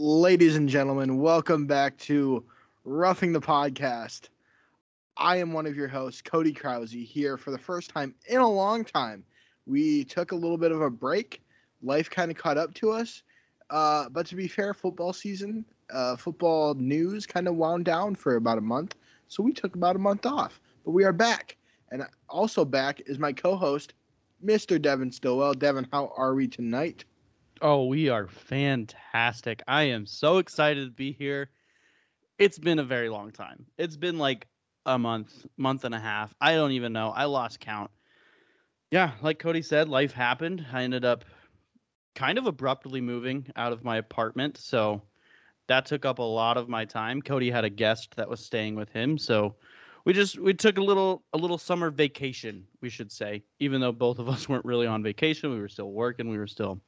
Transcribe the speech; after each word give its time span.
Ladies 0.00 0.54
and 0.54 0.68
gentlemen, 0.68 1.18
welcome 1.18 1.66
back 1.66 1.98
to 1.98 2.44
Roughing 2.84 3.32
the 3.32 3.40
Podcast. 3.40 4.28
I 5.16 5.38
am 5.38 5.52
one 5.52 5.66
of 5.66 5.74
your 5.74 5.88
hosts, 5.88 6.22
Cody 6.22 6.52
Krause, 6.52 6.92
here 6.92 7.36
for 7.36 7.50
the 7.50 7.58
first 7.58 7.90
time 7.90 8.14
in 8.28 8.38
a 8.38 8.48
long 8.48 8.84
time. 8.84 9.24
We 9.66 10.04
took 10.04 10.30
a 10.30 10.36
little 10.36 10.56
bit 10.56 10.70
of 10.70 10.82
a 10.82 10.88
break. 10.88 11.42
Life 11.82 12.08
kind 12.08 12.30
of 12.30 12.36
caught 12.36 12.56
up 12.56 12.74
to 12.74 12.92
us. 12.92 13.24
Uh, 13.70 14.08
but 14.10 14.24
to 14.26 14.36
be 14.36 14.46
fair, 14.46 14.72
football 14.72 15.12
season, 15.12 15.64
uh, 15.92 16.14
football 16.14 16.74
news 16.74 17.26
kind 17.26 17.48
of 17.48 17.56
wound 17.56 17.84
down 17.84 18.14
for 18.14 18.36
about 18.36 18.58
a 18.58 18.60
month. 18.60 18.94
So 19.26 19.42
we 19.42 19.52
took 19.52 19.74
about 19.74 19.96
a 19.96 19.98
month 19.98 20.26
off. 20.26 20.60
But 20.84 20.92
we 20.92 21.02
are 21.02 21.12
back. 21.12 21.56
And 21.90 22.06
also 22.28 22.64
back 22.64 23.02
is 23.06 23.18
my 23.18 23.32
co 23.32 23.56
host, 23.56 23.94
Mr. 24.46 24.80
Devin 24.80 25.10
Stillwell. 25.10 25.54
Devin, 25.54 25.88
how 25.92 26.12
are 26.16 26.36
we 26.36 26.46
tonight? 26.46 27.04
Oh, 27.60 27.86
we 27.86 28.08
are 28.08 28.28
fantastic. 28.28 29.62
I 29.66 29.84
am 29.84 30.06
so 30.06 30.38
excited 30.38 30.84
to 30.84 30.92
be 30.92 31.12
here. 31.12 31.50
It's 32.38 32.58
been 32.58 32.78
a 32.78 32.84
very 32.84 33.08
long 33.08 33.32
time. 33.32 33.66
It's 33.76 33.96
been 33.96 34.18
like 34.18 34.46
a 34.86 34.98
month, 34.98 35.44
month 35.56 35.84
and 35.84 35.94
a 35.94 35.98
half. 35.98 36.32
I 36.40 36.54
don't 36.54 36.72
even 36.72 36.92
know. 36.92 37.10
I 37.10 37.24
lost 37.24 37.58
count. 37.58 37.90
Yeah, 38.92 39.12
like 39.22 39.40
Cody 39.40 39.62
said, 39.62 39.88
life 39.88 40.12
happened. 40.12 40.64
I 40.72 40.84
ended 40.84 41.04
up 41.04 41.24
kind 42.14 42.38
of 42.38 42.46
abruptly 42.46 43.00
moving 43.00 43.46
out 43.56 43.72
of 43.72 43.84
my 43.84 43.96
apartment. 43.96 44.56
So 44.56 45.02
that 45.66 45.84
took 45.84 46.04
up 46.04 46.20
a 46.20 46.22
lot 46.22 46.56
of 46.56 46.68
my 46.68 46.84
time. 46.84 47.20
Cody 47.20 47.50
had 47.50 47.64
a 47.64 47.70
guest 47.70 48.14
that 48.16 48.28
was 48.28 48.44
staying 48.44 48.76
with 48.76 48.90
him. 48.90 49.18
So 49.18 49.56
we 50.04 50.12
just 50.12 50.38
we 50.38 50.54
took 50.54 50.78
a 50.78 50.82
little 50.82 51.24
a 51.32 51.38
little 51.38 51.58
summer 51.58 51.90
vacation, 51.90 52.66
we 52.80 52.88
should 52.88 53.10
say. 53.10 53.42
Even 53.58 53.80
though 53.80 53.92
both 53.92 54.20
of 54.20 54.28
us 54.28 54.48
weren't 54.48 54.64
really 54.64 54.86
on 54.86 55.02
vacation, 55.02 55.50
we 55.50 55.60
were 55.60 55.68
still 55.68 55.90
working, 55.90 56.28
we 56.28 56.38
were 56.38 56.46
still 56.46 56.80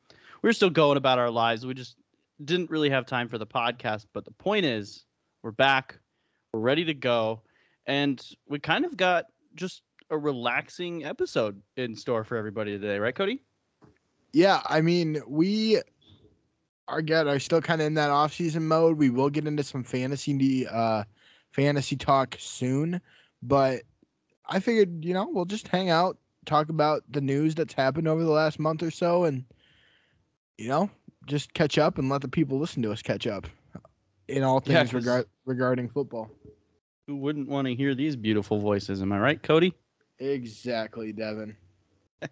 we 0.43 0.49
were 0.49 0.53
still 0.53 0.71
going 0.71 0.97
about 0.97 1.19
our 1.19 1.31
lives. 1.31 1.67
We 1.67 1.75
just 1.75 1.97
didn't 2.45 2.71
really 2.71 2.91
have 2.91 3.07
time 3.07 3.29
for 3.29 3.39
the 3.39 3.47
podcast. 3.47 4.07
But 4.13 4.25
the 4.25 4.31
point 4.33 4.65
is, 4.65 5.05
we're 5.43 5.51
back, 5.51 5.99
we're 6.53 6.61
ready 6.61 6.85
to 6.85 6.95
go, 6.95 7.43
and 7.87 8.25
we 8.49 8.59
kind 8.59 8.85
of 8.85 8.97
got 8.97 9.27
just 9.55 9.83
a 10.11 10.19
relaxing 10.19 11.05
episode 11.05 11.61
in 11.77 11.95
store 11.95 12.25
for 12.25 12.37
everybody 12.37 12.73
today, 12.73 12.99
right, 12.99 13.15
Cody? 13.15 13.43
Yeah, 14.33 14.61
I 14.67 14.81
mean, 14.81 15.23
we 15.27 15.81
are 16.89 17.03
get 17.03 17.29
are 17.29 17.39
still 17.39 17.61
kind 17.61 17.81
of 17.81 17.87
in 17.87 17.95
that 17.95 18.11
off-season 18.11 18.67
mode. 18.67 18.99
We 18.99 19.11
will 19.11 19.31
get 19.31 19.47
into 19.47 19.63
some 19.63 19.85
fantasy 19.85 20.67
uh 20.67 21.05
fantasy 21.53 21.97
talk 21.97 22.37
soon, 22.39 23.01
but 23.43 23.83
I 24.49 24.61
figured, 24.61 25.05
you 25.05 25.15
know, 25.15 25.29
we'll 25.29 25.45
just 25.45 25.69
hang 25.69 25.91
out, 25.91 26.17
talk 26.45 26.69
about 26.69 27.03
the 27.11 27.21
news 27.21 27.55
that's 27.55 27.75
happened 27.75 28.09
over 28.09 28.23
the 28.23 28.31
last 28.31 28.59
month 28.59 28.83
or 28.83 28.91
so 28.91 29.25
and 29.25 29.45
you 30.61 30.69
know, 30.69 30.91
just 31.27 31.55
catch 31.55 31.79
up 31.79 31.97
and 31.97 32.11
let 32.11 32.21
the 32.21 32.29
people 32.29 32.59
listen 32.59 32.83
to 32.83 32.93
us 32.93 33.01
catch 33.01 33.27
up 33.27 33.47
in 34.29 34.43
all 34.43 34.61
things 34.61 34.93
yeah, 34.93 35.23
regarding 35.47 35.89
football. 35.89 36.31
Who 37.07 37.17
wouldn't 37.17 37.49
want 37.49 37.67
to 37.67 37.75
hear 37.75 37.95
these 37.95 38.15
beautiful 38.15 38.59
voices? 38.59 39.01
Am 39.01 39.11
I 39.11 39.19
right, 39.19 39.43
Cody? 39.43 39.73
Exactly, 40.19 41.13
Devin. 41.13 41.57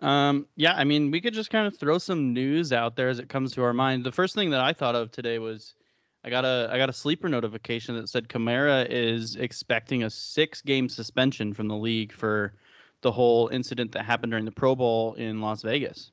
um, 0.00 0.46
yeah, 0.56 0.72
I 0.74 0.84
mean, 0.84 1.10
we 1.10 1.20
could 1.20 1.34
just 1.34 1.50
kind 1.50 1.66
of 1.66 1.76
throw 1.76 1.98
some 1.98 2.32
news 2.32 2.72
out 2.72 2.96
there 2.96 3.10
as 3.10 3.18
it 3.18 3.28
comes 3.28 3.52
to 3.52 3.62
our 3.62 3.74
mind. 3.74 4.02
The 4.02 4.10
first 4.10 4.34
thing 4.34 4.48
that 4.50 4.60
I 4.60 4.72
thought 4.72 4.94
of 4.94 5.12
today 5.12 5.38
was 5.38 5.74
I 6.24 6.30
got 6.30 6.46
a 6.46 6.70
I 6.72 6.78
got 6.78 6.88
a 6.88 6.92
sleeper 6.92 7.28
notification 7.28 7.94
that 7.96 8.08
said 8.08 8.28
Kamara 8.28 8.86
is 8.88 9.36
expecting 9.36 10.04
a 10.04 10.10
six 10.10 10.62
game 10.62 10.88
suspension 10.88 11.52
from 11.52 11.68
the 11.68 11.76
league 11.76 12.12
for 12.12 12.54
the 13.02 13.12
whole 13.12 13.48
incident 13.48 13.92
that 13.92 14.06
happened 14.06 14.32
during 14.32 14.46
the 14.46 14.50
Pro 14.50 14.74
Bowl 14.74 15.12
in 15.14 15.42
Las 15.42 15.60
Vegas. 15.60 16.10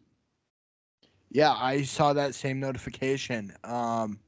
Yeah, 1.33 1.53
I 1.53 1.83
saw 1.83 2.11
that 2.11 2.35
same 2.35 2.59
notification. 2.59 3.53
Um, 3.63 4.19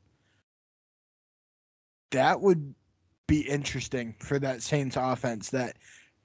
that 2.11 2.39
would 2.39 2.73
be 3.27 3.41
interesting 3.41 4.15
for 4.19 4.39
that 4.39 4.61
Saints 4.61 4.95
offense. 4.97 5.49
That, 5.49 5.75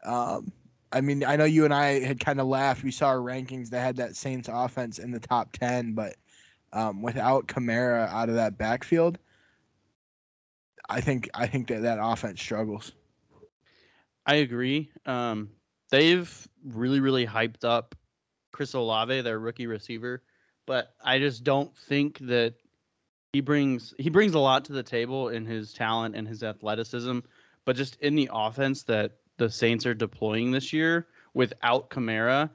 um, 0.05 0.53
I 0.93 1.01
mean, 1.01 1.25
I 1.25 1.35
know 1.35 1.47
you 1.47 1.65
and 1.65 1.75
I 1.75 1.99
had 1.99 2.21
kind 2.21 2.41
of 2.41 2.47
laughed. 2.47 2.85
We 2.85 2.93
saw 2.93 3.09
our 3.09 3.19
rankings 3.19 3.71
that 3.71 3.81
had 3.81 3.97
that 3.97 4.15
Saints 4.15 4.49
offense 4.53 5.01
in 5.01 5.11
the 5.11 5.19
top 5.19 5.51
ten, 5.53 5.95
but 5.95 6.15
um, 6.73 7.03
without 7.03 7.49
Kamara 7.49 8.09
out 8.11 8.29
of 8.29 8.37
that 8.37 8.57
backfield, 8.57 9.19
I 10.89 11.01
think 11.01 11.29
I 11.35 11.49
think 11.49 11.67
that 11.69 11.83
that 11.83 11.99
offense 12.01 12.41
struggles. 12.41 12.93
I 14.27 14.37
agree. 14.37 14.93
Um, 15.07 15.51
they've 15.91 16.49
really 16.65 17.01
really 17.01 17.27
hyped 17.27 17.65
up 17.65 17.97
Chris 18.53 18.75
Olave, 18.75 19.23
their 19.23 19.41
rookie 19.41 19.67
receiver 19.67 20.23
but 20.69 20.95
I 21.03 21.19
just 21.19 21.45
don't 21.45 21.75
think 21.75 22.19
that 22.19 22.53
he 23.33 23.41
brings 23.41 23.95
he 23.99 24.11
brings 24.11 24.35
a 24.35 24.39
lot 24.39 24.67
to 24.67 24.75
the 24.75 24.83
table 24.83 25.31
in 25.31 25.47
his 25.47 25.73
talent 25.73 26.15
and 26.15 26.29
his 26.29 26.43
athleticism, 26.43 27.21
but 27.65 27.75
just 27.75 27.97
in 28.03 28.15
the 28.15 28.29
offense 28.31 28.83
that 28.85 29.13
the 29.39 29.51
Saints 29.51 29.87
are 29.87 29.95
deploying 29.95 30.51
this 30.51 30.71
year 30.71 31.07
without 31.33 31.89
Kamara, 31.89 32.51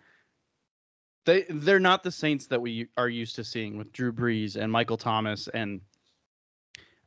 they 1.26 1.46
they're 1.50 1.80
not 1.80 2.04
the 2.04 2.12
Saints 2.12 2.46
that 2.48 2.62
we 2.62 2.88
are 2.98 3.10
used 3.10 3.36
to 3.36 3.44
seeing 3.44 3.78
with 3.78 3.92
Drew 3.92 4.14
Brees 4.14 4.58
and 4.58 4.72
Michael 4.72 4.98
Thomas 4.98 5.48
and 5.48 5.82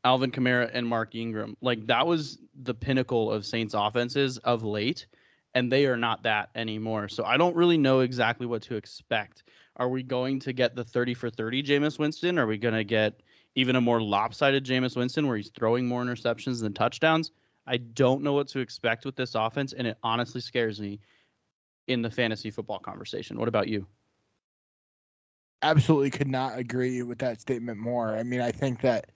Alvin 0.03 0.33
Kamara 0.33 0.69
and 0.75 0.85
Mark 0.89 1.15
Ingram. 1.15 1.57
Like 1.61 1.87
that 1.87 2.05
was 2.05 2.39
the 2.63 2.75
pinnacle 2.75 3.31
of 3.31 3.47
Saints 3.47 3.75
offenses 3.75 4.39
of 4.39 4.65
late, 4.65 5.07
and 5.55 5.71
they 5.71 5.87
are 5.87 5.97
not 5.97 6.25
that 6.25 6.51
anymore. 6.57 7.09
So 7.09 7.23
I 7.25 7.37
don't 7.37 7.55
really 7.55 7.79
know 7.79 8.01
exactly 8.01 8.47
what 8.47 8.63
to 8.63 8.75
expect. 8.75 9.45
Are 9.77 9.89
we 9.89 10.03
going 10.03 10.41
to 10.41 10.53
get 10.53 10.75
the 10.75 10.85
30 10.85 11.15
for 11.15 11.31
30 11.31 11.63
Jameis 11.63 11.99
Winston? 11.99 12.39
Are 12.39 12.47
we 12.47 12.57
going 12.57 12.75
to 12.75 12.85
get 12.85 13.21
even 13.55 13.77
a 13.77 13.81
more 13.81 14.01
lopsided 14.01 14.65
Jameis 14.65 14.97
Winston 14.97 15.27
where 15.27 15.37
he's 15.37 15.51
throwing 15.51 15.87
more 15.87 16.03
interceptions 16.03 16.61
than 16.61 16.73
touchdowns? 16.73 17.33
I 17.67 17.79
don't 17.79 18.23
know 18.23 18.33
what 18.33 18.49
to 18.49 18.61
expect 18.61 19.05
with 19.05 19.17
this 19.17 19.35
offense, 19.35 19.73
and 19.73 19.87
it 19.87 19.99
honestly 20.03 20.41
scares 20.41 20.81
me 20.81 21.01
in 21.89 22.01
the 22.01 22.11
fantasy 22.11 22.51
football 22.51 22.79
conversation. 22.79 23.39
What 23.39 23.49
about 23.49 23.69
you? 23.69 23.87
Absolutely 25.63 26.11
could 26.11 26.29
not 26.29 26.59
agree 26.59 27.03
with 27.03 27.19
that 27.19 27.41
statement 27.41 27.79
more. 27.79 28.17
I 28.17 28.23
mean, 28.23 28.41
I 28.41 28.53
think 28.53 28.81
that, 28.83 29.11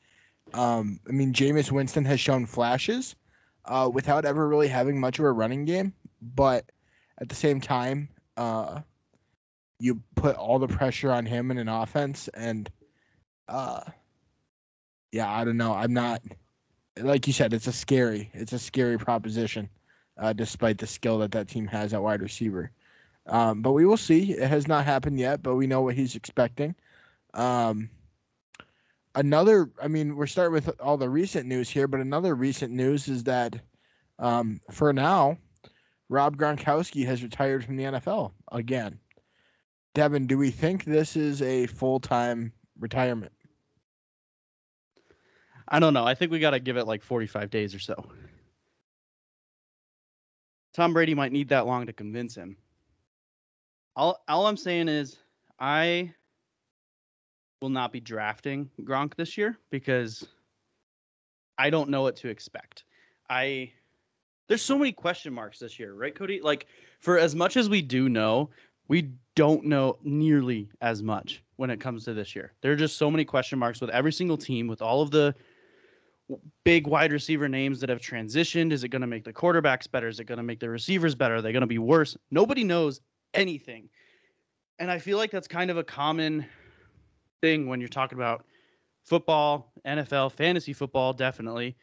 um, 0.53 1.01
I 1.09 1.13
mean, 1.13 1.33
Jameis 1.33 1.71
Winston 1.71 2.05
has 2.05 2.21
shown 2.21 2.45
flashes 2.45 3.15
uh, 3.67 3.91
without 3.93 4.25
ever 4.25 4.49
really 4.49 4.69
having 4.69 4.99
much 4.99 5.19
of 5.19 5.25
a 5.25 5.33
running 5.33 5.65
game, 5.65 5.93
but 6.21 6.71
at 7.19 7.29
the 7.29 7.35
same 7.35 7.61
time, 7.61 8.09
uh, 8.37 8.81
you 9.81 10.01
put 10.15 10.37
all 10.37 10.59
the 10.59 10.69
pressure 10.69 11.11
on 11.11 11.27
him 11.27 11.51
in 11.51 11.59
an 11.59 11.69
offense 11.69 12.29
and 12.35 12.71
uh 13.49 13.81
yeah, 15.13 15.31
I 15.31 15.45
don't 15.45 15.57
know. 15.57 15.75
I'm 15.75 15.93
not 15.93 16.23
like 16.97 17.27
you 17.27 17.33
said, 17.33 17.53
it's 17.53 17.67
a 17.67 17.73
scary, 17.73 18.31
it's 18.35 18.53
a 18.53 18.59
scary 18.59 18.99
proposition, 18.99 19.69
uh, 20.19 20.33
despite 20.33 20.79
the 20.79 20.87
skill 20.87 21.19
that 21.19 21.33
that 21.33 21.49
team 21.49 21.67
has 21.67 21.95
at 21.95 22.03
wide 22.03 22.23
receiver. 22.23 22.71
Um, 23.27 23.63
but 23.63 23.73
we 23.73 23.87
will 23.87 23.97
see. 23.97 24.33
It 24.33 24.49
has 24.49 24.67
not 24.67 24.85
happened 24.85 25.19
yet, 25.19 25.43
but 25.43 25.55
we 25.55 25.67
know 25.67 25.83
what 25.83 25.95
he's 25.95 26.17
expecting. 26.17 26.75
Um, 27.35 27.91
another, 29.15 29.71
I 29.81 29.89
mean, 29.89 30.17
we're 30.17 30.27
starting 30.27 30.53
with 30.53 30.81
all 30.81 30.97
the 30.97 31.09
recent 31.09 31.47
news 31.47 31.69
here, 31.69 31.87
but 31.87 32.01
another 32.01 32.35
recent 32.35 32.73
news 32.73 33.09
is 33.09 33.25
that 33.25 33.57
um, 34.19 34.61
for 34.71 34.93
now, 34.93 35.39
Rob 36.09 36.37
Gronkowski 36.37 37.07
has 37.07 37.23
retired 37.23 37.65
from 37.65 37.77
the 37.77 37.85
NFL 37.85 38.33
again. 38.51 38.99
Devin, 39.95 40.27
do 40.27 40.39
we 40.39 40.51
think 40.51 40.85
this 40.85 41.17
is 41.17 41.43
a 41.43 41.67
full 41.67 42.01
time 42.01 42.53
retirement? 42.79 43.33
I 45.69 45.79
don't 45.79 45.95
know. 45.95 46.05
I 46.05 46.15
think 46.15 46.33
we 46.33 46.39
got 46.39 46.51
to 46.51 46.61
give 46.61 46.77
it 46.77 46.87
like 46.87 47.03
45 47.03 47.51
days 47.51 47.75
or 47.75 47.79
so. 47.79 48.11
Tom 50.75 50.93
Brady 50.93 51.15
might 51.15 51.33
need 51.33 51.49
that 51.49 51.67
long 51.67 51.87
to 51.87 51.93
convince 51.93 52.35
him. 52.35 52.57
All, 53.97 54.23
all 54.29 54.47
I'm 54.47 54.57
saying 54.57 54.89
is, 54.89 55.19
I 55.59 56.15
will 57.61 57.69
not 57.69 57.93
be 57.93 58.01
drafting 58.01 58.71
Gronk 58.83 59.15
this 59.15 59.37
year 59.37 59.59
because 59.71 60.27
I 61.59 61.71
don't 61.71 61.91
know 61.91 62.03
what 62.03 62.17
to 62.17 62.29
expect. 62.29 62.85
I 63.29 63.73
there's 64.49 64.63
so 64.63 64.79
many 64.79 64.91
question 64.91 65.33
marks 65.33 65.59
this 65.59 65.79
year, 65.79 65.93
right, 65.95 66.15
Cody? 66.15 66.41
Like 66.43 66.67
for 66.99 67.19
as 67.19 67.35
much 67.35 67.57
as 67.57 67.69
we 67.69 67.83
do 67.83 68.09
know, 68.09 68.51
we 68.89 69.13
don't 69.41 69.65
know 69.65 69.97
nearly 70.03 70.69
as 70.83 71.03
much 71.03 71.43
when 71.57 71.71
it 71.71 71.81
comes 71.81 72.05
to 72.05 72.13
this 72.13 72.37
year. 72.37 72.53
There 72.61 72.73
are 72.73 72.77
just 72.77 72.99
so 72.99 73.11
many 73.11 73.25
question 73.25 73.59
marks 73.59 73.81
with 73.81 73.89
every 73.89 74.13
single 74.13 74.37
team, 74.37 74.67
with 74.67 74.83
all 74.83 75.01
of 75.01 75.11
the 75.11 75.35
big 76.63 76.87
wide 76.87 77.11
receiver 77.11 77.49
names 77.49 77.81
that 77.81 77.89
have 77.89 78.03
transitioned. 78.03 78.71
Is 78.71 78.85
it 78.85 78.89
going 78.89 79.01
to 79.01 79.07
make 79.07 79.25
the 79.25 79.33
quarterbacks 79.33 79.91
better? 79.91 80.09
Is 80.09 80.21
it 80.21 80.25
going 80.25 80.37
to 80.37 80.43
make 80.43 80.61
the 80.61 80.69
receivers 80.69 81.15
better? 81.15 81.37
Are 81.37 81.41
they 81.41 81.53
going 81.53 81.63
to 81.63 81.67
be 81.67 81.79
worse? 81.79 82.19
Nobody 82.31 82.65
knows 82.65 83.01
anything. 83.33 83.89
And 84.79 84.91
I 84.91 84.99
feel 84.99 85.17
like 85.17 85.31
that's 85.31 85.49
kind 85.49 85.71
of 85.71 85.79
a 85.79 85.85
common 85.85 86.45
thing 87.41 87.67
when 87.67 87.81
you're 87.81 87.89
talking 87.89 88.19
about 88.19 88.45
football, 89.05 89.73
NFL, 89.87 90.33
fantasy 90.33 90.75
football, 90.75 91.15
definitely. 91.15 91.79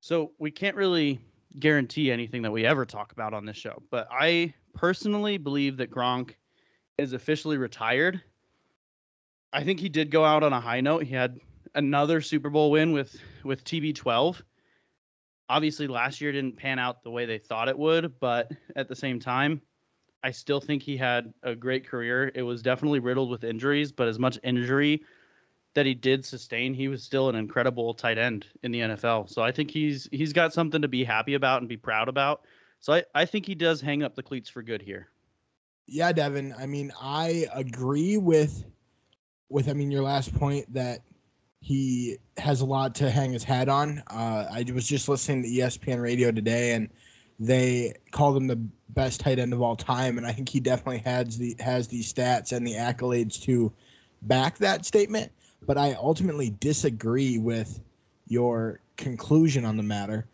So 0.00 0.32
we 0.38 0.50
can't 0.50 0.76
really 0.76 1.20
guarantee 1.58 2.12
anything 2.12 2.42
that 2.42 2.50
we 2.50 2.66
ever 2.66 2.84
talk 2.84 3.12
about 3.12 3.32
on 3.32 3.46
this 3.46 3.56
show. 3.56 3.82
But 3.90 4.08
I 4.10 4.52
personally 4.74 5.38
believe 5.38 5.78
that 5.78 5.90
Gronk 5.90 6.34
is 6.98 7.12
officially 7.12 7.58
retired. 7.58 8.20
I 9.52 9.64
think 9.64 9.80
he 9.80 9.88
did 9.88 10.10
go 10.10 10.24
out 10.24 10.42
on 10.42 10.52
a 10.52 10.60
high 10.60 10.80
note. 10.80 11.04
He 11.04 11.14
had 11.14 11.40
another 11.74 12.20
Super 12.20 12.50
Bowl 12.50 12.70
win 12.70 12.92
with 12.92 13.16
with 13.44 13.64
TB12. 13.64 14.40
Obviously, 15.48 15.86
last 15.86 16.20
year 16.20 16.32
didn't 16.32 16.56
pan 16.56 16.78
out 16.78 17.02
the 17.02 17.10
way 17.10 17.24
they 17.24 17.38
thought 17.38 17.68
it 17.68 17.78
would, 17.78 18.18
but 18.18 18.50
at 18.74 18.88
the 18.88 18.96
same 18.96 19.20
time, 19.20 19.60
I 20.24 20.32
still 20.32 20.60
think 20.60 20.82
he 20.82 20.96
had 20.96 21.32
a 21.44 21.54
great 21.54 21.86
career. 21.86 22.32
It 22.34 22.42
was 22.42 22.62
definitely 22.62 22.98
riddled 22.98 23.30
with 23.30 23.44
injuries, 23.44 23.92
but 23.92 24.08
as 24.08 24.18
much 24.18 24.40
injury 24.42 25.02
that 25.74 25.86
he 25.86 25.94
did 25.94 26.24
sustain, 26.24 26.74
he 26.74 26.88
was 26.88 27.04
still 27.04 27.28
an 27.28 27.36
incredible 27.36 27.94
tight 27.94 28.18
end 28.18 28.46
in 28.62 28.72
the 28.72 28.80
NFL. 28.80 29.30
So 29.30 29.42
I 29.42 29.52
think 29.52 29.70
he's 29.70 30.08
he's 30.10 30.32
got 30.32 30.52
something 30.52 30.82
to 30.82 30.88
be 30.88 31.04
happy 31.04 31.34
about 31.34 31.60
and 31.60 31.68
be 31.68 31.76
proud 31.76 32.08
about. 32.08 32.42
So 32.80 32.94
I, 32.94 33.04
I 33.14 33.24
think 33.24 33.46
he 33.46 33.54
does 33.54 33.80
hang 33.80 34.02
up 34.02 34.14
the 34.14 34.22
cleats 34.22 34.48
for 34.48 34.62
good 34.62 34.82
here. 34.82 35.08
Yeah, 35.86 36.12
Devin. 36.12 36.54
I 36.58 36.66
mean, 36.66 36.92
I 37.00 37.46
agree 37.54 38.16
with 38.16 38.64
with 39.48 39.68
I 39.68 39.72
mean 39.72 39.90
your 39.90 40.02
last 40.02 40.34
point 40.34 40.72
that 40.74 41.00
he 41.60 42.16
has 42.36 42.60
a 42.60 42.64
lot 42.64 42.94
to 42.96 43.10
hang 43.10 43.32
his 43.32 43.44
hat 43.44 43.68
on. 43.68 44.02
Uh, 44.08 44.46
I 44.50 44.64
was 44.72 44.86
just 44.86 45.08
listening 45.08 45.42
to 45.42 45.48
ESPN 45.48 46.02
radio 46.02 46.30
today, 46.30 46.72
and 46.72 46.88
they 47.38 47.94
called 48.10 48.36
him 48.36 48.46
the 48.46 48.56
best 48.90 49.20
tight 49.20 49.38
end 49.38 49.52
of 49.52 49.62
all 49.62 49.76
time, 49.76 50.18
and 50.18 50.26
I 50.26 50.32
think 50.32 50.48
he 50.48 50.60
definitely 50.60 50.98
has 50.98 51.38
the 51.38 51.56
has 51.60 51.88
the 51.88 52.02
stats 52.02 52.52
and 52.52 52.66
the 52.66 52.74
accolades 52.74 53.40
to 53.42 53.72
back 54.22 54.58
that 54.58 54.84
statement. 54.84 55.30
But 55.66 55.78
I 55.78 55.94
ultimately 55.94 56.54
disagree 56.60 57.38
with 57.38 57.80
your 58.26 58.80
conclusion 58.96 59.64
on 59.64 59.76
the 59.76 59.82
matter. 59.82 60.26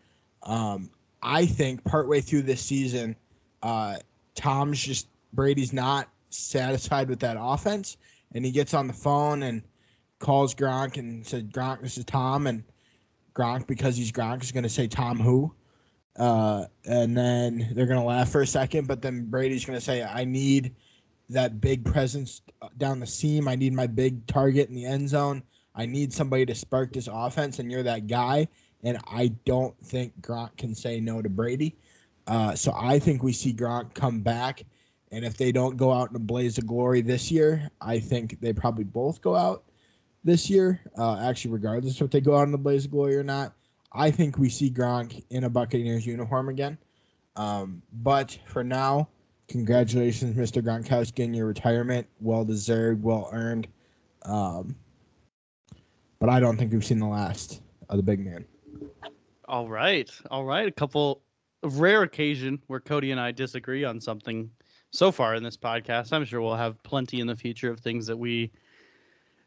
Um, 0.43 0.89
I 1.21 1.45
think 1.45 1.83
partway 1.83 2.21
through 2.21 2.43
this 2.43 2.61
season, 2.61 3.15
uh, 3.61 3.97
Tom's 4.35 4.81
just 4.81 5.07
Brady's 5.33 5.73
not 5.73 6.09
satisfied 6.29 7.09
with 7.09 7.19
that 7.19 7.37
offense, 7.39 7.97
and 8.33 8.45
he 8.45 8.51
gets 8.51 8.73
on 8.73 8.87
the 8.87 8.93
phone 8.93 9.43
and 9.43 9.61
calls 10.19 10.55
Gronk 10.55 10.97
and 10.97 11.25
said, 11.25 11.51
"Gronk, 11.51 11.81
this 11.81 11.97
is 11.97 12.05
Tom," 12.05 12.47
and 12.47 12.63
Gronk, 13.33 13.67
because 13.67 13.97
he's 13.97 14.11
Gronk, 14.11 14.43
is 14.43 14.51
going 14.51 14.63
to 14.63 14.69
say 14.69 14.87
Tom 14.87 15.19
who, 15.19 15.53
uh, 16.17 16.65
and 16.85 17.17
then 17.17 17.69
they're 17.73 17.87
going 17.87 17.99
to 17.99 18.05
laugh 18.05 18.29
for 18.29 18.41
a 18.41 18.47
second, 18.47 18.87
but 18.87 19.01
then 19.01 19.25
Brady's 19.25 19.65
going 19.65 19.77
to 19.77 19.83
say, 19.83 20.03
"I 20.03 20.23
need 20.23 20.75
that 21.29 21.61
big 21.61 21.83
presence 21.83 22.41
down 22.77 22.99
the 22.99 23.07
seam. 23.07 23.47
I 23.47 23.55
need 23.55 23.73
my 23.73 23.87
big 23.87 24.25
target 24.27 24.69
in 24.69 24.75
the 24.75 24.85
end 24.85 25.09
zone. 25.09 25.43
I 25.75 25.85
need 25.85 26.13
somebody 26.13 26.45
to 26.45 26.55
spark 26.55 26.93
this 26.93 27.09
offense, 27.11 27.59
and 27.59 27.71
you're 27.71 27.83
that 27.83 28.07
guy." 28.07 28.47
and 28.83 28.97
I 29.07 29.29
don't 29.45 29.77
think 29.85 30.13
Gronk 30.21 30.57
can 30.57 30.75
say 30.75 30.99
no 30.99 31.21
to 31.21 31.29
Brady. 31.29 31.75
Uh, 32.27 32.55
so 32.55 32.73
I 32.75 32.99
think 32.99 33.23
we 33.23 33.33
see 33.33 33.53
Gronk 33.53 33.93
come 33.93 34.21
back, 34.21 34.63
and 35.13 35.23
if 35.23 35.37
they 35.37 35.51
don't 35.51 35.77
go 35.77 35.91
out 35.91 36.09
in 36.09 36.15
a 36.15 36.19
blaze 36.19 36.57
of 36.57 36.65
glory 36.65 37.01
this 37.01 37.29
year, 37.31 37.69
I 37.79 37.99
think 37.99 38.41
they 38.41 38.51
probably 38.51 38.83
both 38.83 39.21
go 39.21 39.35
out 39.35 39.63
this 40.23 40.49
year. 40.49 40.81
Uh, 40.97 41.19
actually, 41.19 41.51
regardless 41.51 42.01
of 42.01 42.05
if 42.05 42.11
they 42.11 42.19
go 42.19 42.35
out 42.35 42.47
in 42.47 42.53
a 42.53 42.57
blaze 42.57 42.85
of 42.85 42.91
glory 42.91 43.15
or 43.15 43.23
not, 43.23 43.53
I 43.93 44.09
think 44.09 44.39
we 44.39 44.49
see 44.49 44.71
Gronk 44.71 45.23
in 45.29 45.43
a 45.43 45.49
Buccaneers 45.49 46.07
uniform 46.07 46.49
again. 46.49 46.79
Um, 47.35 47.83
but 48.01 48.37
for 48.47 48.63
now, 48.63 49.07
congratulations, 49.47 50.35
Mr. 50.35 50.63
Gronkowski, 50.63 51.25
on 51.25 51.33
your 51.35 51.45
retirement. 51.45 52.07
Well 52.19 52.43
deserved, 52.43 53.03
well 53.03 53.29
earned. 53.31 53.67
Um, 54.23 54.75
but 56.17 56.29
I 56.29 56.39
don't 56.39 56.57
think 56.57 56.73
we've 56.73 56.83
seen 56.83 56.99
the 56.99 57.05
last 57.05 57.61
of 57.89 57.97
the 57.97 58.03
big 58.03 58.19
man. 58.19 58.45
All 59.47 59.69
right. 59.69 60.09
All 60.31 60.43
right. 60.43 60.67
A 60.67 60.71
couple 60.71 61.21
rare 61.61 62.01
occasion 62.01 62.59
where 62.65 62.79
Cody 62.79 63.11
and 63.11 63.19
I 63.19 63.31
disagree 63.31 63.83
on 63.83 64.01
something 64.01 64.49
so 64.93 65.11
far 65.11 65.35
in 65.35 65.43
this 65.43 65.57
podcast. 65.57 66.13
I'm 66.13 66.23
sure 66.23 66.39
we'll 66.39 66.55
have 66.55 66.81
plenty 66.83 67.19
in 67.19 67.27
the 67.27 67.35
future 67.35 67.69
of 67.69 67.79
things 67.79 68.05
that 68.07 68.17
we 68.17 68.51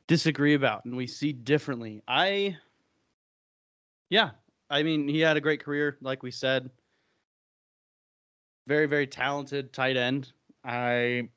disagree 0.09 0.55
about 0.55 0.85
and 0.85 0.97
we 0.97 1.07
see 1.07 1.33
differently. 1.33 2.03
I 2.07 2.57
yeah, 4.11 4.31
I 4.71 4.83
mean, 4.83 5.09
he 5.09 5.21
had 5.21 5.37
a 5.37 5.41
great 5.41 5.65
career 5.65 5.97
like 6.01 6.23
we 6.23 6.31
said. 6.31 6.71
Very 8.67 8.87
very 8.87 9.07
talented 9.07 9.73
tight 9.73 9.97
end. 9.97 10.33
I 10.65 11.29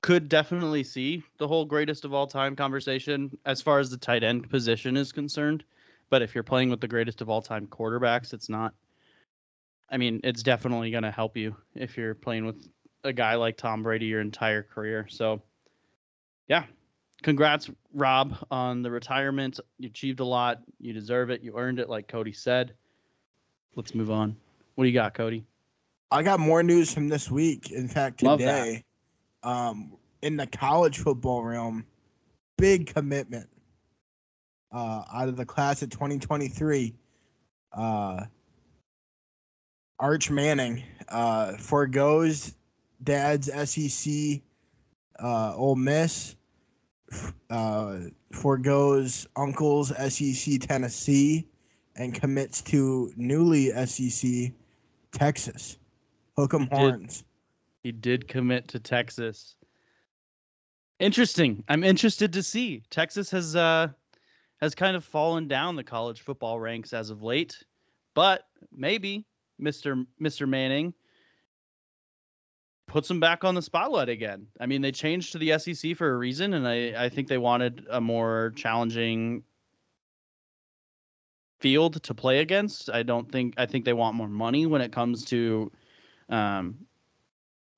could 0.00 0.28
definitely 0.28 0.82
see 0.82 1.22
the 1.38 1.46
whole 1.46 1.64
greatest 1.64 2.04
of 2.04 2.14
all 2.14 2.26
time 2.26 2.56
conversation 2.56 3.30
as 3.44 3.60
far 3.62 3.78
as 3.78 3.90
the 3.90 3.98
tight 3.98 4.24
end 4.24 4.48
position 4.50 4.96
is 4.96 5.12
concerned. 5.12 5.64
But 6.08 6.22
if 6.22 6.34
you're 6.34 6.44
playing 6.44 6.70
with 6.70 6.80
the 6.80 6.88
greatest 6.88 7.20
of 7.20 7.28
all 7.28 7.42
time 7.42 7.66
quarterbacks, 7.66 8.32
it's 8.32 8.48
not. 8.48 8.74
I 9.90 9.98
mean, 9.98 10.20
it's 10.24 10.42
definitely 10.42 10.90
going 10.90 11.02
to 11.02 11.10
help 11.10 11.36
you 11.36 11.54
if 11.74 11.98
you're 11.98 12.14
playing 12.14 12.46
with 12.46 12.66
a 13.04 13.12
guy 13.12 13.34
like 13.34 13.56
Tom 13.56 13.82
Brady 13.82 14.06
your 14.06 14.20
entire 14.20 14.62
career. 14.62 15.06
So, 15.08 15.42
yeah, 16.48 16.64
congrats, 17.22 17.70
Rob, 17.94 18.36
on 18.50 18.82
the 18.82 18.90
retirement. 18.90 19.60
You 19.78 19.88
achieved 19.88 20.20
a 20.20 20.24
lot. 20.24 20.62
You 20.78 20.92
deserve 20.92 21.30
it. 21.30 21.42
You 21.42 21.56
earned 21.56 21.78
it, 21.78 21.88
like 21.88 22.08
Cody 22.08 22.32
said. 22.32 22.74
Let's 23.74 23.94
move 23.94 24.10
on. 24.10 24.36
What 24.74 24.84
do 24.84 24.88
you 24.88 24.94
got, 24.94 25.14
Cody? 25.14 25.44
I 26.10 26.22
got 26.22 26.40
more 26.40 26.62
news 26.62 26.92
from 26.92 27.08
this 27.08 27.30
week. 27.30 27.70
In 27.70 27.88
fact, 27.88 28.18
today, 28.18 28.84
um, 29.42 29.96
in 30.20 30.36
the 30.36 30.46
college 30.46 30.98
football 30.98 31.42
realm, 31.42 31.86
big 32.58 32.92
commitment 32.92 33.48
uh, 34.72 35.04
out 35.12 35.28
of 35.28 35.36
the 35.36 35.46
class 35.46 35.82
of 35.82 35.90
2023. 35.90 36.94
Uh, 37.72 38.24
Arch 39.98 40.30
Manning 40.30 40.82
uh, 41.08 41.56
foregoes 41.56 42.54
dad's 43.04 43.50
SEC 43.70 44.40
uh, 45.18 45.54
Ole 45.56 45.76
Miss, 45.76 46.36
uh, 47.50 47.98
foregoes 48.30 49.26
uncle's 49.36 49.92
SEC 50.12 50.60
Tennessee, 50.60 51.46
and 51.96 52.14
commits 52.14 52.62
to 52.62 53.12
newly 53.16 53.70
SEC 53.86 54.52
Texas. 55.12 55.78
Hook 56.36 56.54
'em 56.54 56.66
horns. 56.68 57.24
He 57.82 57.92
did 57.92 58.28
commit 58.28 58.68
to 58.68 58.80
Texas. 58.80 59.56
Interesting. 60.98 61.64
I'm 61.68 61.84
interested 61.84 62.32
to 62.32 62.42
see. 62.42 62.82
Texas 62.90 63.30
has 63.30 63.56
uh 63.56 63.88
has 64.60 64.74
kind 64.74 64.96
of 64.96 65.04
fallen 65.04 65.48
down 65.48 65.74
the 65.74 65.84
college 65.84 66.20
football 66.20 66.60
ranks 66.60 66.92
as 66.92 67.10
of 67.10 67.22
late. 67.22 67.62
But 68.14 68.46
maybe 68.70 69.26
Mr. 69.60 70.06
Mr. 70.20 70.48
Manning 70.48 70.94
puts 72.92 73.10
him 73.10 73.20
back 73.20 73.42
on 73.42 73.54
the 73.54 73.62
spotlight 73.62 74.10
again. 74.10 74.46
I 74.60 74.66
mean, 74.66 74.82
they 74.82 74.92
changed 74.92 75.32
to 75.32 75.38
the 75.38 75.58
SEC 75.58 75.96
for 75.96 76.12
a 76.12 76.16
reason, 76.16 76.52
and 76.52 76.68
I, 76.68 77.04
I 77.04 77.08
think 77.08 77.26
they 77.26 77.38
wanted 77.38 77.86
a 77.88 78.02
more 78.02 78.52
challenging 78.54 79.44
field 81.58 82.02
to 82.02 82.12
play 82.12 82.40
against. 82.40 82.90
I 82.90 83.02
don't 83.02 83.32
think 83.32 83.54
I 83.56 83.64
think 83.64 83.86
they 83.86 83.94
want 83.94 84.16
more 84.16 84.28
money 84.28 84.66
when 84.66 84.82
it 84.82 84.92
comes 84.92 85.24
to 85.26 85.72
um, 86.28 86.86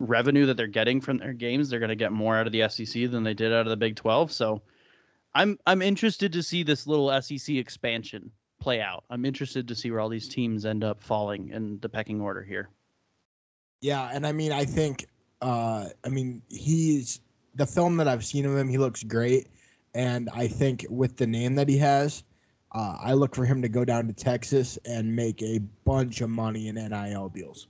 revenue 0.01 0.47
that 0.47 0.57
they're 0.57 0.67
getting 0.67 1.01
from 1.01 1.19
their 1.19 1.33
games. 1.33 1.71
They're 1.71 1.79
going 1.79 1.91
to 1.91 1.95
get 1.95 2.11
more 2.11 2.37
out 2.37 2.49
of 2.49 2.53
the 2.53 2.69
SEC 2.69 3.09
than 3.09 3.23
they 3.23 3.35
did 3.35 3.53
out 3.53 3.67
of 3.67 3.71
the 3.71 3.77
Big 3.77 3.95
12. 3.95 4.33
So 4.33 4.63
I'm 5.33 5.61
I'm 5.65 5.81
interested 5.81 6.33
to 6.33 6.43
see 6.43 6.65
this 6.65 6.89
little 6.89 7.23
SEC 7.23 7.55
expansion 7.55 8.33
play 8.61 8.81
out. 8.81 9.05
I'm 9.11 9.25
interested 9.25 9.69
to 9.69 9.77
see 9.77 9.93
where 9.93 10.01
all 10.01 10.09
these 10.09 10.29
teams 10.29 10.67
end 10.67 10.83
up 10.83 11.05
falling 11.05 11.51
in 11.51 11.79
the 11.79 11.89
pecking 11.89 12.21
order 12.21 12.43
here. 12.43 12.69
Yeah, 13.85 14.09
and 14.13 14.27
I 14.27 14.33
mean, 14.33 14.51
I 14.51 14.65
think, 14.65 15.07
uh, 15.43 15.89
I 16.05 16.09
mean, 16.09 16.41
he's 16.49 17.21
the 17.55 17.67
film 17.67 17.99
that 17.99 18.09
I've 18.09 18.25
seen 18.25 18.47
of 18.47 18.57
him. 18.57 18.69
He 18.69 18.79
looks 18.79 19.03
great, 19.03 19.49
and 19.95 20.31
I 20.33 20.49
think 20.49 20.87
with 20.89 21.17
the 21.19 21.27
name 21.27 21.55
that 21.57 21.69
he 21.69 21.77
has, 21.79 22.25
uh, 22.75 22.97
I 22.99 23.13
look 23.13 23.35
for 23.35 23.45
him 23.45 23.61
to 23.61 23.69
go 23.69 23.85
down 23.85 24.07
to 24.07 24.15
Texas 24.15 24.79
and 24.87 25.15
make 25.15 25.43
a 25.43 25.59
bunch 25.85 26.23
of 26.23 26.31
money 26.31 26.69
in 26.69 26.77
NIL 26.77 27.29
deals. 27.29 27.69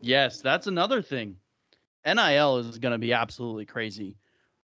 Yes, 0.00 0.40
that's 0.40 0.66
another 0.66 1.00
thing. 1.00 1.36
NIL 2.04 2.58
is 2.58 2.78
going 2.78 2.92
to 2.92 2.98
be 2.98 3.12
absolutely 3.12 3.66
crazy 3.66 4.16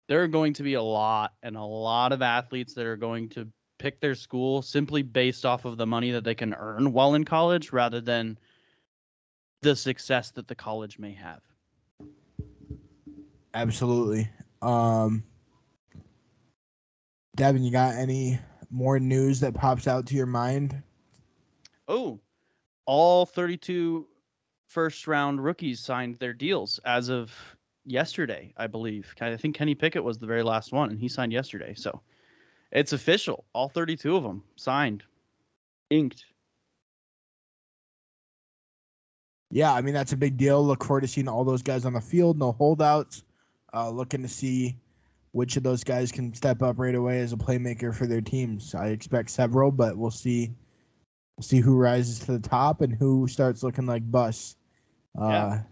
there 0.08 0.22
are 0.22 0.28
going 0.28 0.52
to 0.54 0.62
be 0.62 0.74
a 0.74 0.82
lot 0.82 1.34
and 1.42 1.56
a 1.56 1.62
lot 1.62 2.12
of 2.12 2.22
athletes 2.22 2.74
that 2.74 2.86
are 2.86 2.96
going 2.96 3.28
to 3.30 3.48
pick 3.78 4.00
their 4.00 4.14
school 4.14 4.62
simply 4.62 5.02
based 5.02 5.44
off 5.44 5.64
of 5.64 5.76
the 5.76 5.86
money 5.86 6.12
that 6.12 6.24
they 6.24 6.34
can 6.34 6.54
earn 6.54 6.92
while 6.92 7.14
in 7.14 7.24
college 7.24 7.72
rather 7.72 8.00
than 8.00 8.38
the 9.62 9.74
success 9.74 10.30
that 10.32 10.48
the 10.48 10.54
college 10.54 10.98
may 10.98 11.12
have. 11.12 11.42
Absolutely. 13.54 14.28
Um 14.62 15.24
Devin, 17.36 17.62
you 17.62 17.70
got 17.70 17.94
any 17.94 18.38
more 18.70 18.98
news 18.98 19.40
that 19.40 19.54
pops 19.54 19.86
out 19.86 20.06
to 20.06 20.14
your 20.14 20.26
mind? 20.26 20.82
Oh, 21.86 22.18
all 22.86 23.26
32 23.26 24.06
first 24.68 25.06
round 25.06 25.42
rookies 25.42 25.80
signed 25.80 26.16
their 26.16 26.32
deals 26.32 26.80
as 26.84 27.08
of 27.08 27.32
yesterday, 27.84 28.52
I 28.56 28.66
believe. 28.66 29.14
I 29.20 29.36
think 29.36 29.54
Kenny 29.54 29.74
Pickett 29.74 30.02
was 30.02 30.18
the 30.18 30.26
very 30.26 30.42
last 30.42 30.72
one, 30.72 30.90
and 30.90 30.98
he 30.98 31.08
signed 31.08 31.32
yesterday. 31.32 31.74
So 31.74 32.00
it's 32.72 32.92
official. 32.92 33.44
All 33.52 33.68
32 33.68 34.16
of 34.16 34.22
them 34.22 34.42
signed, 34.56 35.04
inked. 35.90 36.24
Yeah, 39.50 39.72
I 39.72 39.80
mean 39.80 39.94
that's 39.94 40.12
a 40.12 40.16
big 40.16 40.36
deal. 40.36 40.64
Look 40.64 40.84
forward 40.84 41.02
to 41.02 41.08
seeing 41.08 41.28
all 41.28 41.44
those 41.44 41.62
guys 41.62 41.84
on 41.84 41.92
the 41.92 42.00
field. 42.00 42.38
No 42.38 42.52
holdouts. 42.52 43.22
Uh, 43.72 43.90
looking 43.90 44.22
to 44.22 44.28
see 44.28 44.76
which 45.32 45.56
of 45.56 45.62
those 45.62 45.84
guys 45.84 46.10
can 46.10 46.32
step 46.34 46.62
up 46.62 46.78
right 46.78 46.94
away 46.94 47.20
as 47.20 47.32
a 47.32 47.36
playmaker 47.36 47.94
for 47.94 48.06
their 48.06 48.20
teams. 48.22 48.74
I 48.74 48.88
expect 48.88 49.30
several, 49.30 49.70
but 49.70 49.96
we'll 49.96 50.10
see. 50.10 50.50
We'll 51.36 51.44
see 51.44 51.60
who 51.60 51.76
rises 51.76 52.20
to 52.20 52.32
the 52.32 52.48
top 52.48 52.80
and 52.80 52.92
who 52.94 53.28
starts 53.28 53.62
looking 53.62 53.84
like 53.86 54.10
bus 54.10 54.56
uh, 55.20 55.28
Yeah. 55.28 55.62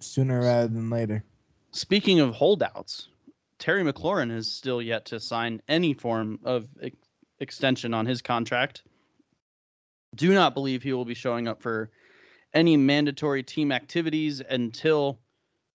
sooner 0.00 0.40
rather 0.40 0.66
than 0.68 0.90
later. 0.90 1.24
Speaking 1.70 2.18
of 2.20 2.34
holdouts, 2.34 3.08
Terry 3.60 3.84
McLaurin 3.84 4.30
has 4.30 4.50
still 4.50 4.82
yet 4.82 5.04
to 5.06 5.20
sign 5.20 5.62
any 5.68 5.94
form 5.94 6.40
of 6.44 6.66
ex- 6.82 6.96
extension 7.38 7.94
on 7.94 8.06
his 8.06 8.20
contract. 8.22 8.82
Do 10.16 10.34
not 10.34 10.54
believe 10.54 10.82
he 10.82 10.92
will 10.92 11.04
be 11.04 11.14
showing 11.14 11.46
up 11.46 11.62
for 11.62 11.90
any 12.54 12.76
mandatory 12.76 13.42
team 13.42 13.72
activities 13.72 14.40
until 14.40 15.18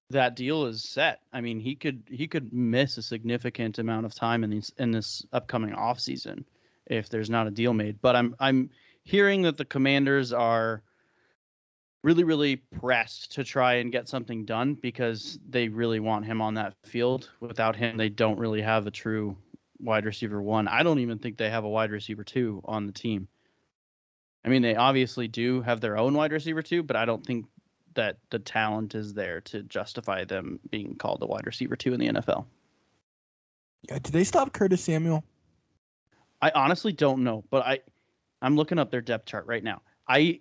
that 0.09 0.35
deal 0.35 0.65
is 0.65 0.83
set. 0.83 1.21
I 1.31 1.41
mean, 1.41 1.59
he 1.59 1.75
could 1.75 2.03
he 2.09 2.27
could 2.27 2.51
miss 2.51 2.97
a 2.97 3.03
significant 3.03 3.77
amount 3.77 4.05
of 4.05 4.15
time 4.15 4.43
in 4.43 4.49
these 4.49 4.71
in 4.77 4.91
this 4.91 5.25
upcoming 5.31 5.75
offseason 5.75 6.43
if 6.87 7.09
there's 7.09 7.29
not 7.29 7.47
a 7.47 7.51
deal 7.51 7.73
made. 7.73 8.01
But 8.01 8.15
I'm 8.15 8.35
I'm 8.39 8.69
hearing 9.03 9.43
that 9.43 9.57
the 9.57 9.65
Commanders 9.65 10.33
are 10.33 10.81
really 12.01 12.23
really 12.23 12.55
pressed 12.55 13.33
to 13.33 13.43
try 13.43 13.75
and 13.75 13.91
get 13.91 14.07
something 14.07 14.45
done 14.45 14.73
because 14.73 15.37
they 15.47 15.67
really 15.67 15.99
want 15.99 16.25
him 16.25 16.41
on 16.41 16.55
that 16.55 16.73
field. 16.85 17.29
Without 17.39 17.75
him, 17.75 17.97
they 17.97 18.09
don't 18.09 18.39
really 18.39 18.61
have 18.61 18.87
a 18.87 18.91
true 18.91 19.37
wide 19.79 20.05
receiver 20.05 20.41
one. 20.41 20.67
I 20.67 20.81
don't 20.81 20.99
even 20.99 21.19
think 21.19 21.37
they 21.37 21.49
have 21.49 21.65
a 21.65 21.69
wide 21.69 21.91
receiver 21.91 22.23
two 22.23 22.61
on 22.65 22.87
the 22.87 22.93
team. 22.93 23.27
I 24.49 24.51
mean, 24.51 24.63
they 24.63 24.75
obviously 24.75 25.27
do 25.27 25.61
have 25.61 25.79
their 25.79 25.95
own 25.95 26.15
wide 26.15 26.31
receiver 26.31 26.63
two, 26.63 26.81
but 26.81 26.95
I 26.95 27.05
don't 27.05 27.23
think 27.23 27.45
that 27.93 28.17
the 28.31 28.39
talent 28.39 28.95
is 28.95 29.13
there 29.13 29.41
to 29.41 29.61
justify 29.61 30.23
them 30.23 30.59
being 30.71 30.95
called 30.95 31.19
the 31.19 31.27
wide 31.27 31.45
receiver 31.45 31.75
two 31.75 31.93
in 31.93 31.99
the 31.99 32.07
NFL. 32.07 32.47
Yeah, 33.87 33.99
did 33.99 34.11
they 34.11 34.23
stop 34.23 34.51
Curtis 34.51 34.83
Samuel? 34.83 35.23
I 36.41 36.49
honestly 36.55 36.91
don't 36.91 37.23
know, 37.23 37.43
but 37.51 37.63
I 37.63 37.81
I'm 38.41 38.55
looking 38.55 38.79
up 38.79 38.89
their 38.89 39.01
depth 39.01 39.27
chart 39.27 39.45
right 39.45 39.63
now. 39.63 39.83
I 40.07 40.39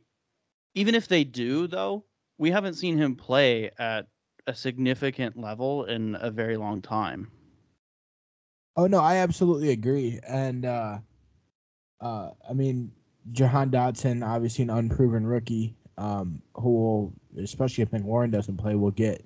even 0.74 0.94
if 0.94 1.06
they 1.08 1.24
do 1.24 1.66
though, 1.66 2.06
we 2.38 2.50
haven't 2.50 2.74
seen 2.74 2.96
him 2.96 3.14
play 3.14 3.72
at 3.78 4.06
a 4.46 4.54
significant 4.54 5.36
level 5.36 5.84
in 5.84 6.16
a 6.18 6.30
very 6.30 6.56
long 6.56 6.80
time. 6.80 7.30
Oh 8.74 8.86
no, 8.86 9.00
I 9.00 9.16
absolutely 9.16 9.68
agree. 9.68 10.18
And 10.26 10.64
uh 10.64 11.00
uh 12.00 12.30
I 12.48 12.54
mean 12.54 12.92
Jahan 13.32 13.70
Dotson, 13.70 14.26
obviously 14.26 14.62
an 14.64 14.70
unproven 14.70 15.26
rookie, 15.26 15.74
um, 15.96 16.42
who 16.54 16.70
will 16.70 17.12
especially 17.38 17.82
if 17.82 17.90
McLaurin 17.90 18.30
doesn't 18.30 18.56
play, 18.56 18.74
will 18.74 18.90
get 18.90 19.24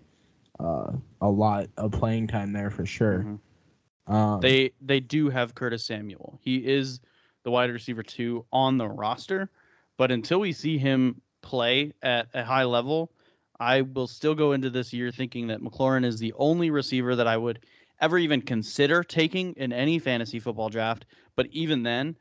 uh 0.60 0.92
a 1.20 1.28
lot 1.28 1.68
of 1.76 1.92
playing 1.92 2.26
time 2.26 2.52
there 2.52 2.70
for 2.70 2.84
sure. 2.86 3.24
Mhm. 3.24 4.12
Um, 4.12 4.40
They 4.40 4.72
they 4.80 5.00
do 5.00 5.30
have 5.30 5.54
Curtis 5.54 5.84
Samuel. 5.84 6.38
He 6.42 6.66
is 6.66 7.00
the 7.44 7.50
wide 7.50 7.70
receiver 7.70 8.02
two 8.02 8.44
on 8.52 8.78
the 8.78 8.88
roster, 8.88 9.50
but 9.96 10.10
until 10.10 10.40
we 10.40 10.52
see 10.52 10.78
him 10.78 11.20
play 11.42 11.92
at 12.02 12.28
a 12.34 12.44
high 12.44 12.64
level, 12.64 13.12
I 13.60 13.82
will 13.82 14.06
still 14.06 14.34
go 14.34 14.52
into 14.52 14.70
this 14.70 14.92
year 14.92 15.10
thinking 15.10 15.46
that 15.48 15.60
McLaurin 15.60 16.04
is 16.04 16.18
the 16.18 16.32
only 16.34 16.70
receiver 16.70 17.16
that 17.16 17.26
I 17.26 17.36
would 17.36 17.60
ever 18.00 18.18
even 18.18 18.42
consider 18.42 19.02
taking 19.04 19.52
in 19.54 19.72
any 19.72 19.98
fantasy 19.98 20.40
football 20.40 20.68
draft. 20.68 21.04
But 21.36 21.46
even 21.52 21.82
then, 21.82 22.16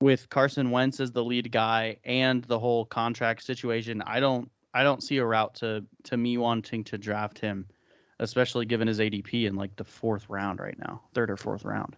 with 0.00 0.28
Carson 0.30 0.70
Wentz 0.70 1.00
as 1.00 1.12
the 1.12 1.24
lead 1.24 1.50
guy 1.50 1.96
and 2.04 2.44
the 2.44 2.58
whole 2.58 2.84
contract 2.84 3.42
situation, 3.42 4.02
I 4.02 4.20
don't 4.20 4.50
I 4.74 4.82
don't 4.82 5.02
see 5.02 5.16
a 5.18 5.24
route 5.24 5.54
to 5.56 5.84
to 6.04 6.16
me 6.16 6.38
wanting 6.38 6.84
to 6.84 6.98
draft 6.98 7.38
him, 7.38 7.66
especially 8.20 8.66
given 8.66 8.86
his 8.88 9.00
ADP 9.00 9.46
in 9.46 9.56
like 9.56 9.74
the 9.76 9.84
fourth 9.84 10.28
round 10.28 10.60
right 10.60 10.78
now, 10.78 11.02
third 11.14 11.30
or 11.30 11.36
fourth 11.36 11.64
round. 11.64 11.96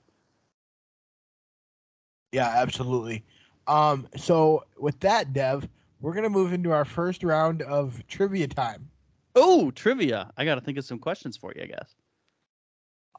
Yeah, 2.32 2.48
absolutely. 2.48 3.24
Um, 3.66 4.06
so 4.16 4.64
with 4.78 4.98
that, 5.00 5.32
Dev, 5.32 5.68
we're 6.00 6.14
gonna 6.14 6.30
move 6.30 6.52
into 6.52 6.70
our 6.72 6.84
first 6.84 7.22
round 7.22 7.62
of 7.62 8.06
trivia 8.08 8.48
time. 8.48 8.88
Oh, 9.34 9.70
trivia! 9.70 10.32
I 10.36 10.44
got 10.44 10.56
to 10.56 10.60
think 10.60 10.76
of 10.76 10.84
some 10.84 10.98
questions 10.98 11.36
for 11.36 11.52
you. 11.54 11.62
I 11.62 11.66
guess 11.66 11.94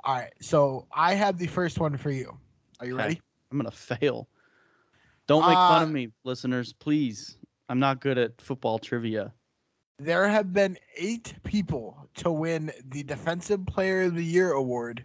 All 0.04 0.16
right, 0.16 0.34
so 0.42 0.88
I 0.92 1.14
have 1.14 1.38
the 1.38 1.48
first 1.48 1.80
one 1.80 1.96
for 1.98 2.12
you. 2.12 2.38
Are 2.80 2.86
you 2.86 2.96
Okay. 2.96 3.04
ready? 3.04 3.22
I'm 3.52 3.58
gonna 3.58 3.72
fail. 3.72 4.28
Don't 5.28 5.48
make 5.48 5.56
fun 5.56 5.84
of 5.84 5.90
Uh, 5.90 5.92
me, 5.92 6.10
listeners, 6.24 6.74
please. 6.74 7.38
I'm 7.70 7.80
not 7.80 8.02
good 8.02 8.18
at 8.18 8.40
football 8.42 8.80
trivia. 8.80 9.34
There 9.98 10.28
have 10.28 10.52
been 10.52 10.78
eight 10.98 11.34
people 11.44 12.10
to 12.16 12.32
win 12.32 12.72
the 12.90 13.04
Defensive 13.04 13.66
Player 13.66 14.04
of 14.04 14.16
the 14.16 14.24
Year 14.26 14.52
award 14.54 15.04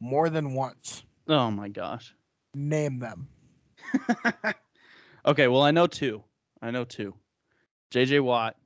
more 0.00 0.30
than 0.30 0.54
once. 0.54 1.04
Oh 1.28 1.50
my 1.50 1.68
gosh. 1.68 2.14
Name 2.54 2.98
them. 2.98 3.28
okay, 5.26 5.48
well 5.48 5.62
I 5.62 5.72
know 5.72 5.86
two. 5.86 6.22
I 6.62 6.70
know 6.70 6.84
two. 6.84 7.14
J.J. 7.90 8.20
Watt 8.20 8.56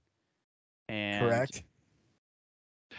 and 0.89 1.25
Correct. 1.27 1.63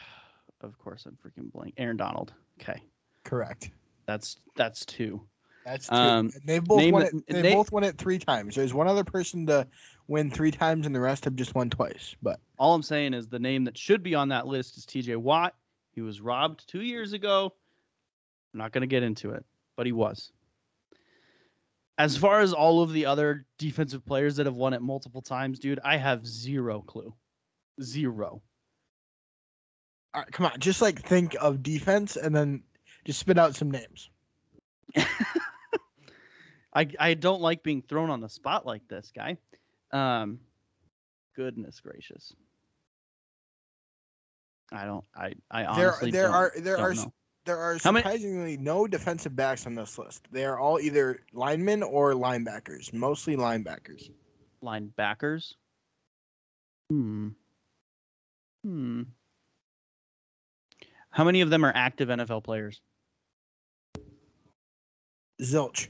Of 0.62 0.78
course, 0.78 1.08
I'm 1.08 1.18
freaking 1.18 1.52
blank. 1.52 1.74
Aaron 1.78 1.98
Donald. 1.98 2.34
Okay, 2.62 2.80
Correct. 3.24 3.72
that's 4.06 4.38
that's 4.56 4.86
two. 4.86 5.20
That's 5.66 5.88
two. 5.88 5.96
Um, 5.96 6.32
they've 6.46 6.64
both 6.64 6.92
won 6.92 7.04
it. 7.04 7.28
They 7.28 7.42
name- 7.42 7.54
both 7.54 7.72
won 7.72 7.84
it 7.84 7.98
three 7.98 8.18
times. 8.18 8.56
There's 8.56 8.74
one 8.74 8.88
other 8.88 9.04
person 9.04 9.46
to 9.48 9.68
win 10.08 10.32
three 10.32 10.52
times, 10.52 10.86
and 10.86 10.96
the 10.96 11.00
rest 11.00 11.26
have 11.26 11.36
just 11.36 11.56
won 11.56 11.70
twice. 11.70 12.16
But 12.22 12.40
All 12.58 12.74
I'm 12.74 12.84
saying 12.84 13.14
is 13.14 13.28
the 13.28 13.40
name 13.40 13.64
that 13.66 13.78
should 13.78 14.04
be 14.04 14.16
on 14.16 14.30
that 14.30 14.48
list 14.48 14.78
is 14.78 14.86
T.J. 14.86 15.16
Watt. 15.18 15.56
He 15.94 16.02
was 16.02 16.22
robbed 16.22 16.68
two 16.68 16.82
years 16.82 17.14
ago. 17.14 17.54
I'm 18.54 18.58
not 18.58 18.72
going 18.72 18.82
to 18.82 18.88
get 18.88 19.04
into 19.04 19.32
it, 19.32 19.46
but 19.78 19.86
he 19.86 19.92
was. 19.92 20.32
As 21.98 22.18
far 22.18 22.40
as 22.40 22.54
all 22.54 22.82
of 22.82 22.92
the 22.94 23.06
other 23.06 23.46
defensive 23.58 24.06
players 24.06 24.36
that 24.38 24.46
have 24.48 24.56
won 24.56 24.74
it 24.74 24.82
multiple 24.82 25.22
times, 25.22 25.60
dude, 25.60 25.80
I 25.84 25.98
have 25.98 26.26
zero 26.26 26.82
clue. 26.82 27.14
Zero. 27.82 28.42
all 30.14 30.22
right, 30.22 30.32
come 30.32 30.48
on, 30.48 30.60
just 30.60 30.82
like 30.82 31.02
think 31.02 31.36
of 31.40 31.62
defense, 31.62 32.16
and 32.16 32.36
then 32.36 32.64
just 33.06 33.20
spit 33.20 33.38
out 33.38 33.56
some 33.56 33.70
names. 33.72 34.10
I 36.74 36.88
I 37.00 37.14
don't 37.16 37.42
like 37.42 37.64
being 37.64 37.82
thrown 37.82 38.10
on 38.10 38.22
the 38.22 38.30
spot 38.30 38.66
like 38.66 38.88
this, 38.88 39.12
guy. 39.16 39.38
Um, 39.92 40.40
goodness 41.36 41.80
gracious. 41.82 42.34
I 44.72 44.86
don't. 44.86 45.04
I 45.16 45.34
I 45.50 45.64
There- 45.76 45.90
honestly 45.90 46.12
there 46.12 46.24
don't, 46.28 46.34
are- 46.36 46.54
there 46.58 46.78
are 46.78 46.94
know. 46.94 47.14
There 47.44 47.58
are 47.58 47.80
surprisingly 47.80 48.56
no 48.58 48.86
defensive 48.86 49.36
backs 49.36 49.66
on 49.66 49.74
this 49.74 49.98
list. 49.98 50.28
They 50.32 50.46
are 50.46 50.60
all 50.60 50.80
either 50.80 51.22
linemen 51.34 51.82
or 51.82 52.14
linebackers, 52.14 52.94
mostly 52.94 53.36
linebackers. 53.36 54.12
linebackers. 54.64 55.56
Hmm. 56.92 57.30
Hmm. 58.64 59.02
How 61.10 61.24
many 61.24 61.42
of 61.42 61.50
them 61.50 61.66
are 61.66 61.72
active 61.76 62.10
NFL 62.10 62.44
players? 62.44 62.80
Zilch. 65.42 65.88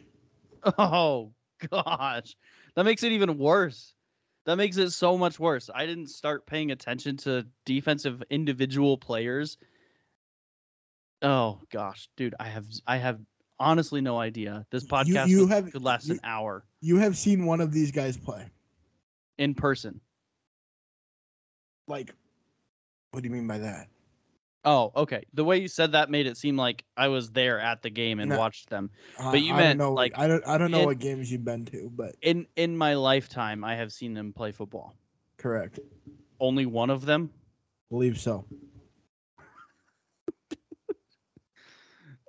Oh 0.77 1.33
gosh, 1.69 2.35
that 2.75 2.83
makes 2.85 3.03
it 3.03 3.11
even 3.11 3.37
worse. 3.37 3.93
That 4.45 4.55
makes 4.55 4.77
it 4.77 4.89
so 4.91 5.17
much 5.17 5.39
worse. 5.39 5.69
I 5.73 5.85
didn't 5.85 6.07
start 6.07 6.45
paying 6.47 6.71
attention 6.71 7.17
to 7.17 7.45
defensive 7.65 8.23
individual 8.31 8.97
players. 8.97 9.57
Oh 11.21 11.59
gosh, 11.71 12.09
dude, 12.17 12.33
I 12.39 12.45
have 12.45 12.65
I 12.87 12.97
have 12.97 13.19
honestly 13.59 14.01
no 14.01 14.17
idea. 14.19 14.65
This 14.71 14.83
podcast 14.85 15.27
you 15.27 15.41
would- 15.41 15.49
have- 15.49 15.71
could 15.71 15.83
last 15.83 16.07
you- 16.07 16.15
an 16.15 16.19
hour 16.23 16.65
You 16.81 16.97
have 16.97 17.15
seen 17.15 17.45
one 17.45 17.61
of 17.61 17.71
these 17.71 17.91
guys 17.91 18.17
play. 18.17 18.49
in 19.37 19.53
person. 19.53 20.01
Like, 21.87 22.13
what 23.11 23.21
do 23.21 23.29
you 23.29 23.33
mean 23.33 23.47
by 23.47 23.59
that? 23.59 23.87
Oh, 24.63 24.91
okay. 24.95 25.23
The 25.33 25.43
way 25.43 25.57
you 25.57 25.67
said 25.67 25.93
that 25.93 26.11
made 26.11 26.27
it 26.27 26.37
seem 26.37 26.55
like 26.55 26.83
I 26.95 27.07
was 27.07 27.31
there 27.31 27.59
at 27.59 27.81
the 27.81 27.89
game 27.89 28.19
and 28.19 28.29
No. 28.29 28.37
watched 28.37 28.69
them. 28.69 28.91
But 29.17 29.41
you 29.41 29.53
I 29.53 29.57
meant, 29.57 29.79
don't 29.79 29.87
know, 29.89 29.93
like, 29.93 30.13
I 30.15 30.27
don't 30.27 30.45
I 30.47 30.57
don't 30.59 30.69
know 30.71 30.81
in- 30.81 30.85
what 30.85 30.99
games 30.99 31.31
you've 31.31 31.43
been 31.43 31.65
to, 31.65 31.89
but 31.95 32.15
In 32.21 32.45
in 32.55 32.77
my 32.77 32.93
lifetime, 32.93 33.63
I 33.63 33.75
have 33.75 33.91
seen 33.91 34.13
them 34.13 34.33
play 34.33 34.51
football. 34.51 34.95
correct. 35.37 35.79
Only 36.39 36.65
one 36.67 36.89
of 36.91 37.05
them. 37.05 37.31
Believe 37.89 38.19
so. 38.19 38.45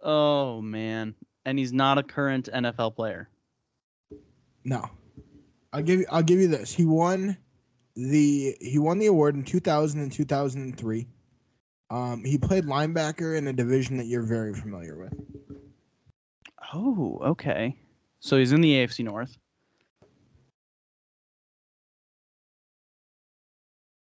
Oh 0.02 0.60
man, 0.60 1.14
and 1.44 1.58
he's 1.58 1.72
not 1.72 1.96
a 1.98 2.02
current 2.02 2.48
NFL 2.52 2.96
player. 2.96 3.28
No. 4.64 4.84
I'll 5.72 5.82
give 5.82 6.00
you 6.00 6.06
I'll 6.10 6.22
give 6.22 6.40
you 6.40 6.48
this. 6.48 6.72
He 6.72 6.84
won 6.84 7.36
the 7.94 8.56
he 8.60 8.78
won 8.78 8.98
the 8.98 9.06
award 9.06 9.34
in 9.36 9.44
2000 9.44 10.00
and 10.00 10.12
2003. 10.12 11.06
Um, 11.92 12.24
he 12.24 12.38
played 12.38 12.64
linebacker 12.64 13.36
in 13.36 13.48
a 13.48 13.52
division 13.52 13.98
that 13.98 14.06
you're 14.06 14.22
very 14.22 14.54
familiar 14.54 14.96
with. 14.96 15.12
Oh, 16.72 17.20
okay. 17.22 17.76
So 18.18 18.38
he's 18.38 18.52
in 18.52 18.62
the 18.62 18.72
AFC 18.76 19.04
North. 19.04 19.36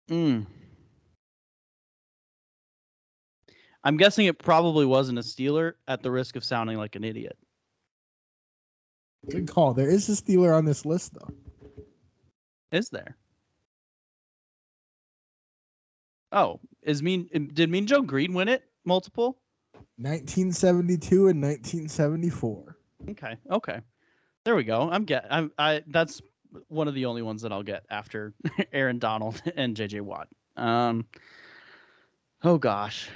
Mm. 0.10 0.48
I'm 3.84 3.98
guessing 3.98 4.26
it 4.26 4.40
probably 4.40 4.88
wasn't 4.88 5.20
a 5.20 5.22
Steeler 5.22 5.74
at 5.88 6.02
the 6.02 6.10
risk 6.10 6.36
of 6.36 6.44
sounding 6.44 6.78
like 6.78 6.96
an 6.96 7.04
idiot. 7.04 7.38
Good 9.30 9.48
call. 9.48 9.76
There 9.76 9.90
is 9.92 10.10
a 10.10 10.14
Steeler 10.14 10.58
on 10.58 10.66
this 10.66 10.88
list, 10.88 11.14
though. 11.14 11.30
Is 12.72 12.90
there? 12.90 13.16
Oh, 16.32 16.60
is 16.82 17.02
mean 17.02 17.50
did 17.54 17.70
Mean 17.70 17.88
Joe 17.88 18.02
Greene 18.02 18.34
win 18.34 18.48
it 18.48 18.64
multiple? 18.86 19.38
1972 19.98 21.28
and 21.28 21.42
1974. 21.42 22.78
Okay, 23.12 23.38
okay, 23.50 23.80
there 24.44 24.56
we 24.56 24.64
go. 24.64 24.90
I'm 24.90 25.06
get. 25.06 25.26
I'm. 25.30 25.52
I. 25.58 25.84
That's 25.88 26.22
one 26.68 26.88
of 26.88 26.94
the 26.94 27.06
only 27.06 27.22
ones 27.22 27.42
that 27.42 27.52
I'll 27.52 27.64
get 27.64 27.86
after 27.90 28.34
Aaron 28.74 29.00
Donald 29.00 29.42
and 29.56 29.76
J.J. 29.76 30.02
Watt. 30.02 30.28
Um. 30.56 31.06
Oh 32.44 32.58
gosh. 32.58 33.10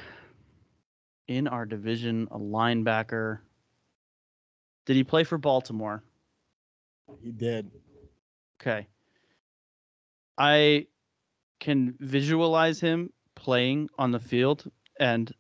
In 1.27 1.47
our 1.47 1.65
division, 1.65 2.27
a 2.31 2.39
linebacker. 2.39 3.39
Did 4.87 4.95
he 4.95 5.03
play 5.03 5.23
for 5.23 5.37
Baltimore? 5.37 6.03
He 7.21 7.31
did. 7.31 7.69
Okay. 8.59 8.87
I 10.37 10.87
can 11.59 11.95
visualize 11.99 12.79
him 12.79 13.11
playing 13.35 13.89
on 13.97 14.11
the 14.11 14.19
field, 14.19 14.69
and 14.99 15.33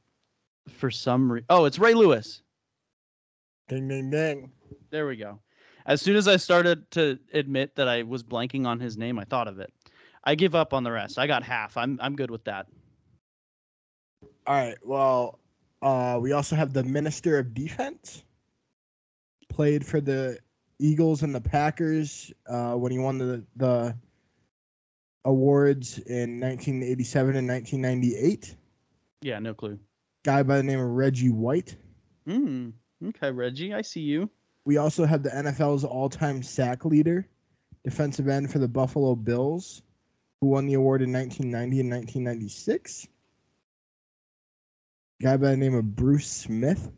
for 0.69 0.91
some 0.91 1.31
reason, 1.31 1.45
oh, 1.49 1.65
it's 1.65 1.79
Ray 1.79 1.93
Lewis. 1.93 2.41
Ding, 3.67 3.87
ding, 3.87 4.09
ding. 4.09 4.51
There 4.89 5.07
we 5.07 5.15
go. 5.15 5.39
As 5.85 6.01
soon 6.01 6.15
as 6.15 6.27
I 6.27 6.37
started 6.37 6.89
to 6.91 7.19
admit 7.33 7.75
that 7.75 7.87
I 7.87 8.03
was 8.03 8.23
blanking 8.23 8.65
on 8.65 8.79
his 8.79 8.97
name, 8.97 9.19
I 9.19 9.23
thought 9.23 9.47
of 9.47 9.59
it. 9.59 9.73
I 10.23 10.35
give 10.35 10.55
up 10.55 10.73
on 10.73 10.83
the 10.83 10.91
rest. 10.91 11.17
I 11.17 11.27
got 11.27 11.43
half. 11.43 11.77
I'm 11.77 11.97
I'm 12.01 12.15
good 12.15 12.31
with 12.31 12.43
that. 12.45 12.67
All 14.45 14.55
right. 14.55 14.77
Well, 14.83 15.39
uh, 15.81 16.19
we 16.21 16.31
also 16.31 16.55
have 16.55 16.73
the 16.73 16.83
Minister 16.83 17.39
of 17.39 17.53
Defense. 17.53 18.23
Played 19.47 19.85
for 19.85 20.01
the 20.01 20.39
Eagles 20.79 21.23
and 21.23 21.33
the 21.33 21.41
Packers 21.41 22.31
uh, 22.47 22.73
when 22.73 22.91
he 22.91 22.99
won 22.99 23.17
the 23.17 23.43
the 23.55 23.95
awards 25.25 25.97
in 25.99 26.39
1987 26.39 27.35
and 27.35 27.47
1998. 27.47 28.55
Yeah, 29.21 29.39
no 29.39 29.53
clue. 29.53 29.79
Guy 30.23 30.43
by 30.43 30.57
the 30.57 30.63
name 30.63 30.79
of 30.79 30.89
Reggie 30.89 31.29
White. 31.29 31.75
Hmm. 32.25 32.69
Okay, 33.03 33.31
Reggie, 33.31 33.73
I 33.73 33.81
see 33.81 34.01
you. 34.01 34.29
We 34.65 34.77
also 34.77 35.05
have 35.05 35.23
the 35.23 35.29
NFL's 35.29 35.83
all-time 35.83 36.43
sack 36.43 36.85
leader, 36.85 37.27
defensive 37.83 38.27
end 38.27 38.51
for 38.51 38.59
the 38.59 38.67
Buffalo 38.67 39.15
Bills, 39.15 39.81
who 40.41 40.47
won 40.47 40.67
the 40.67 40.73
award 40.75 41.01
in 41.01 41.11
1990 41.11 41.79
and 41.79 41.89
1996. 41.89 43.07
Guy 45.21 45.37
by 45.37 45.51
the 45.51 45.57
name 45.57 45.75
of 45.75 45.95
Bruce 45.95 46.27
Smith. 46.27 46.91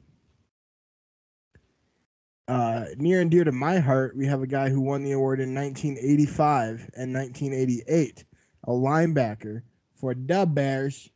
Uh, 2.51 2.83
near 2.97 3.21
and 3.21 3.31
dear 3.31 3.45
to 3.45 3.51
my 3.53 3.79
heart, 3.79 4.13
we 4.13 4.25
have 4.25 4.41
a 4.41 4.47
guy 4.47 4.67
who 4.67 4.81
won 4.81 5.05
the 5.05 5.13
award 5.13 5.39
in 5.39 5.55
1985 5.55 6.89
and 6.97 7.13
1988, 7.13 8.25
a 8.65 8.71
linebacker 8.71 9.61
for 9.95 10.13
the 10.13 10.45
Bears, 10.45 11.09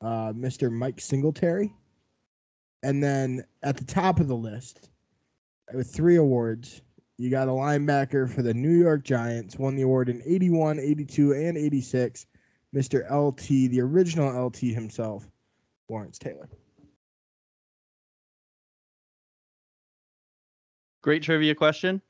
uh, 0.00 0.32
Mr. 0.32 0.72
Mike 0.72 0.98
Singletary. 0.98 1.74
And 2.82 3.04
then 3.04 3.44
at 3.62 3.76
the 3.76 3.84
top 3.84 4.18
of 4.18 4.28
the 4.28 4.34
list, 4.34 4.88
with 5.74 5.94
three 5.94 6.16
awards, 6.16 6.80
you 7.18 7.28
got 7.28 7.48
a 7.48 7.52
linebacker 7.52 8.34
for 8.34 8.40
the 8.40 8.54
New 8.54 8.72
York 8.72 9.04
Giants, 9.04 9.58
won 9.58 9.76
the 9.76 9.82
award 9.82 10.08
in 10.08 10.22
81, 10.24 10.78
82, 10.78 11.32
and 11.34 11.58
86, 11.58 12.26
Mr. 12.74 13.10
LT, 13.10 13.70
the 13.70 13.82
original 13.82 14.46
LT 14.46 14.56
himself, 14.56 15.28
Lawrence 15.90 16.18
Taylor. 16.18 16.48
Great 21.02 21.22
trivia 21.22 21.54
question. 21.54 22.00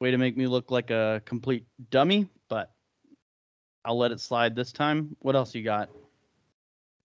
Way 0.00 0.10
to 0.10 0.18
make 0.18 0.36
me 0.36 0.46
look 0.46 0.70
like 0.70 0.90
a 0.90 1.22
complete 1.24 1.64
dummy, 1.90 2.28
but 2.48 2.72
I'll 3.84 3.96
let 3.98 4.10
it 4.10 4.20
slide 4.20 4.56
this 4.56 4.72
time. 4.72 5.16
What 5.20 5.36
else 5.36 5.54
you 5.54 5.62
got? 5.62 5.88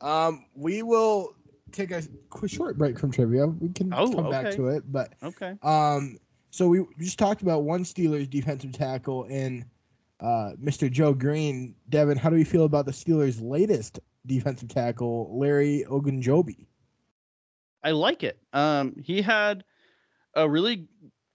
Um, 0.01 0.45
we 0.56 0.82
will 0.82 1.36
take 1.71 1.91
a 1.91 2.01
quick 2.30 2.51
short 2.51 2.77
break 2.77 2.97
from 2.97 3.12
trivia. 3.12 3.45
We 3.47 3.69
can 3.69 3.93
Oh, 3.93 4.12
come 4.12 4.30
back 4.30 4.51
to 4.56 4.67
it, 4.69 4.91
but 4.91 5.13
Okay. 5.21 5.54
um, 5.62 6.17
so 6.49 6.67
we 6.67 6.84
just 6.99 7.19
talked 7.19 7.43
about 7.43 7.63
one 7.63 7.84
Steelers 7.84 8.27
defensive 8.27 8.71
tackle 8.71 9.25
in 9.25 9.65
uh, 10.21 10.54
Mr. 10.62 10.89
Joe 10.91 11.13
Greene. 11.13 11.75
Devin, 11.89 12.17
how 12.17 12.30
do 12.30 12.36
we 12.36 12.43
feel 12.43 12.65
about 12.65 12.86
the 12.88 12.91
Steelers' 12.91 13.39
latest 13.41 13.99
defensive 14.25 14.69
tackle, 14.69 15.38
Larry 15.38 15.86
Ogunjobi? 15.88 16.65
I 17.84 17.91
like 17.91 18.23
it. 18.23 18.39
Um, 18.51 18.95
he 19.04 19.21
had 19.21 19.63
a 20.34 20.49
really 20.49 20.88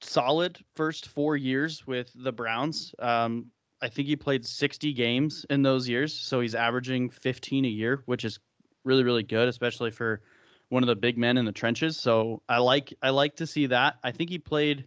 solid 0.05 0.59
first 0.75 1.09
four 1.09 1.37
years 1.37 1.87
with 1.87 2.11
the 2.15 2.33
Browns. 2.33 2.95
Um, 2.99 3.47
I 3.81 3.89
think 3.89 4.09
he 4.09 4.17
played 4.17 4.47
60 4.47 4.93
games 4.93 5.45
in 5.51 5.63
those 5.63 5.89
years, 5.89 6.15
so 6.15 6.41
he's 6.41 6.55
averaging 6.55 7.11
15 7.11 7.65
a 7.65 7.69
year, 7.69 8.03
which 8.07 8.25
is 8.25 8.39
really 8.85 9.05
really 9.05 9.23
good, 9.23 9.49
especially 9.49 9.91
for 9.91 10.23
one 10.69 10.83
of 10.83 10.87
the 10.87 10.97
big 10.97 11.19
men 11.19 11.37
in 11.37 11.45
the 11.45 11.53
trenches. 11.53 11.99
So 11.99 12.43
I 12.49 12.59
like 12.59 12.95
I 13.03 13.11
like 13.11 13.37
to 13.37 13.47
see 13.47 13.67
that. 13.67 13.97
I 14.03 14.13
think 14.13 14.31
he 14.31 14.39
played 14.39 14.87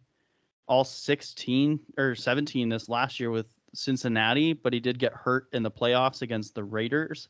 all 0.68 0.84
16 0.84 1.80
or 1.98 2.16
17 2.16 2.70
this 2.70 2.90
last 2.90 3.20
year 3.20 3.32
with 3.32 3.48
Cincinnati, 3.74 4.54
but 4.54 4.74
he 4.74 4.80
did 4.80 5.00
get 5.00 5.14
hurt 5.14 5.48
in 5.54 5.64
the 5.64 5.72
playoffs 5.72 6.22
against 6.22 6.56
the 6.56 6.64
Raiders. 6.64 7.30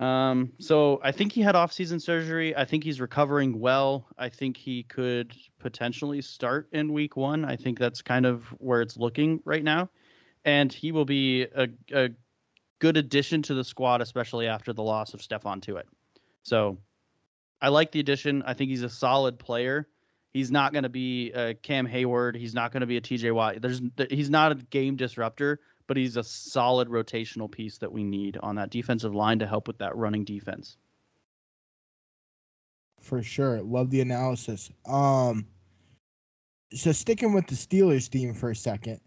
Um, 0.00 0.52
so 0.58 0.98
I 1.04 1.12
think 1.12 1.32
he 1.32 1.42
had 1.42 1.54
off-season 1.54 2.00
surgery. 2.00 2.56
I 2.56 2.64
think 2.64 2.84
he's 2.84 3.02
recovering 3.02 3.60
well. 3.60 4.06
I 4.16 4.30
think 4.30 4.56
he 4.56 4.82
could 4.82 5.36
potentially 5.58 6.22
start 6.22 6.70
in 6.72 6.94
week 6.94 7.18
one. 7.18 7.44
I 7.44 7.56
think 7.56 7.78
that's 7.78 8.00
kind 8.00 8.24
of 8.24 8.44
where 8.58 8.80
it's 8.80 8.96
looking 8.96 9.40
right 9.44 9.62
now, 9.62 9.90
and 10.42 10.72
he 10.72 10.90
will 10.90 11.04
be 11.04 11.42
a, 11.42 11.68
a 11.92 12.08
good 12.78 12.96
addition 12.96 13.42
to 13.42 13.54
the 13.54 13.62
squad, 13.62 14.00
especially 14.00 14.46
after 14.46 14.72
the 14.72 14.82
loss 14.82 15.12
of 15.12 15.20
Stephon 15.20 15.60
Tuitt. 15.60 15.84
So 16.44 16.78
I 17.60 17.68
like 17.68 17.92
the 17.92 18.00
addition. 18.00 18.42
I 18.42 18.54
think 18.54 18.70
he's 18.70 18.82
a 18.82 18.88
solid 18.88 19.38
player. 19.38 19.86
He's 20.32 20.50
not 20.50 20.72
going 20.72 20.84
to 20.84 20.88
be 20.88 21.32
a 21.32 21.54
Cam 21.54 21.86
Heyward. 21.86 22.36
He's 22.36 22.54
not 22.54 22.72
going 22.72 22.80
to 22.80 22.86
be 22.86 22.96
a 22.96 23.00
TJ 23.02 23.34
Watt. 23.34 23.60
There's 23.60 23.82
he's 24.08 24.30
not 24.30 24.52
a 24.52 24.54
game 24.54 24.96
disruptor, 24.96 25.60
but 25.90 25.96
he's 25.96 26.16
a 26.16 26.22
solid 26.22 26.88
rotational 26.88 27.50
piece 27.50 27.76
that 27.78 27.90
we 27.90 28.04
need 28.04 28.38
on 28.44 28.54
that 28.54 28.70
defensive 28.70 29.12
line 29.12 29.40
to 29.40 29.44
help 29.44 29.66
with 29.66 29.76
that 29.78 29.96
running 29.96 30.24
defense. 30.24 30.76
For 33.00 33.24
sure. 33.24 33.60
Love 33.60 33.90
the 33.90 34.00
analysis. 34.00 34.70
Um 34.86 35.44
so 36.72 36.92
sticking 36.92 37.32
with 37.32 37.48
the 37.48 37.56
Steelers 37.56 38.06
theme 38.06 38.34
for 38.34 38.50
a 38.50 38.54
second. 38.54 39.00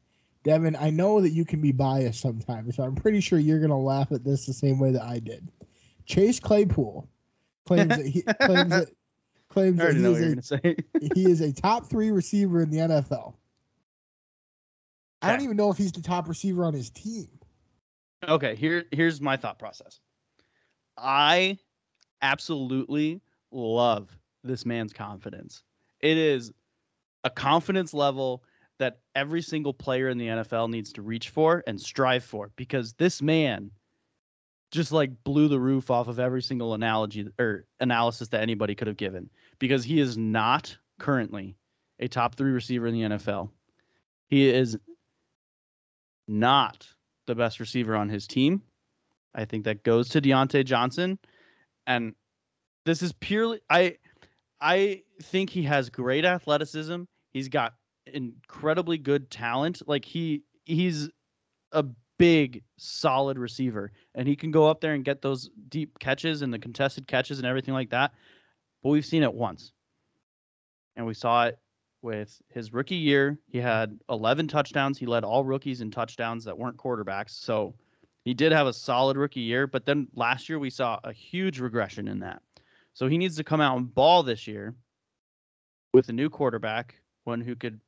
Devin, 0.43 0.75
I 0.77 0.89
know 0.89 1.21
that 1.21 1.29
you 1.29 1.45
can 1.45 1.61
be 1.61 1.71
biased 1.71 2.19
sometimes, 2.19 2.75
so 2.75 2.83
I'm 2.83 2.95
pretty 2.95 3.21
sure 3.21 3.39
you're 3.39 3.61
gonna 3.61 3.79
laugh 3.79 4.11
at 4.11 4.25
this 4.25 4.45
the 4.45 4.51
same 4.51 4.77
way 4.77 4.91
that 4.91 5.03
I 5.03 5.19
did. 5.19 5.47
Chase 6.05 6.41
Claypool 6.41 7.07
claims 7.65 7.95
that 7.95 8.05
he 8.05 8.23
claims 8.41 8.71
that 8.71 8.89
claims 9.47 9.77
that 9.77 9.95
he 9.95 10.03
is, 10.03 10.17
a, 10.17 10.21
going 10.21 10.35
to 10.35 10.41
say. 10.41 10.75
he 11.15 11.31
is 11.31 11.39
a 11.39 11.53
top 11.53 11.85
three 11.85 12.11
receiver 12.11 12.61
in 12.61 12.69
the 12.69 12.79
NFL. 12.79 13.35
I 15.23 15.31
don't 15.31 15.41
even 15.41 15.57
know 15.57 15.71
if 15.71 15.77
he's 15.77 15.91
the 15.91 16.01
top 16.01 16.27
receiver 16.27 16.65
on 16.65 16.73
his 16.73 16.89
team. 16.89 17.27
okay, 18.27 18.55
here 18.55 18.85
here's 18.91 19.21
my 19.21 19.37
thought 19.37 19.57
process. 19.57 19.99
I 20.97 21.57
absolutely 22.21 23.21
love 23.51 24.17
this 24.43 24.65
man's 24.65 24.93
confidence. 24.93 25.63
It 26.01 26.17
is 26.17 26.51
a 27.23 27.29
confidence 27.29 27.93
level 27.93 28.43
that 28.79 28.99
every 29.15 29.41
single 29.41 29.73
player 29.73 30.09
in 30.09 30.17
the 30.17 30.27
NFL 30.27 30.69
needs 30.69 30.91
to 30.93 31.01
reach 31.01 31.29
for 31.29 31.63
and 31.67 31.79
strive 31.79 32.23
for 32.23 32.51
because 32.55 32.93
this 32.93 33.21
man 33.21 33.71
just 34.71 34.91
like 34.91 35.11
blew 35.23 35.47
the 35.47 35.59
roof 35.59 35.91
off 35.91 36.07
of 36.07 36.19
every 36.19 36.41
single 36.41 36.73
analogy 36.73 37.27
or 37.39 37.65
analysis 37.79 38.27
that 38.29 38.41
anybody 38.41 38.73
could 38.73 38.87
have 38.87 38.97
given 38.97 39.29
because 39.59 39.83
he 39.83 39.99
is 39.99 40.17
not 40.17 40.75
currently 40.99 41.55
a 41.99 42.07
top 42.07 42.35
3 42.35 42.51
receiver 42.51 42.87
in 42.87 42.93
the 42.93 43.17
NFL. 43.17 43.49
He 44.27 44.49
is 44.49 44.77
not 46.27 46.87
the 47.27 47.35
best 47.35 47.59
receiver 47.59 47.95
on 47.95 48.09
his 48.09 48.27
team. 48.27 48.61
I 49.35 49.45
think 49.45 49.65
that 49.65 49.83
goes 49.83 50.09
to 50.09 50.21
Diontae 50.21 50.65
Johnson. 50.65 51.17
And 51.87 52.13
this 52.85 53.01
is 53.01 53.13
purely 53.13 53.59
I 53.69 53.97
I 54.61 55.01
think 55.21 55.49
he 55.49 55.63
has 55.63 55.89
great 55.89 56.25
athleticism. 56.25 57.03
He's 57.31 57.49
got 57.49 57.73
incredibly 58.05 58.97
good 58.97 59.29
talent. 59.29 59.81
Like 59.87 60.05
he 60.05 60.43
he's 60.65 61.09
a 61.71 61.85
big 62.19 62.63
solid 62.77 63.37
receiver 63.37 63.91
and 64.15 64.27
he 64.27 64.35
can 64.35 64.51
go 64.51 64.69
up 64.69 64.79
there 64.81 64.93
and 64.93 65.03
get 65.03 65.21
those 65.21 65.49
deep 65.69 65.97
catches 65.99 66.41
and 66.41 66.53
the 66.53 66.59
contested 66.59 67.07
catches 67.07 67.39
and 67.39 67.47
everything 67.47 67.73
like 67.73 67.89
that. 67.89 68.13
But 68.81 68.89
we've 68.89 69.05
seen 69.05 69.23
it 69.23 69.33
once. 69.33 69.71
And 70.95 71.05
we 71.07 71.15
saw 71.15 71.45
it 71.45 71.57
with 72.03 72.41
his 72.49 72.73
rookie 72.73 72.95
year. 72.95 73.39
He 73.47 73.57
mm-hmm. 73.59 73.67
had 73.67 73.99
11 74.09 74.47
touchdowns. 74.47 74.99
He 74.99 75.05
led 75.05 75.23
all 75.23 75.43
rookies 75.43 75.81
in 75.81 75.89
touchdowns 75.89 76.43
that 76.45 76.57
weren't 76.57 76.77
quarterbacks. 76.77 77.31
So 77.31 77.73
he 78.23 78.33
did 78.33 78.51
have 78.51 78.67
a 78.67 78.73
solid 78.73 79.17
rookie 79.17 79.41
year, 79.41 79.65
but 79.65 79.85
then 79.85 80.07
last 80.13 80.49
year 80.49 80.59
we 80.59 80.69
saw 80.69 80.99
a 81.03 81.11
huge 81.11 81.59
regression 81.59 82.07
in 82.07 82.19
that. 82.19 82.41
So 82.93 83.07
he 83.07 83.17
needs 83.17 83.37
to 83.37 83.43
come 83.43 83.61
out 83.61 83.77
and 83.77 83.93
ball 83.93 84.21
this 84.23 84.47
year 84.47 84.75
with 85.93 86.09
a 86.09 86.13
new 86.13 86.29
quarterback, 86.29 86.95
one 87.23 87.41
who 87.41 87.55
could. 87.55 87.79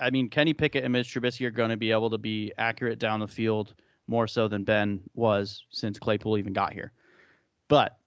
I 0.00 0.10
mean, 0.10 0.28
Kenny 0.30 0.54
Pickett 0.54 0.84
and 0.84 0.92
Mitch 0.92 1.12
Trubisky 1.12 1.44
are 1.46 1.50
going 1.50 1.70
to 1.70 1.76
be 1.76 1.90
able 1.90 2.10
to 2.10 2.18
be 2.18 2.52
accurate 2.56 3.00
down 3.00 3.18
the 3.18 3.26
field 3.26 3.74
more 4.06 4.26
so 4.26 4.46
than 4.46 4.64
Ben 4.64 5.00
was 5.14 5.64
since 5.70 5.98
Claypool 5.98 6.38
even 6.38 6.52
got 6.52 6.72
here. 6.72 6.92
But 7.66 7.98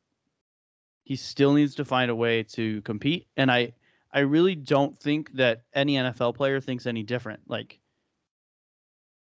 he 1.04 1.16
still 1.16 1.54
needs 1.54 1.76
to 1.76 1.86
find 1.86 2.10
a 2.10 2.16
way 2.16 2.44
to 2.44 2.82
compete. 2.84 3.28
And 3.36 3.52
I, 3.52 3.74
I 4.14 4.20
really 4.20 4.56
don't 4.56 5.00
think 5.00 5.32
that 5.34 5.64
any 5.74 5.96
NFL 5.96 6.36
player 6.36 6.60
thinks 6.60 6.86
any 6.86 7.04
different. 7.04 7.42
Like, 7.48 7.80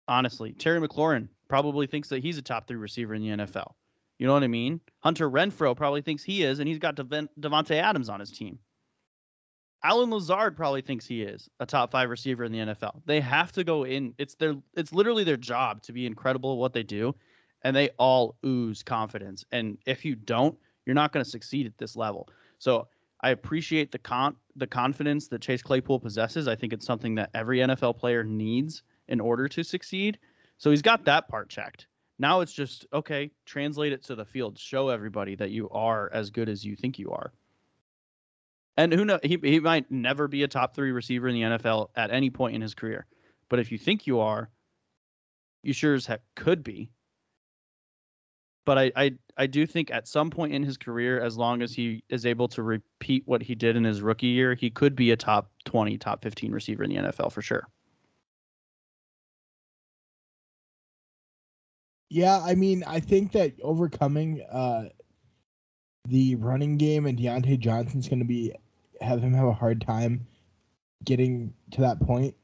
honestly, 0.07 0.53
Terry 0.53 0.85
McLaurin 0.85 1.27
probably 1.47 1.87
thinks 1.87 2.09
that 2.09 2.23
he's 2.23 2.37
a 2.37 2.41
top 2.41 2.67
three 2.67 2.77
receiver 2.77 3.13
in 3.13 3.21
the 3.21 3.45
NFL. 3.45 3.73
You 4.17 4.27
know 4.27 4.33
what 4.33 4.43
I 4.43 4.47
mean? 4.47 4.79
Hunter 5.01 5.29
Renfrow 5.29 5.75
probably 5.75 6.01
thinks 6.01 6.23
he 6.23 6.43
is, 6.43 6.59
and 6.59 6.67
he's 6.67 6.79
got 6.79 6.95
Devin- 6.95 7.29
Davante 7.39 7.75
Adams 7.75 8.09
on 8.09 8.19
his 8.19 8.31
team. 8.31 8.59
Allen 9.83 10.09
Lazard 10.09 10.55
probably 10.55 10.81
thinks 10.81 11.05
he 11.05 11.23
is 11.23 11.49
a 11.59 11.65
top 11.65 11.91
five 11.91 12.09
receiver 12.09 12.45
in 12.45 12.51
the 12.53 12.59
NFL. 12.59 13.01
They 13.05 13.19
have 13.19 13.51
to 13.51 13.63
go 13.65 13.83
in. 13.83 14.13
It's 14.17 14.35
their 14.35 14.55
it's 14.75 14.93
literally 14.93 15.25
their 15.25 15.35
job 15.37 15.81
to 15.83 15.91
be 15.91 16.05
incredible 16.05 16.53
at 16.53 16.57
what 16.57 16.71
they 16.71 16.83
do, 16.83 17.13
and 17.63 17.75
they 17.75 17.89
all 17.97 18.37
ooze 18.45 18.81
confidence. 18.81 19.43
And 19.51 19.77
if 19.85 20.05
you 20.05 20.15
don't, 20.15 20.57
you're 20.85 20.95
not 20.95 21.11
going 21.11 21.23
to 21.23 21.29
succeed 21.29 21.65
at 21.65 21.77
this 21.77 21.97
level. 21.97 22.29
So 22.59 22.87
I 23.23 23.29
appreciate 23.29 23.91
the 23.91 23.99
con 23.99 24.35
the 24.55 24.67
confidence 24.67 25.29
that 25.29 25.41
Chase 25.41 25.63
Claypool 25.63 25.99
possesses. 25.99 26.47
I 26.47 26.55
think 26.55 26.73
it's 26.73 26.85
something 26.85 27.15
that 27.15 27.31
every 27.33 27.59
NFL 27.59 27.97
player 27.97 28.23
needs 28.23 28.83
in 29.07 29.19
order 29.19 29.47
to 29.47 29.63
succeed. 29.63 30.19
So 30.57 30.69
he's 30.69 30.81
got 30.81 31.05
that 31.05 31.29
part 31.29 31.49
checked. 31.49 31.87
Now 32.19 32.41
it's 32.41 32.53
just 32.53 32.85
okay, 32.93 33.31
translate 33.45 33.93
it 33.93 34.03
to 34.03 34.15
the 34.15 34.25
field. 34.25 34.59
Show 34.59 34.89
everybody 34.89 35.35
that 35.35 35.51
you 35.51 35.69
are 35.69 36.11
as 36.13 36.29
good 36.29 36.49
as 36.49 36.63
you 36.65 36.75
think 36.75 36.99
you 36.99 37.11
are. 37.11 37.31
And 38.75 38.91
who 38.93 39.05
knows? 39.05 39.19
He, 39.23 39.39
he 39.41 39.59
might 39.59 39.89
never 39.89 40.27
be 40.27 40.43
a 40.43 40.47
top 40.47 40.75
three 40.75 40.91
receiver 40.91 41.27
in 41.27 41.35
the 41.35 41.57
NFL 41.57 41.89
at 41.95 42.11
any 42.11 42.29
point 42.29 42.55
in 42.55 42.61
his 42.61 42.73
career. 42.73 43.05
But 43.49 43.59
if 43.59 43.71
you 43.71 43.77
think 43.77 44.05
you 44.05 44.19
are, 44.19 44.49
you 45.61 45.73
sure 45.73 45.93
as 45.93 46.05
heck 46.05 46.21
could 46.35 46.63
be. 46.63 46.89
But 48.65 48.77
I, 48.77 48.91
I, 48.95 49.11
I 49.37 49.47
do 49.47 49.65
think 49.65 49.91
at 49.91 50.07
some 50.07 50.29
point 50.29 50.53
in 50.53 50.63
his 50.63 50.77
career, 50.77 51.19
as 51.19 51.37
long 51.37 51.61
as 51.61 51.73
he 51.73 52.03
is 52.09 52.25
able 52.25 52.47
to 52.49 52.61
repeat 52.61 53.23
what 53.25 53.41
he 53.41 53.55
did 53.55 53.75
in 53.75 53.83
his 53.83 54.01
rookie 54.01 54.27
year, 54.27 54.53
he 54.53 54.69
could 54.69 54.95
be 54.95 55.11
a 55.11 55.17
top 55.17 55.49
20, 55.65 55.97
top 55.97 56.21
15 56.21 56.51
receiver 56.51 56.83
in 56.83 56.89
the 56.91 56.97
NFL 56.97 57.31
for 57.31 57.41
sure. 57.41 57.67
Yeah, 62.09 62.39
I 62.43 62.53
mean, 62.53 62.83
I 62.85 62.99
think 62.99 63.31
that 63.31 63.53
overcoming 63.63 64.43
uh, 64.51 64.89
the 66.07 66.35
running 66.35 66.77
game 66.77 67.07
and 67.07 67.17
Diontae 67.17 67.59
Johnson's 67.59 68.07
going 68.07 68.19
to 68.19 68.25
be 68.25 68.53
have 69.01 69.21
him 69.21 69.33
have 69.33 69.47
a 69.47 69.53
hard 69.53 69.81
time 69.81 70.27
getting 71.03 71.53
to 71.71 71.81
that 71.81 71.99
point 71.99 72.35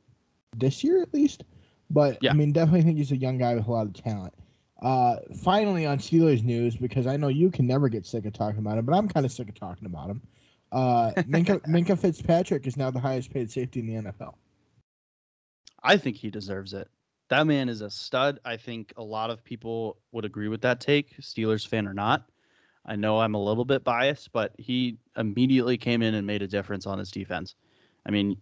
this 0.58 0.84
year 0.84 1.02
at 1.02 1.13
least. 1.13 1.43
But 1.91 2.17
Yeah. 2.21 2.32
I 2.32 2.34
mean, 2.34 2.52
definitely 2.52 2.82
think 2.82 2.97
he's 2.97 3.12
a 3.12 3.17
young 3.17 3.38
guy 3.38 3.54
with 3.54 3.67
a 3.67 3.71
lot 3.71 3.86
of 3.86 3.93
talent. 3.93 4.34
Uh, 4.82 5.18
finally, 5.36 5.86
on 5.86 5.98
Steelers 5.98 6.44
news, 6.44 6.76
because 6.76 7.06
I 7.06 7.18
know 7.18 7.28
you 7.28 7.52
can 7.52 7.68
never 7.68 7.89
get 7.89 8.06
sick 8.06 8.26
of 8.26 8.34
talking 8.34 8.60
about 8.60 8.78
him, 8.78 8.86
but 8.86 8.96
I'm 8.96 9.10
kind 9.10 9.26
of 9.26 9.32
sick 9.32 9.50
of 9.50 9.56
talking 9.56 9.86
about 9.86 10.10
him. 10.10 10.22
Uh, 10.72 11.12
Minkah, 11.18 11.60
Minkah 11.68 12.00
Fitzpatrick 12.00 12.65
is 12.65 12.78
now 12.78 12.89
the 12.89 13.00
highest 13.00 13.32
paid 13.32 13.52
safety 13.52 13.82
in 13.82 13.88
the 13.88 14.12
NFL. 14.12 14.36
I 15.84 15.98
think 15.98 16.15
he 16.15 16.30
deserves 16.30 16.74
it. 16.74 16.88
That 17.30 17.46
man 17.46 17.70
is 17.70 17.82
a 17.82 17.89
stud. 17.89 18.39
I 18.46 18.58
think 18.58 18.94
a 18.98 19.04
lot 19.04 19.30
of 19.30 19.44
people 19.44 19.98
would 20.12 20.26
agree 20.26 20.48
with 20.48 20.62
that 20.62 20.80
take, 20.80 21.18
Steelers 21.18 21.68
fan 21.68 21.88
or 21.88 21.94
not. 21.94 22.30
I 22.86 22.96
know 22.96 23.20
I'm 23.20 23.36
a 23.36 23.44
little 23.44 23.65
bit 23.65 23.84
biased, 23.84 24.32
but 24.32 24.54
he 24.58 24.98
immediately 25.15 25.78
came 25.78 26.02
in 26.02 26.15
and 26.15 26.26
made 26.26 26.42
a 26.42 26.48
difference 26.48 26.88
on 26.88 26.98
his 26.98 27.12
defense. 27.12 27.56
I 28.06 28.12
mean, 28.12 28.38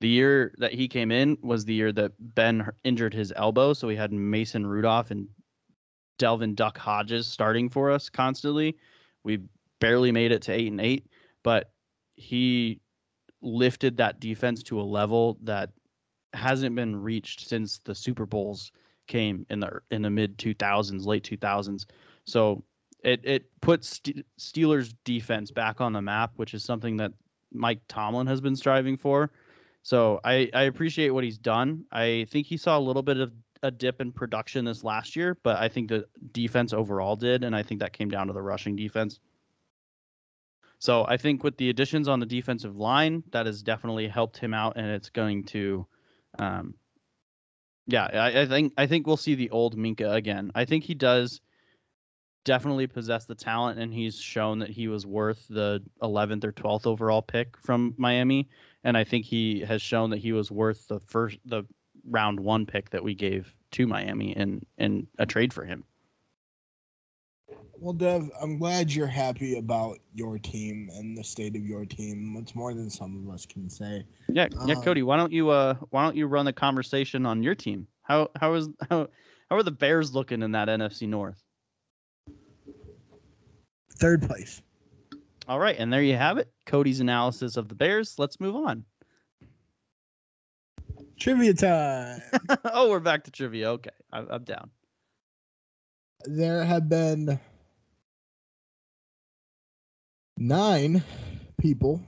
the 0.00 0.08
year 0.08 0.54
that 0.58 0.72
he 0.72 0.88
came 0.88 1.10
in 1.10 1.38
was 1.42 1.64
the 1.64 1.74
year 1.74 1.92
that 1.92 2.12
Ben 2.18 2.68
injured 2.84 3.14
his 3.14 3.32
elbow, 3.36 3.72
so 3.72 3.86
we 3.88 3.96
had 3.96 4.12
Mason 4.12 4.66
Rudolph 4.66 5.10
and 5.10 5.28
Devlin 6.18 6.54
Duck 6.54 6.78
Hodges 6.78 7.26
starting 7.26 7.68
for 7.68 7.90
us 7.90 8.08
constantly. 8.08 8.76
We 9.22 9.40
barely 9.80 10.12
made 10.12 10.32
it 10.32 10.42
to 10.42 10.52
8 10.52 10.72
and 10.72 10.80
8, 10.80 11.06
but 11.42 11.72
he 12.16 12.80
lifted 13.42 13.96
that 13.96 14.20
defense 14.20 14.62
to 14.64 14.80
a 14.80 14.82
level 14.82 15.38
that 15.42 15.70
hasn't 16.32 16.74
been 16.74 16.96
reached 16.96 17.48
since 17.48 17.78
the 17.84 17.94
Super 17.94 18.26
Bowls 18.26 18.72
came 19.06 19.44
in 19.50 19.60
the 19.60 19.80
in 19.90 20.02
the 20.02 20.10
mid 20.10 20.38
2000s, 20.38 21.04
late 21.04 21.24
2000s. 21.24 21.86
So 22.24 22.64
it 23.02 23.20
it 23.24 23.44
puts 23.60 23.88
Ste- 23.88 24.24
Steelers 24.38 24.94
defense 25.04 25.50
back 25.50 25.80
on 25.80 25.92
the 25.92 26.02
map, 26.02 26.32
which 26.36 26.54
is 26.54 26.64
something 26.64 26.96
that 26.96 27.12
Mike 27.52 27.80
Tomlin 27.88 28.26
has 28.26 28.40
been 28.40 28.56
striving 28.56 28.96
for. 28.96 29.30
So 29.84 30.18
I 30.24 30.50
I 30.54 30.62
appreciate 30.62 31.10
what 31.10 31.24
he's 31.24 31.38
done. 31.38 31.84
I 31.92 32.26
think 32.30 32.46
he 32.46 32.56
saw 32.56 32.78
a 32.78 32.80
little 32.80 33.02
bit 33.02 33.18
of 33.18 33.32
a 33.62 33.70
dip 33.70 34.00
in 34.00 34.12
production 34.12 34.64
this 34.64 34.82
last 34.82 35.14
year, 35.14 35.36
but 35.42 35.58
I 35.58 35.68
think 35.68 35.88
the 35.88 36.06
defense 36.32 36.72
overall 36.72 37.16
did, 37.16 37.44
and 37.44 37.54
I 37.54 37.62
think 37.62 37.80
that 37.80 37.92
came 37.92 38.08
down 38.08 38.26
to 38.26 38.32
the 38.32 38.42
rushing 38.42 38.76
defense. 38.76 39.20
So 40.78 41.04
I 41.06 41.18
think 41.18 41.44
with 41.44 41.56
the 41.58 41.70
additions 41.70 42.08
on 42.08 42.18
the 42.18 42.26
defensive 42.26 42.76
line, 42.76 43.22
that 43.30 43.46
has 43.46 43.62
definitely 43.62 44.08
helped 44.08 44.38
him 44.38 44.52
out, 44.52 44.76
and 44.76 44.86
it's 44.86 45.10
going 45.10 45.44
to, 45.44 45.86
um, 46.38 46.74
yeah, 47.86 48.04
I, 48.04 48.40
I 48.42 48.46
think 48.46 48.72
I 48.78 48.86
think 48.86 49.06
we'll 49.06 49.18
see 49.18 49.34
the 49.34 49.50
old 49.50 49.76
Minkah 49.76 50.14
again. 50.14 50.50
I 50.54 50.64
think 50.64 50.84
he 50.84 50.94
does 50.94 51.42
definitely 52.44 52.86
possess 52.86 53.24
the 53.24 53.34
talent, 53.34 53.78
and 53.78 53.92
he's 53.92 54.18
shown 54.18 54.58
that 54.60 54.70
he 54.70 54.88
was 54.88 55.06
worth 55.06 55.46
the 55.48 55.82
11th 56.02 56.44
or 56.44 56.52
12th 56.52 56.86
overall 56.86 57.22
pick 57.22 57.56
from 57.56 57.94
Miami, 57.96 58.48
and 58.84 58.96
I 58.96 59.04
think 59.04 59.24
he 59.24 59.60
has 59.60 59.82
shown 59.82 60.10
that 60.10 60.18
he 60.18 60.32
was 60.32 60.50
worth 60.50 60.86
the 60.88 61.00
first 61.00 61.38
the 61.44 61.64
round 62.08 62.38
one 62.38 62.66
pick 62.66 62.90
that 62.90 63.02
we 63.02 63.14
gave 63.14 63.54
to 63.72 63.86
Miami 63.86 64.36
in 64.36 64.64
in 64.78 65.06
a 65.18 65.26
trade 65.26 65.52
for 65.52 65.64
him. 65.64 65.84
Well, 67.78 67.92
Dev, 67.92 68.30
I'm 68.40 68.58
glad 68.58 68.92
you're 68.92 69.06
happy 69.06 69.58
about 69.58 69.98
your 70.14 70.38
team 70.38 70.88
and 70.94 71.16
the 71.16 71.24
state 71.24 71.56
of 71.56 71.66
your 71.66 71.84
team. 71.84 72.36
It's 72.38 72.54
more 72.54 72.72
than 72.72 72.88
some 72.88 73.16
of 73.16 73.34
us 73.34 73.44
can 73.44 73.68
say. 73.68 74.06
Yeah, 74.28 74.48
yeah, 74.64 74.74
Um, 74.74 74.82
Cody. 74.82 75.02
Why 75.02 75.16
don't 75.16 75.32
you 75.32 75.50
uh 75.50 75.74
why 75.90 76.04
don't 76.04 76.16
you 76.16 76.26
run 76.26 76.46
the 76.46 76.52
conversation 76.52 77.26
on 77.26 77.42
your 77.42 77.54
team? 77.54 77.86
How 78.02 78.30
how 78.36 78.54
is 78.54 78.68
how 78.90 79.08
how 79.50 79.56
are 79.56 79.62
the 79.62 79.70
Bears 79.70 80.14
looking 80.14 80.42
in 80.42 80.52
that 80.52 80.68
NFC 80.68 81.08
North? 81.08 81.43
Third 83.96 84.22
place. 84.22 84.62
All 85.46 85.58
right, 85.58 85.76
and 85.78 85.92
there 85.92 86.02
you 86.02 86.16
have 86.16 86.38
it. 86.38 86.50
Cody's 86.66 87.00
analysis 87.00 87.56
of 87.56 87.68
the 87.68 87.74
Bears. 87.74 88.18
Let's 88.18 88.40
move 88.40 88.56
on. 88.56 88.84
Trivia 91.18 91.54
time. 91.54 92.22
oh, 92.64 92.90
we're 92.90 93.00
back 93.00 93.24
to 93.24 93.30
trivia. 93.30 93.70
Okay, 93.72 93.90
I'm, 94.12 94.26
I'm 94.30 94.44
down. 94.44 94.70
there 96.24 96.64
have 96.64 96.88
been 96.88 97.38
nine 100.38 101.02
people 101.58 102.02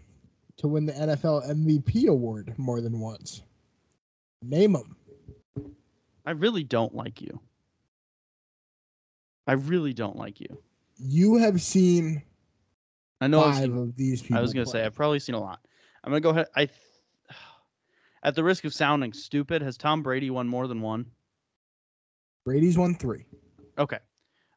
to 0.57 0.69
win 0.69 0.87
the 0.87 0.93
NFL 0.93 1.49
MVP 1.49 2.07
award 2.09 2.55
more 2.57 2.81
than 2.81 2.99
once. 2.99 3.43
Name 4.43 4.73
them. 4.73 4.97
I 6.25 6.33
really 6.33 6.65
don't 6.65 6.95
like 6.95 7.21
you. 7.21 7.41
I 9.47 9.53
really 9.53 9.93
don't 9.93 10.17
like 10.17 10.41
you. 10.41 10.59
You 10.99 11.37
have 11.37 11.61
seen 11.61 12.23
I 13.21 13.27
know 13.27 13.41
I've 13.41 13.55
five 13.55 13.65
seen- 13.65 13.79
of 13.79 13.97
these 13.97 14.23
people. 14.23 14.39
I 14.39 14.41
was 14.41 14.53
gonna 14.53 14.65
play. 14.65 14.81
say 14.81 14.85
I've 14.85 14.95
probably 14.95 15.19
seen 15.19 15.35
a 15.35 15.41
lot. 15.41 15.61
I'm 16.05 16.11
gonna 16.11 16.21
go 16.21 16.31
ahead. 16.31 16.47
I, 16.57 16.69
at 18.23 18.35
the 18.35 18.45
risk 18.45 18.65
of 18.65 18.75
sounding 18.75 19.13
stupid, 19.13 19.63
has 19.63 19.77
Tom 19.77 20.03
Brady 20.03 20.31
won 20.31 20.49
more 20.49 20.67
than 20.67 20.81
one? 20.81 21.07
Brady's 22.45 22.79
won 22.79 22.95
three. 22.95 23.27
Okay, 23.79 23.99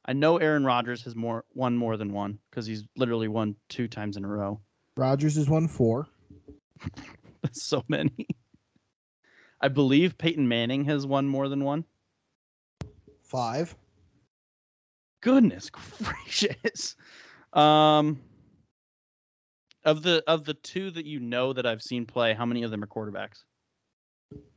I 0.06 0.14
know 0.14 0.38
Aaron 0.38 0.64
Rodgers 0.66 1.04
has 1.04 1.16
more 1.16 1.46
won 1.54 1.76
more 1.76 1.98
than 1.98 2.14
one 2.14 2.40
because 2.50 2.66
he's 2.66 2.84
literally 2.96 3.28
won 3.28 3.56
two 3.68 3.88
times 3.88 4.16
in 4.18 4.24
a 4.24 4.28
row. 4.28 4.60
Rodgers 4.96 5.36
has 5.36 5.50
won 5.50 5.68
four. 5.68 6.08
That's 7.42 7.64
so 7.64 7.84
many. 7.88 8.28
I 9.62 9.68
believe 9.68 10.18
Peyton 10.18 10.48
Manning 10.48 10.86
has 10.86 11.06
won 11.06 11.28
more 11.28 11.50
than 11.50 11.64
one. 11.64 11.86
Five. 13.24 13.76
Goodness 15.22 15.70
gracious. 16.04 16.96
Um, 17.54 18.22
of 19.84 20.04
the 20.04 20.24
of 20.28 20.46
the 20.46 20.54
two 20.54 20.92
that 20.92 21.06
you 21.06 21.20
know 21.20 21.54
that 21.54 21.66
I've 21.66 21.82
seen 21.82 22.06
play, 22.06 22.34
how 22.34 22.46
many 22.46 22.64
of 22.64 22.72
them 22.72 22.84
are 22.84 22.88
quarterbacks? 22.88 23.44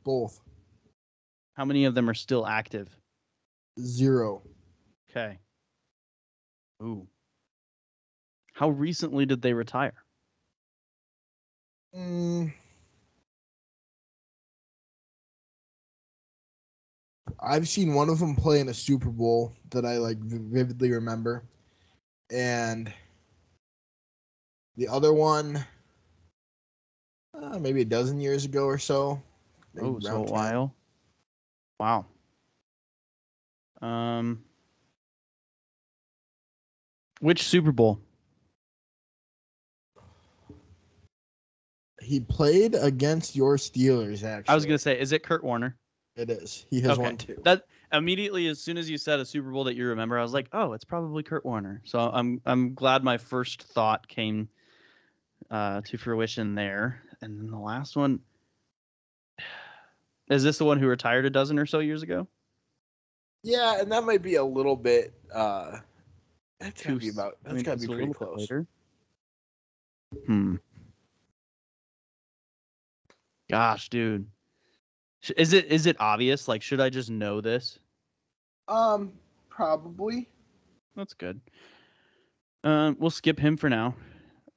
Both. 0.03 0.39
How 1.53 1.65
many 1.65 1.85
of 1.85 1.95
them 1.95 2.09
are 2.09 2.13
still 2.13 2.45
active? 2.45 2.89
Zero. 3.79 4.41
Okay. 5.09 5.39
Ooh. 6.81 7.07
How 8.53 8.69
recently 8.69 9.25
did 9.25 9.41
they 9.41 9.53
retire? 9.53 10.03
Mm. 11.95 12.53
I've 17.43 17.67
seen 17.67 17.93
one 17.93 18.09
of 18.09 18.19
them 18.19 18.35
play 18.35 18.59
in 18.61 18.69
a 18.69 18.73
Super 18.73 19.09
Bowl 19.09 19.53
that 19.71 19.85
I 19.85 19.97
like 19.97 20.17
vividly 20.19 20.91
remember, 20.91 21.43
and 22.31 22.91
The 24.75 24.87
other 24.87 25.13
one, 25.13 25.63
uh, 27.39 27.59
maybe 27.59 27.81
a 27.81 27.85
dozen 27.85 28.19
years 28.19 28.43
ago 28.45 28.65
or 28.65 28.79
so. 28.79 29.21
Oh, 29.79 29.99
so 29.99 30.23
a 30.23 30.25
10. 30.25 30.33
while. 30.33 30.75
Wow. 31.79 32.05
Um, 33.81 34.43
which 37.19 37.43
Super 37.43 37.71
Bowl? 37.71 37.99
He 42.01 42.19
played 42.19 42.75
against 42.75 43.35
your 43.35 43.57
Steelers. 43.57 44.23
Actually, 44.23 44.51
I 44.51 44.55
was 44.55 44.65
gonna 44.65 44.79
say, 44.79 44.99
is 44.99 45.11
it 45.11 45.23
Kurt 45.23 45.43
Warner? 45.43 45.77
It 46.15 46.29
is. 46.29 46.65
He 46.69 46.79
has 46.81 46.91
Okay. 46.93 47.03
won 47.03 47.17
two. 47.17 47.37
That 47.43 47.63
immediately, 47.91 48.47
as 48.47 48.61
soon 48.61 48.77
as 48.77 48.89
you 48.89 48.97
said 48.97 49.19
a 49.19 49.25
Super 49.25 49.49
Bowl 49.51 49.63
that 49.63 49.75
you 49.75 49.87
remember, 49.87 50.17
I 50.17 50.21
was 50.21 50.33
like, 50.33 50.47
oh, 50.53 50.73
it's 50.73 50.85
probably 50.85 51.23
Kurt 51.23 51.43
Warner. 51.45 51.81
So 51.85 51.99
I'm 51.99 52.39
I'm 52.45 52.73
glad 52.75 53.03
my 53.03 53.17
first 53.17 53.63
thought 53.63 54.07
came 54.07 54.47
uh, 55.49 55.81
to 55.81 55.97
fruition 55.97 56.53
there. 56.55 57.01
And 57.21 57.39
then 57.39 57.47
the 57.49 57.57
last 57.57 57.95
one, 57.95 58.19
is 60.29 60.43
this 60.43 60.59
the 60.59 60.65
one 60.65 60.79
who 60.79 60.87
retired 60.87 61.25
a 61.25 61.29
dozen 61.31 61.57
or 61.57 61.65
so 61.65 61.79
years 61.79 62.03
ago? 62.03 62.27
Yeah, 63.43 63.81
and 63.81 63.91
that 63.91 64.03
might 64.03 64.21
be 64.21 64.35
a 64.35 64.43
little 64.43 64.75
bit. 64.75 65.13
uh 65.33 65.79
That's 66.59 66.83
gotta 66.83 66.99
be 66.99 67.07
s- 67.07 67.13
about. 67.15 67.37
I 67.45 67.49
That's 67.49 67.55
mean, 67.55 67.63
gotta 67.63 67.77
be 67.79 67.85
a 67.85 67.87
pretty 67.87 68.01
little 68.07 68.13
bit 68.13 68.17
close. 68.19 68.39
later. 68.39 68.67
Hmm. 70.27 70.55
Gosh, 73.49 73.89
dude. 73.89 74.27
Sh- 75.23 75.31
Is 75.37 75.53
it 75.53 75.65
is 75.71 75.85
it 75.85 75.95
obvious? 75.99 76.47
Like, 76.49 76.61
should 76.61 76.81
I 76.81 76.89
just 76.89 77.09
know 77.09 77.39
this? 77.41 77.79
Um, 78.67 79.13
probably. 79.49 80.29
That's 80.95 81.13
good. 81.13 81.39
Um, 82.65 82.97
we'll 82.99 83.09
skip 83.09 83.39
him 83.39 83.57
for 83.57 83.69
now. 83.69 83.95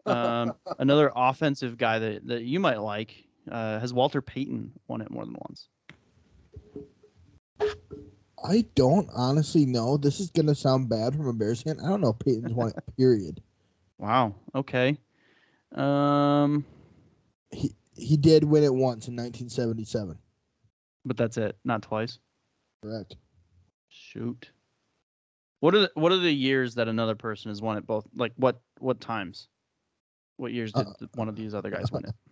Um, 0.06 0.52
another 0.78 1.10
offensive 1.16 1.76
guy 1.76 1.98
that, 1.98 2.28
that 2.28 2.42
you 2.44 2.60
might 2.60 2.76
like 2.80 3.24
uh, 3.50 3.80
has 3.80 3.92
Walter 3.92 4.22
Payton 4.22 4.70
won 4.86 5.00
it 5.00 5.10
more 5.10 5.24
than 5.24 5.34
once. 5.48 5.66
I 8.44 8.64
don't 8.76 9.08
honestly 9.12 9.66
know. 9.66 9.96
This 9.96 10.20
is 10.20 10.30
gonna 10.30 10.54
sound 10.54 10.88
bad 10.88 11.16
from 11.16 11.26
a 11.26 11.32
Bears 11.32 11.62
fan. 11.62 11.80
I 11.84 11.88
don't 11.88 12.00
know. 12.00 12.10
if 12.10 12.20
Payton's 12.20 12.52
won 12.52 12.68
it. 12.68 12.76
Period. 12.96 13.40
Wow. 13.98 14.36
Okay. 14.54 14.96
Um, 15.74 16.64
He 17.50 17.74
he 17.96 18.16
did 18.16 18.44
win 18.44 18.62
it 18.62 18.72
once 18.72 19.08
in 19.08 19.16
1977. 19.16 20.16
But 21.06 21.16
that's 21.16 21.38
it. 21.38 21.56
Not 21.64 21.82
twice. 21.82 22.18
Correct. 22.82 23.16
Shoot. 23.88 24.50
What 25.60 25.74
are 25.74 25.80
the, 25.80 25.90
what 25.94 26.12
are 26.12 26.18
the 26.18 26.32
years 26.32 26.74
that 26.74 26.88
another 26.88 27.14
person 27.14 27.50
has 27.50 27.62
won 27.62 27.78
it 27.78 27.86
both? 27.86 28.06
Like 28.14 28.32
what 28.36 28.60
what 28.78 29.00
times? 29.00 29.48
What 30.36 30.52
years 30.52 30.72
did 30.72 30.86
Uh, 30.86 31.06
one 31.14 31.28
of 31.28 31.36
these 31.36 31.54
other 31.54 31.70
guys 31.70 31.90
win 31.90 32.04
it? 32.04 32.14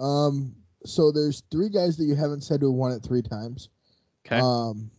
Um. 0.00 0.56
So 0.84 1.12
there's 1.12 1.44
three 1.52 1.68
guys 1.68 1.96
that 1.98 2.04
you 2.06 2.16
haven't 2.16 2.40
said 2.40 2.60
who 2.60 2.72
won 2.72 2.90
it 2.90 3.04
three 3.04 3.22
times. 3.22 3.68
Okay. 4.26 4.40
Um, 4.40 4.90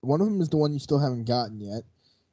one 0.00 0.20
of 0.20 0.26
them 0.26 0.40
is 0.40 0.48
the 0.48 0.56
one 0.56 0.72
you 0.72 0.80
still 0.80 0.98
haven't 0.98 1.26
gotten 1.26 1.60
yet. 1.60 1.82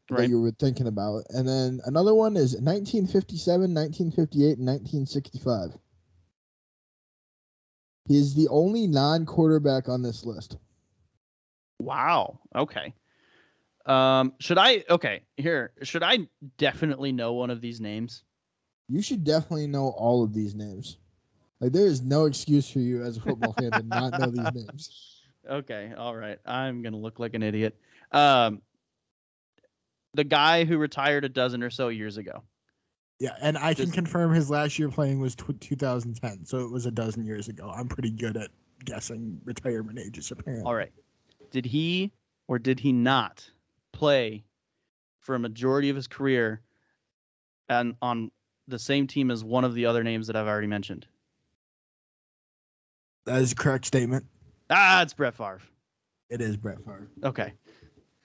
That 0.09 0.15
right. 0.15 0.29
you 0.29 0.41
were 0.41 0.51
thinking 0.51 0.87
about, 0.87 1.25
and 1.29 1.47
then 1.47 1.81
another 1.85 2.15
one 2.15 2.35
is 2.35 2.53
1957, 2.53 3.71
1958, 3.71 4.57
and 4.57 4.65
1965. 4.65 5.77
He 8.09 8.17
is 8.17 8.33
the 8.33 8.47
only 8.47 8.87
non-quarterback 8.87 9.87
on 9.87 10.01
this 10.01 10.25
list. 10.25 10.57
Wow. 11.79 12.39
Okay. 12.55 12.95
Um, 13.85 14.33
should 14.39 14.57
I? 14.57 14.83
Okay. 14.89 15.21
Here. 15.37 15.73
Should 15.83 16.01
I 16.01 16.27
definitely 16.57 17.11
know 17.11 17.33
one 17.33 17.51
of 17.51 17.61
these 17.61 17.79
names? 17.79 18.23
You 18.87 19.03
should 19.03 19.23
definitely 19.23 19.67
know 19.67 19.89
all 19.89 20.23
of 20.23 20.33
these 20.33 20.55
names. 20.55 20.97
Like 21.61 21.71
there 21.71 21.85
is 21.85 22.01
no 22.01 22.25
excuse 22.25 22.67
for 22.67 22.79
you 22.79 23.03
as 23.03 23.17
a 23.17 23.21
football 23.21 23.53
fan 23.53 23.71
to 23.71 23.83
not 23.83 24.19
know 24.19 24.31
these 24.31 24.53
names. 24.65 25.21
Okay. 25.47 25.93
All 25.95 26.15
right. 26.15 26.39
I'm 26.47 26.81
gonna 26.81 26.97
look 26.97 27.19
like 27.19 27.35
an 27.35 27.43
idiot. 27.43 27.77
Um, 28.11 28.63
the 30.15 30.23
guy 30.23 30.65
who 30.65 30.79
retired 30.79 31.25
a 31.25 31.29
dozen 31.29 31.61
or 31.61 31.69
so 31.69 31.89
years 31.89 32.17
ago. 32.17 32.41
Yeah, 33.19 33.35
and 33.41 33.57
I 33.57 33.73
can 33.73 33.91
confirm 33.91 34.33
his 34.33 34.49
last 34.49 34.79
year 34.79 34.89
playing 34.89 35.19
was 35.19 35.35
tw 35.35 35.59
2010, 35.59 36.45
so 36.45 36.59
it 36.59 36.71
was 36.71 36.85
a 36.85 36.91
dozen 36.91 37.25
years 37.25 37.49
ago. 37.49 37.69
I'm 37.69 37.89
pretty 37.89 38.11
good 38.11 38.37
at 38.37 38.49
guessing 38.85 39.41
retirement 39.43 39.99
ages, 39.99 40.31
apparently. 40.31 40.65
All 40.65 40.73
right. 40.73 40.91
Did 41.51 41.65
he 41.65 42.13
or 42.47 42.59
did 42.59 42.79
he 42.79 42.93
not 42.93 43.49
play 43.91 44.45
for 45.19 45.35
a 45.35 45.39
majority 45.39 45.89
of 45.89 45.97
his 45.97 46.07
career 46.07 46.61
and 47.67 47.95
on 48.01 48.31
the 48.69 48.79
same 48.79 49.05
team 49.05 49.31
as 49.31 49.43
one 49.43 49.65
of 49.65 49.73
the 49.73 49.85
other 49.85 50.03
names 50.03 50.27
that 50.27 50.37
I've 50.37 50.47
already 50.47 50.67
mentioned? 50.67 51.05
That 53.25 53.41
is 53.41 53.51
a 53.51 53.55
correct 53.55 53.85
statement. 53.85 54.25
Ah, 54.69 55.01
it's 55.01 55.13
Brett 55.13 55.35
Favre. 55.35 55.61
It 56.29 56.39
is 56.41 56.55
Brett 56.55 56.77
Favre. 56.85 57.09
Okay. 57.23 57.53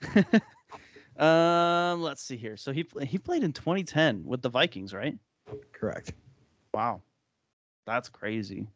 um, 1.17 2.01
let's 2.01 2.21
see 2.21 2.37
here. 2.37 2.57
So 2.57 2.71
he 2.71 2.85
he 3.03 3.17
played 3.17 3.43
in 3.43 3.53
2010 3.53 4.23
with 4.25 4.41
the 4.41 4.49
Vikings, 4.49 4.93
right? 4.93 5.17
Correct. 5.71 6.13
Wow, 6.73 7.01
that's 7.85 8.09
crazy. 8.09 8.67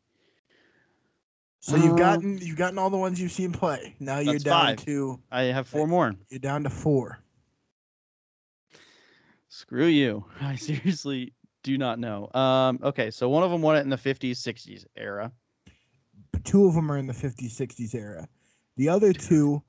So 1.61 1.75
you've 1.75 1.91
Um, 1.91 1.97
gotten 1.97 2.37
you've 2.37 2.57
gotten 2.57 2.77
all 2.79 2.89
the 2.89 2.97
ones 2.97 3.19
you've 3.19 3.31
seen 3.31 3.51
play. 3.51 3.95
Now 3.99 4.19
you're 4.19 4.33
That's 4.33 4.43
down 4.45 4.77
five. 4.77 4.85
to 4.85 5.19
I 5.31 5.43
have 5.43 5.67
four 5.67 5.87
more. 5.87 6.15
you're 6.29 6.39
down 6.39 6.63
to 6.63 6.69
four. 6.69 7.19
Screw 9.49 9.87
you. 9.87 10.23
I 10.41 10.55
seriously 10.55 11.33
do 11.63 11.77
not 11.77 11.99
know. 11.99 12.29
Um, 12.33 12.79
okay, 12.83 13.11
so 13.11 13.27
one 13.29 13.43
of 13.43 13.51
them 13.51 13.61
won 13.61 13.75
it 13.75 13.81
in 13.81 13.89
the 13.89 13.97
50s, 13.97 14.31
60s 14.31 14.85
era. 14.95 15.31
Two 16.45 16.65
of 16.65 16.73
them 16.75 16.89
are 16.91 16.97
in 16.97 17.07
the 17.07 17.13
50s, 17.13 17.51
60s 17.51 17.93
era. 17.93 18.27
The 18.77 18.87
other 18.87 19.11
two 19.11 19.61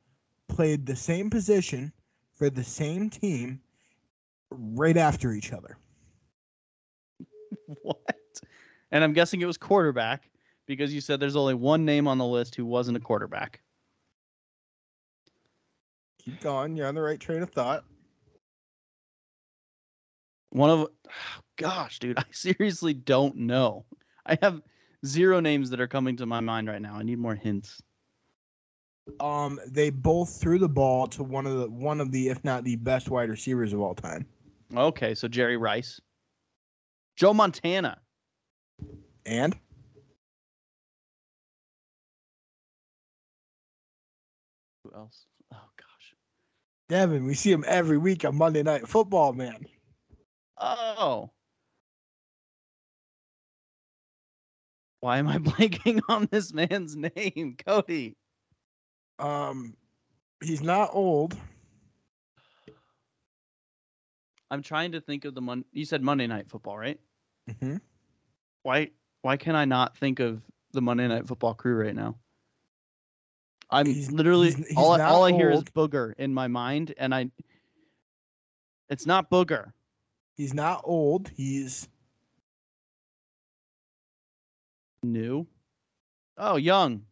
played 0.47 0.87
the 0.87 0.95
same 0.95 1.31
position 1.31 1.93
for 2.41 2.49
the 2.49 2.65
same 2.65 3.11
team 3.11 3.61
right 4.51 4.97
after 4.97 5.35
each 5.35 5.53
other. 5.53 5.77
what? 7.83 8.17
And 8.91 9.05
I'm 9.05 9.13
guessing 9.13 9.43
it 9.43 9.45
was 9.45 9.59
quarterback 9.59 10.31
because 10.67 10.95
you 10.95 11.03
said 11.03 11.21
there's 11.21 11.37
only 11.37 11.53
one 11.53 11.85
name 11.85 12.09
on 12.09 12.17
the 12.17 12.25
list 12.25 12.55
who 12.55 12.65
wasn't 12.65 12.97
a 12.97 13.01
quarterback. 13.01 13.61
Keep 16.25 16.41
going. 16.41 16.77
You're 16.77 16.87
on 16.87 16.95
the 16.95 17.03
right 17.03 17.21
train 17.21 17.43
of 17.43 17.51
thought. 17.51 17.85
One 20.49 20.71
of 20.71 20.89
gosh, 21.59 21.99
dude, 21.99 22.19
I 22.19 22.25
seriously 22.31 22.95
don't 22.95 23.37
know. 23.37 23.85
I 24.25 24.39
have 24.41 24.63
zero 25.05 25.41
names 25.41 25.69
that 25.69 25.81
are 25.81 25.87
coming 25.87 26.17
to 26.17 26.25
my 26.25 26.41
mind 26.41 26.69
right 26.69 26.81
now. 26.81 26.95
I 26.95 27.03
need 27.03 27.19
more 27.19 27.35
hints. 27.35 27.83
Um, 29.19 29.61
they 29.67 29.91
both 29.91 30.41
threw 30.41 30.59
the 30.59 30.69
ball 30.69 31.07
to 31.09 31.23
one 31.23 31.47
of 31.47 31.59
the 31.59 31.71
one 31.71 32.01
of 32.01 32.13
the, 32.13 32.29
if 32.29 32.45
not 32.45 32.65
the 32.65 32.77
best 32.77 33.11
wide 33.11 33.29
receivers 33.29 33.73
of 33.73 33.81
all 33.81 33.95
time. 33.95 34.27
Okay, 34.77 35.15
so 35.15 35.29
Jerry 35.29 35.57
Rice. 35.57 36.01
Joe 37.17 37.35
Montana. 37.35 37.99
And 39.27 39.57
Who 44.85 44.93
else? 44.95 45.27
Oh 45.53 45.69
gosh. 45.77 46.15
Devin, 46.89 47.25
we 47.25 47.35
see 47.35 47.53
him 47.53 47.65
every 47.67 47.99
week 47.99 48.25
on 48.25 48.37
Monday 48.37 48.63
Night 48.63 48.89
Football, 48.89 49.33
man. 49.33 49.67
Oh. 50.59 51.31
Why 55.01 55.19
am 55.19 55.29
I 55.29 55.39
blanking 55.39 56.01
on 56.09 56.29
this 56.31 56.53
man's 56.53 56.97
name, 56.97 57.57
Cody? 57.67 58.17
Um, 59.21 59.77
he's 60.43 60.63
not 60.63 60.91
old. 60.93 61.37
I'm 64.51 64.63
trying 64.63 64.93
to 64.93 65.01
think 65.01 65.25
of 65.25 65.35
the 65.35 65.41
Mon. 65.41 65.65
You 65.73 65.85
said 65.85 66.03
Monday 66.03 66.27
Night 66.27 66.49
Football, 66.49 66.77
right? 66.79 66.99
Mm-hmm. 67.49 67.77
Why? 68.63 68.91
Why 69.23 69.37
can 69.37 69.55
I 69.55 69.65
not 69.67 69.97
think 69.97 70.19
of 70.19 70.41
the 70.73 70.81
Monday 70.81 71.07
Night 71.07 71.29
Football 71.29 71.55
crew 71.55 71.75
right 71.77 71.95
now? 71.95 72.17
I'm 73.71 73.87
He's- 73.87 74.11
literally 74.11 74.49
he's- 74.53 74.69
he's 74.69 74.77
all 74.77 74.93
I, 74.93 75.05
all 75.05 75.25
I 75.25 75.33
hear 75.33 75.51
is 75.51 75.63
booger 75.65 76.15
in 76.19 76.35
my 76.35 76.49
mind, 76.49 76.95
and 76.99 77.15
I. 77.15 77.31
It's 78.89 79.07
not 79.07 79.31
booger. 79.31 79.73
He's 80.37 80.53
not 80.55 80.81
old. 80.85 81.29
He's 81.37 81.89
New. 85.03 85.47
Oh, 86.37 86.57
young. 86.57 87.03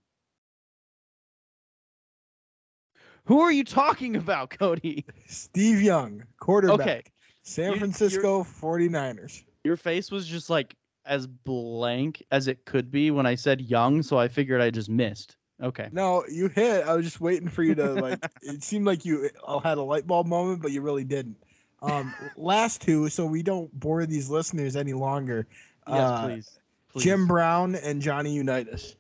Who 3.29 3.41
are 3.43 3.53
you 3.53 3.63
talking 3.63 4.17
about, 4.17 4.49
Cody? 4.59 5.05
Steve 5.27 5.83
Young, 5.83 6.25
quarterback. 6.41 6.81
Okay. 6.81 7.03
San 7.43 7.73
You- 7.73 7.79
Francisco 7.79 8.43
49ers. 8.43 9.45
Your 9.65 9.77
face 9.77 10.11
was 10.11 10.27
just 10.27 10.49
like 10.49 10.75
as 11.05 11.27
blank 11.27 12.25
as 12.31 12.49
it 12.49 12.65
could 12.65 12.91
be 12.91 13.11
when 13.11 13.27
I 13.27 13.35
said 13.35 13.61
young, 13.61 14.03
so 14.03 14.19
I 14.19 14.29
figured 14.29 14.63
I 14.63 14.71
just 14.71 14.89
missed. 14.89 15.37
Okay. 15.63 15.89
No, 15.93 16.25
you 16.31 16.49
hit. 16.49 16.87
I 16.87 16.95
was 16.95 17.05
just 17.05 17.21
waiting 17.21 17.49
for 17.49 17.63
you 17.63 17.75
to 17.75 17.93
like. 17.95 18.19
it 18.43 18.63
seemed 18.63 18.87
like 18.87 19.05
you 19.05 19.29
all 19.45 19.61
had 19.61 19.77
a 19.77 19.83
light 19.83 20.07
bulb 20.07 20.27
moment, 20.27 20.63
but 20.63 20.71
you 20.71 20.81
really 20.81 21.05
didn't. 21.05 21.37
Um, 21.83 22.15
last 22.39 22.81
two, 22.81 23.11
so 23.11 23.27
we 23.27 23.43
don't 23.43 23.71
bore 23.79 24.07
these 24.07 24.31
listeners 24.31 24.75
any 24.75 24.95
longer. 24.95 25.47
Yes, 25.87 26.01
Uh, 26.01 26.27
please. 26.27 26.59
please. 26.93 27.05
Jim 27.05 27.27
Brown 27.27 27.75
and 27.75 28.01
Johnny 28.01 28.33
Unitas. 28.33 28.97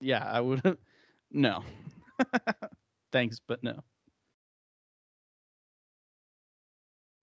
Yeah, 0.00 0.24
I 0.24 0.40
would. 0.40 0.62
Have. 0.64 0.78
No. 1.30 1.62
Thanks, 3.12 3.40
but 3.46 3.62
no. 3.62 3.82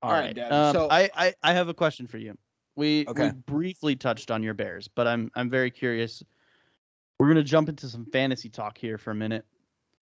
All 0.01 0.11
right, 0.11 0.35
Dad. 0.35 0.51
Um, 0.51 0.73
So- 0.73 0.87
I, 0.89 1.09
I 1.15 1.33
I 1.43 1.53
have 1.53 1.69
a 1.69 1.73
question 1.73 2.07
for 2.07 2.17
you. 2.17 2.37
We 2.75 3.05
Okay. 3.07 3.27
we 3.27 3.31
briefly 3.31 3.95
touched 3.95 4.31
on 4.31 4.43
your 4.43 4.53
Bears, 4.53 4.87
but 4.87 5.07
I'm 5.07 5.31
I'm 5.35 5.49
very 5.49 5.71
curious. 5.71 6.23
We're 7.19 7.27
gonna 7.27 7.43
jump 7.43 7.69
into 7.69 7.87
some 7.87 8.05
fantasy 8.07 8.49
talk 8.49 8.77
here 8.77 8.97
for 8.97 9.11
a 9.11 9.15
minute. 9.15 9.45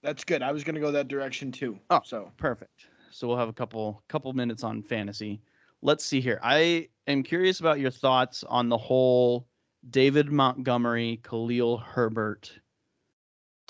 That's 0.02 0.24
good. 0.24 0.42
I 0.42 0.52
was 0.52 0.64
gonna 0.64 0.80
go 0.80 0.92
that 0.92 1.08
direction 1.08 1.52
too. 1.52 1.80
Oh. 1.90 2.02
so 2.04 2.32
Perfect. 2.38 2.88
So 3.12 3.28
we'll 3.28 3.38
have 3.38 3.50
a 3.50 3.54
couple 3.54 4.02
couple 4.08 4.32
minutes 4.34 4.64
on 4.64 4.82
fantasy. 4.82 5.42
Let's 5.84 6.06
see 6.06 6.22
here. 6.22 6.40
I 6.42 6.88
am 7.08 7.22
curious 7.24 7.60
about 7.60 7.80
your 7.80 7.92
thoughts 7.92 8.44
on 8.46 8.70
the 8.70 8.78
whole 8.78 9.48
David 9.90 10.32
Montgomery, 10.32 11.20
Khalil 11.24 11.78
Herbert 11.78 12.52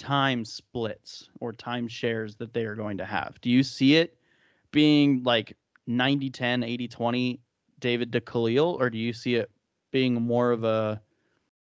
time 0.02 0.44
splits 0.44 1.30
or 1.40 1.54
time 1.54 1.88
shares 1.88 2.36
that 2.36 2.54
they 2.54 2.66
are 2.66 2.74
going 2.74 2.98
to 2.98 3.06
have. 3.06 3.40
Do 3.40 3.52
you 3.52 3.62
see 3.62 3.98
it 3.98 4.18
being 4.72 5.22
like 5.24 5.56
90 5.86 6.32
10, 6.32 6.64
80 6.64 6.88
20 6.88 7.40
David 7.80 8.12
to 8.14 8.20
Khalil 8.20 8.78
or 8.80 8.90
do 8.90 8.98
you 8.98 9.14
see 9.14 9.36
it 9.36 9.52
being 9.92 10.16
more 10.16 10.52
of 10.52 10.64
a 10.64 11.00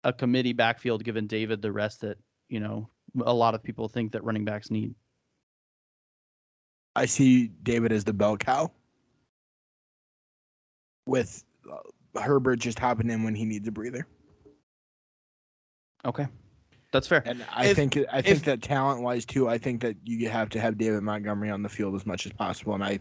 a 0.05 0.13
committee 0.13 0.53
backfield 0.53 1.03
given 1.03 1.27
David 1.27 1.61
the 1.61 1.73
rest 1.73 2.01
that, 2.01 2.17
you 2.47 2.61
know, 2.61 2.89
a 3.25 3.33
lot 3.33 3.53
of 3.53 3.61
people 3.61 3.89
think 3.89 4.13
that 4.13 4.23
running 4.23 4.45
backs 4.45 4.71
need? 4.71 4.95
I 6.95 7.05
see 7.05 7.47
David 7.63 7.91
as 7.91 8.05
the 8.05 8.13
bell 8.13 8.37
cow, 8.37 8.71
with 11.05 11.43
uh, 11.69 12.19
Herbert 12.19 12.59
just 12.59 12.79
hopping 12.79 13.09
in 13.09 13.23
when 13.23 13.35
he 13.35 13.45
needs 13.45 13.67
a 13.67 13.71
breather. 13.71 14.07
Okay. 16.05 16.27
That's 16.91 17.07
fair. 17.07 17.23
And 17.25 17.45
I 17.51 17.67
If- 17.67 17.75
think 17.75 17.97
I 18.11 18.21
think 18.21 18.37
if- 18.39 18.43
that 18.45 18.61
talent 18.61 19.01
wise 19.01 19.25
too, 19.25 19.47
I 19.47 19.57
think 19.57 19.81
that 19.81 19.95
you 20.03 20.29
have 20.29 20.49
to 20.49 20.59
have 20.59 20.77
David 20.77 21.01
Montgomery 21.03 21.49
on 21.49 21.63
the 21.63 21.69
field 21.69 21.95
as 21.95 22.05
much 22.05 22.25
as 22.25 22.33
possible, 22.33 22.73
and 22.73 22.83
I 22.83 22.99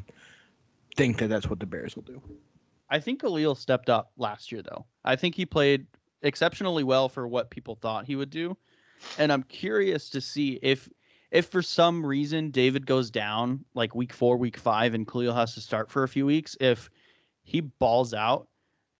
think 0.96 1.18
that 1.18 1.29
that's 1.29 1.48
what 1.48 1.61
the 1.61 1.66
Bears 1.66 1.96
will 1.96 2.03
do. 2.05 2.22
I 2.88 2.98
think 2.98 3.20
Khalil 3.20 3.55
stepped 3.55 3.88
up 3.88 4.12
last 4.16 4.50
year, 4.50 4.62
though. 4.62 4.85
I 5.05 5.16
think 5.16 5.35
he 5.35 5.46
played 5.46 5.87
exceptionally 6.22 6.85
well 6.85 7.09
for 7.09 7.26
what 7.29 7.50
people 7.50 7.74
thought 7.76 8.05
he 8.07 8.16
would 8.16 8.31
do, 8.31 8.57
and 9.18 9.33
I'm 9.33 9.42
curious 9.44 10.09
to 10.11 10.20
see 10.20 10.59
if, 10.62 10.88
if 11.31 11.46
for 11.46 11.62
some 11.62 12.05
reason 12.05 12.50
David 12.50 12.87
goes 12.87 13.11
down 13.11 13.64
like 13.74 13.94
week 13.94 14.12
four, 14.12 14.37
week 14.37 14.57
five, 14.57 14.94
and 14.94 15.07
Khalil 15.07 15.35
has 15.35 15.55
to 15.55 15.61
start 15.61 15.90
for 15.90 16.03
a 16.03 16.09
few 16.09 16.26
weeks. 16.26 16.57
If 16.61 16.90
he 17.42 17.61
balls 17.61 18.12
out, 18.14 18.48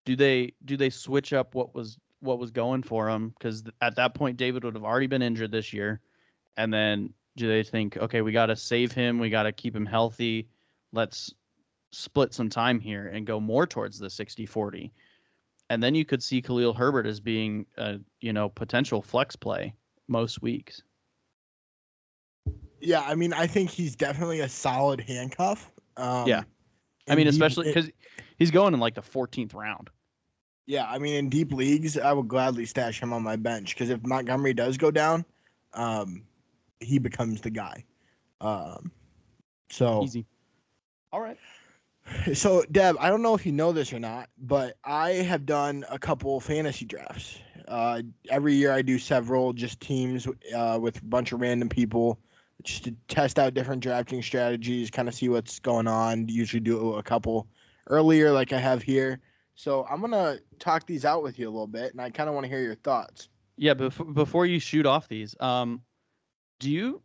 do 0.05 0.15
they 0.15 0.53
do 0.65 0.75
they 0.77 0.89
switch 0.89 1.31
up 1.31 1.53
what 1.53 1.75
was 1.75 1.97
what 2.21 2.39
was 2.39 2.51
going 2.51 2.83
for 2.83 3.09
him? 3.09 3.33
Because 3.37 3.63
at 3.81 3.95
that 3.97 4.13
point, 4.13 4.37
David 4.37 4.63
would 4.63 4.75
have 4.75 4.83
already 4.83 5.07
been 5.07 5.21
injured 5.21 5.51
this 5.51 5.73
year, 5.73 6.01
and 6.57 6.73
then 6.73 7.13
do 7.35 7.47
they 7.47 7.63
think, 7.63 7.97
okay, 7.97 8.21
we 8.21 8.31
got 8.31 8.47
to 8.47 8.55
save 8.55 8.91
him, 8.91 9.19
we 9.19 9.29
got 9.29 9.43
to 9.43 9.51
keep 9.51 9.75
him 9.75 9.85
healthy, 9.85 10.47
let's 10.91 11.33
split 11.91 12.33
some 12.33 12.49
time 12.49 12.79
here 12.79 13.07
and 13.07 13.27
go 13.27 13.39
more 13.39 13.67
towards 13.67 13.99
the 13.99 14.07
60-40 14.07 14.91
and 15.71 15.81
then 15.81 15.95
you 15.95 16.03
could 16.03 16.21
see 16.21 16.41
Khalil 16.41 16.73
Herbert 16.73 17.07
as 17.07 17.21
being 17.21 17.65
a 17.77 17.97
you 18.19 18.33
know 18.33 18.49
potential 18.49 19.01
flex 19.01 19.37
play 19.37 19.73
most 20.09 20.41
weeks. 20.41 20.83
Yeah, 22.81 23.01
I 23.07 23.15
mean, 23.15 23.31
I 23.31 23.47
think 23.47 23.69
he's 23.69 23.95
definitely 23.95 24.41
a 24.41 24.49
solid 24.49 24.99
handcuff. 24.99 25.71
Um, 25.95 26.27
Yeah. 26.27 26.43
I 27.07 27.15
mean, 27.15 27.27
especially 27.27 27.67
because 27.67 27.89
he's 28.37 28.51
going 28.51 28.73
in 28.73 28.81
like 28.81 28.95
the 28.95 29.01
14th 29.01 29.53
round. 29.53 29.89
Yeah, 30.65 30.85
I 30.89 30.99
mean, 30.99 31.15
in 31.15 31.29
deep 31.29 31.51
leagues, 31.51 31.97
I 31.97 32.13
would 32.13 32.27
gladly 32.27 32.65
stash 32.65 33.01
him 33.01 33.13
on 33.13 33.23
my 33.23 33.35
bench 33.35 33.75
because 33.75 33.89
if 33.89 34.05
Montgomery 34.05 34.53
does 34.53 34.77
go 34.77 34.91
down, 34.91 35.25
um, 35.73 36.23
he 36.79 36.99
becomes 36.99 37.41
the 37.41 37.49
guy. 37.49 37.83
Um, 38.39 38.91
so 39.69 40.03
Easy. 40.03 40.25
All 41.11 41.21
right. 41.21 41.37
So, 42.33 42.63
Deb, 42.71 42.97
I 42.99 43.09
don't 43.09 43.21
know 43.21 43.35
if 43.35 43.45
you 43.45 43.51
know 43.51 43.71
this 43.71 43.93
or 43.93 43.99
not, 43.99 44.29
but 44.39 44.75
I 44.83 45.11
have 45.11 45.45
done 45.45 45.85
a 45.89 45.99
couple 45.99 46.39
fantasy 46.39 46.85
drafts. 46.85 47.39
Uh, 47.67 48.01
every 48.29 48.53
year 48.53 48.71
I 48.71 48.81
do 48.81 48.97
several, 48.99 49.53
just 49.53 49.79
teams 49.79 50.27
uh, 50.55 50.77
with 50.81 50.97
a 50.97 51.05
bunch 51.05 51.31
of 51.31 51.39
random 51.41 51.69
people, 51.69 52.19
just 52.63 52.83
to 52.85 52.95
test 53.07 53.39
out 53.39 53.53
different 53.53 53.81
drafting 53.81 54.21
strategies, 54.21 54.89
kind 54.89 55.07
of 55.07 55.13
see 55.13 55.29
what's 55.29 55.59
going 55.59 55.87
on. 55.87 56.27
Usually 56.27 56.59
do 56.59 56.95
a 56.95 57.03
couple 57.03 57.47
earlier, 57.87 58.31
like 58.31 58.51
I 58.51 58.59
have 58.59 58.81
here. 58.81 59.19
So 59.61 59.85
I'm 59.87 60.01
gonna 60.01 60.39
talk 60.57 60.87
these 60.87 61.05
out 61.05 61.21
with 61.21 61.37
you 61.37 61.47
a 61.47 61.51
little 61.51 61.67
bit, 61.67 61.91
and 61.91 62.01
I 62.01 62.09
kind 62.09 62.27
of 62.27 62.33
want 62.33 62.45
to 62.45 62.49
hear 62.49 62.63
your 62.63 62.73
thoughts. 62.73 63.29
Yeah, 63.57 63.75
before 63.75 64.07
before 64.07 64.45
you 64.47 64.59
shoot 64.59 64.87
off 64.87 65.07
these, 65.07 65.35
um, 65.39 65.83
do 66.59 66.71
you 66.71 67.03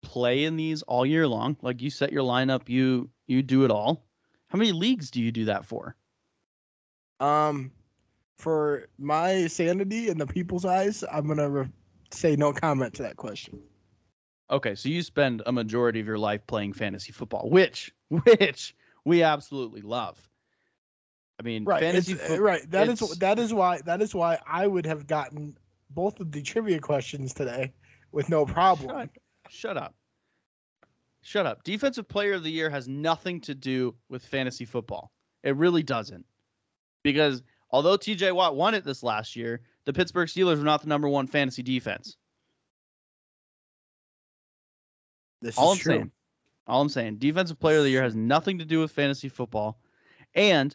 play 0.00 0.44
in 0.44 0.56
these 0.56 0.80
all 0.80 1.04
year 1.04 1.28
long? 1.28 1.58
Like 1.60 1.82
you 1.82 1.90
set 1.90 2.14
your 2.14 2.22
lineup, 2.22 2.70
you 2.70 3.10
you 3.26 3.42
do 3.42 3.66
it 3.66 3.70
all. 3.70 4.06
How 4.48 4.56
many 4.56 4.72
leagues 4.72 5.10
do 5.10 5.20
you 5.20 5.30
do 5.30 5.44
that 5.44 5.66
for? 5.66 5.94
Um, 7.20 7.72
for 8.38 8.86
my 8.96 9.46
sanity 9.46 10.08
and 10.08 10.18
the 10.18 10.26
people's 10.26 10.64
eyes, 10.64 11.04
I'm 11.12 11.28
gonna 11.28 11.50
re- 11.50 11.68
say 12.10 12.36
no 12.36 12.54
comment 12.54 12.94
to 12.94 13.02
that 13.02 13.16
question. 13.16 13.60
Okay, 14.50 14.74
so 14.74 14.88
you 14.88 15.02
spend 15.02 15.42
a 15.44 15.52
majority 15.52 16.00
of 16.00 16.06
your 16.06 16.18
life 16.18 16.46
playing 16.46 16.72
fantasy 16.72 17.12
football, 17.12 17.50
which 17.50 17.92
which 18.08 18.74
we 19.04 19.22
absolutely 19.22 19.82
love. 19.82 20.18
I 21.38 21.42
mean, 21.42 21.64
right 21.64 21.80
fantasy 21.80 22.12
uh, 22.12 22.16
it's- 22.16 22.28
football. 22.28 22.46
right 22.46 22.70
That 22.70 22.88
is 22.88 23.00
that 23.18 23.38
is 23.38 23.52
why 23.52 23.80
that 23.86 24.00
is 24.02 24.14
why 24.14 24.38
i 24.46 24.66
would 24.66 24.86
have 24.86 25.06
gotten 25.06 25.56
both 25.90 26.20
of 26.20 26.30
the 26.32 26.42
trivia 26.42 26.80
questions 26.80 27.34
today 27.34 27.72
with 28.12 28.28
no 28.28 28.44
problem 28.46 28.90
Shut, 28.90 29.10
shut 29.48 29.76
up. 29.76 29.94
Shut 31.22 31.46
up. 31.46 31.62
Defensive 31.64 32.06
player 32.06 32.34
of 32.34 32.42
the 32.42 32.50
year 32.50 32.68
has 32.68 32.86
nothing 32.86 33.40
to 33.42 33.54
do 33.54 33.94
with 34.10 34.22
fantasy 34.26 34.66
football. 34.66 35.10
It 35.42 35.56
really 35.56 35.82
doesn't. 35.82 36.26
Because 37.02 37.42
although 37.70 37.96
TJ 37.96 38.34
Watt 38.34 38.56
won 38.56 38.74
it 38.74 38.84
this 38.84 39.02
last 39.02 39.34
year, 39.34 39.62
the 39.86 39.92
Pittsburgh 39.94 40.28
Steelers 40.28 40.58
were 40.58 40.64
not 40.64 40.82
the 40.82 40.88
number 40.88 41.08
one 41.08 41.26
fantasy 41.26 41.62
defense. 41.62 42.16
this 45.40 45.56
All 45.58 45.72
is 45.72 45.78
I'm 45.78 45.82
true 45.82 45.94
saying. 45.94 46.10
All 46.66 46.80
I'm 46.82 46.88
saying. 46.90 47.16
Defensive 47.16 47.58
player 47.58 47.78
of 47.78 47.84
the 47.84 47.90
year 47.90 48.02
has 48.02 48.14
nothing 48.14 48.58
to 48.58 48.64
do 48.64 48.80
with 48.80 48.90
fantasy 48.92 49.28
football. 49.28 49.78
And 50.34 50.74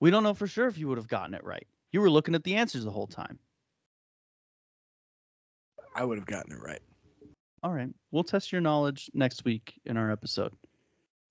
we 0.00 0.10
don't 0.10 0.22
know 0.22 0.34
for 0.34 0.46
sure 0.46 0.68
if 0.68 0.78
you 0.78 0.88
would 0.88 0.98
have 0.98 1.08
gotten 1.08 1.34
it 1.34 1.44
right. 1.44 1.66
You 1.92 2.00
were 2.00 2.10
looking 2.10 2.34
at 2.34 2.44
the 2.44 2.54
answers 2.56 2.84
the 2.84 2.90
whole 2.90 3.06
time. 3.06 3.38
i 5.96 6.04
would 6.04 6.18
have 6.18 6.26
gotten 6.26 6.52
it 6.52 6.60
right 6.62 6.80
All 7.62 7.72
right. 7.72 7.88
We'll 8.12 8.24
test 8.24 8.52
your 8.52 8.60
knowledge 8.60 9.10
next 9.14 9.44
week 9.44 9.80
in 9.84 9.96
our 9.96 10.12
episode. 10.12 10.52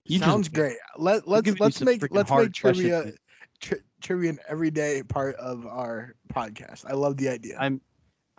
You 0.04 0.18
just 0.18 0.30
sounds 0.30 0.48
great 0.48 0.76
Let 0.96 1.26
let's 1.28 1.46
you 1.46 1.56
let's 1.58 1.80
make 1.80 2.02
let's 2.10 2.30
make 2.30 2.52
trivia 2.52 3.12
tri- 3.60 3.78
trivia 4.00 4.30
an 4.30 4.38
everyday 4.48 5.02
part 5.02 5.34
of 5.36 5.66
our 5.66 6.14
podcast 6.32 6.84
i 6.86 6.92
love 6.92 7.16
the 7.16 7.28
idea 7.28 7.56
I'm 7.58 7.80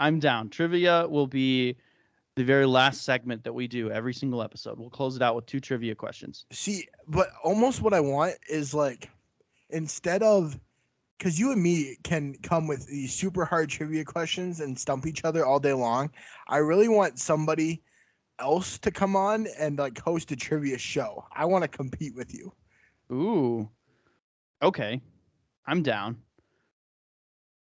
I'm 0.01 0.19
down. 0.19 0.49
Trivia 0.49 1.07
will 1.09 1.27
be 1.27 1.75
the 2.37 2.43
very 2.45 2.65
last 2.65 3.03
segment 3.03 3.43
that 3.43 3.51
we 3.51 3.67
do 3.67 3.91
every 3.91 4.13
single 4.13 4.41
episode. 4.41 4.79
We'll 4.79 4.89
close 4.89 5.17
it 5.17 5.21
out 5.21 5.35
with 5.35 5.45
two 5.45 5.59
trivia 5.59 5.93
questions. 5.93 6.45
see 6.51 6.87
but 7.07 7.29
almost 7.43 7.81
what 7.81 7.93
i 7.93 7.99
want 7.99 8.35
is 8.49 8.73
like 8.73 9.09
instead 9.69 10.23
of 10.23 10.59
because 11.17 11.37
you 11.37 11.51
and 11.51 11.61
me 11.61 11.97
can 12.03 12.35
come 12.43 12.67
with 12.67 12.87
these 12.87 13.13
super 13.13 13.43
hard 13.45 13.69
trivia 13.69 14.05
questions 14.05 14.61
and 14.61 14.77
stump 14.79 15.05
each 15.05 15.25
other 15.25 15.45
all 15.45 15.59
day 15.59 15.73
long 15.73 16.09
i 16.47 16.57
really 16.57 16.87
want 16.87 17.19
somebody 17.19 17.81
else 18.39 18.77
to 18.77 18.89
come 18.91 19.15
on 19.15 19.47
and 19.59 19.77
like 19.79 19.99
host 19.99 20.31
a 20.31 20.35
trivia 20.35 20.77
show 20.77 21.25
i 21.35 21.43
want 21.45 21.61
to 21.61 21.67
compete 21.67 22.15
with 22.15 22.33
you 22.33 22.53
Ooh. 23.11 23.69
Okay. 24.61 25.01
I'm 25.65 25.81
down. 25.83 26.17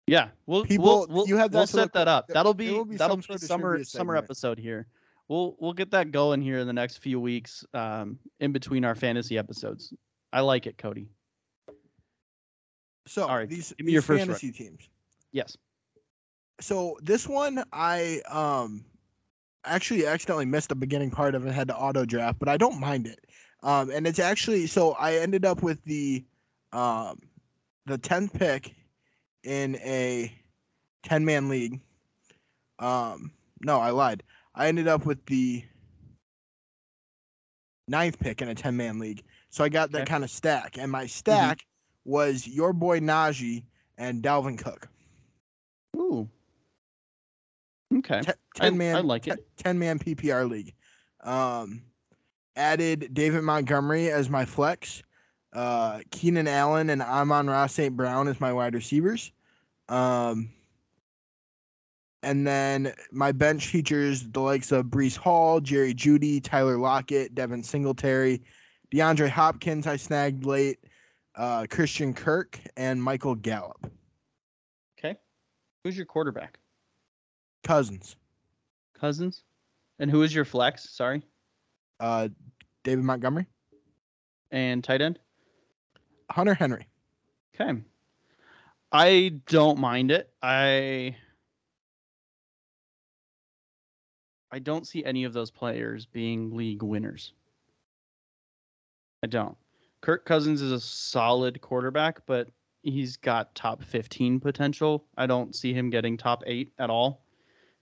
Yeah, 0.06 0.28
we'll 0.46 0.64
People- 0.64 0.84
we'll, 0.84 1.06
we'll, 1.08 1.28
you 1.28 1.36
have 1.36 1.52
we'll 1.52 1.66
set 1.66 1.76
look- 1.82 1.92
that 1.92 2.08
up. 2.08 2.26
That'll 2.28 2.54
be, 2.54 2.82
be 2.84 2.96
that'll 2.96 3.16
be 3.16 3.38
summer 3.38 3.84
summer 3.84 4.16
episode 4.16 4.58
here. 4.58 4.86
We'll 5.28 5.56
we'll 5.60 5.72
get 5.72 5.92
that 5.92 6.10
going 6.10 6.42
here 6.42 6.58
in 6.58 6.66
the 6.66 6.72
next 6.72 6.98
few 6.98 7.20
weeks 7.20 7.64
um 7.74 8.18
in 8.40 8.50
between 8.52 8.84
our 8.84 8.94
fantasy 8.96 9.38
episodes. 9.38 9.94
I 10.32 10.40
like 10.40 10.66
it, 10.66 10.78
Cody. 10.78 11.08
So 13.06 13.26
All 13.28 13.36
right, 13.36 13.48
these, 13.48 13.72
give 13.76 13.86
me 13.86 13.92
your 13.92 14.02
these 14.02 14.04
first 14.04 14.26
fantasy 14.26 14.52
teams 14.52 14.88
Yes. 15.32 15.56
so 16.60 16.98
this 17.02 17.26
one 17.28 17.62
i 17.72 18.20
um 18.28 18.84
actually 19.64 20.06
accidentally 20.06 20.46
missed 20.46 20.68
the 20.68 20.74
beginning 20.74 21.10
part 21.10 21.34
of 21.34 21.46
it 21.46 21.52
had 21.52 21.68
to 21.68 21.76
auto 21.76 22.04
draft 22.04 22.38
but 22.38 22.48
i 22.48 22.56
don't 22.56 22.78
mind 22.80 23.06
it 23.06 23.18
um 23.62 23.90
and 23.90 24.06
it's 24.06 24.18
actually 24.18 24.66
so 24.66 24.92
i 24.92 25.14
ended 25.14 25.44
up 25.44 25.62
with 25.62 25.82
the 25.84 26.24
um 26.72 27.18
the 27.86 27.98
10th 27.98 28.32
pick 28.32 28.74
in 29.44 29.76
a 29.76 30.32
10 31.02 31.24
man 31.24 31.48
league 31.48 31.80
um 32.78 33.32
no 33.62 33.78
i 33.78 33.90
lied 33.90 34.22
i 34.54 34.68
ended 34.68 34.88
up 34.88 35.04
with 35.06 35.24
the 35.26 35.64
ninth 37.88 38.18
pick 38.18 38.40
in 38.40 38.48
a 38.48 38.54
10 38.54 38.76
man 38.76 38.98
league. 38.98 39.22
So 39.50 39.64
I 39.64 39.68
got 39.68 39.92
that 39.92 40.04
Okay. 40.04 40.04
kind 40.06 40.24
of 40.24 40.30
stack. 40.30 40.78
And 40.78 40.90
my 40.90 41.06
stack 41.06 41.66
was 42.04 42.46
your 42.46 42.72
boy 42.72 43.00
Najee 43.00 43.64
and 43.98 44.22
Dalvin 44.22 44.58
Cook. 44.58 44.88
Ooh. 45.96 46.28
Okay. 47.98 48.20
Te- 48.20 48.30
I- 48.30 48.64
10 48.64 48.78
man 48.78 48.96
I 48.96 49.00
like 49.00 49.26
it. 49.26 49.46
10 49.58 49.78
man 49.78 49.98
PPR 49.98 50.48
league. 50.48 50.74
Um 51.22 51.82
added 52.56 53.12
David 53.12 53.42
Montgomery 53.42 54.10
as 54.10 54.28
my 54.30 54.44
flex. 54.44 55.02
Uh 55.52 56.00
Keenan 56.10 56.48
Allen 56.48 56.90
and 56.90 57.02
Amon-Ra 57.02 57.66
St. 57.66 57.96
Brown 57.96 58.28
as 58.28 58.40
my 58.40 58.52
wide 58.52 58.74
receivers. 58.74 59.32
Um 59.88 60.50
and 62.22 62.46
then 62.46 62.92
my 63.12 63.32
bench 63.32 63.68
features 63.68 64.28
the 64.28 64.40
likes 64.40 64.72
of 64.72 64.86
Breece 64.86 65.16
Hall, 65.16 65.58
Jerry 65.58 65.94
Jeudy, 65.94 66.42
Tyler 66.42 66.76
Lockett, 66.76 67.34
Devin 67.34 67.62
Singletary, 67.62 68.42
DeAndre 68.92 69.28
Hopkins 69.30 69.86
I 69.86 69.96
snagged 69.96 70.44
late, 70.44 70.80
uh, 71.36 71.66
Christian 71.70 72.14
Kirk, 72.14 72.58
and 72.76 73.02
Michael 73.02 73.34
Gallup. 73.34 73.90
Okay. 74.98 75.16
Who's 75.84 75.96
your 75.96 76.06
quarterback? 76.06 76.58
Cousins. 77.64 78.16
Cousins? 78.98 79.44
And 79.98 80.10
who 80.10 80.22
is 80.22 80.34
your 80.34 80.44
flex? 80.44 80.88
Sorry. 80.90 81.22
Uh, 81.98 82.28
David 82.84 83.04
Montgomery. 83.04 83.46
And 84.50 84.82
tight 84.82 85.00
end? 85.00 85.18
Hunter 86.30 86.54
Henry. 86.54 86.86
Okay. 87.54 87.80
I 88.92 89.40
don't 89.46 89.78
mind 89.78 90.10
it. 90.10 90.30
I 90.42 91.16
I 94.50 94.58
don't 94.58 94.86
see 94.86 95.04
any 95.04 95.24
of 95.24 95.32
those 95.32 95.50
players 95.50 96.06
being 96.06 96.56
league 96.56 96.82
winners. 96.82 97.32
I 99.22 99.28
don't. 99.28 99.56
Kirk 100.00 100.24
Cousins 100.24 100.62
is 100.62 100.72
a 100.72 100.80
solid 100.80 101.60
quarterback, 101.60 102.24
but 102.26 102.48
he's 102.82 103.16
got 103.16 103.54
top 103.54 103.82
15 103.82 104.40
potential. 104.40 105.04
I 105.16 105.26
don't 105.26 105.54
see 105.54 105.74
him 105.74 105.90
getting 105.90 106.16
top 106.16 106.42
8 106.46 106.72
at 106.78 106.90
all. 106.90 107.22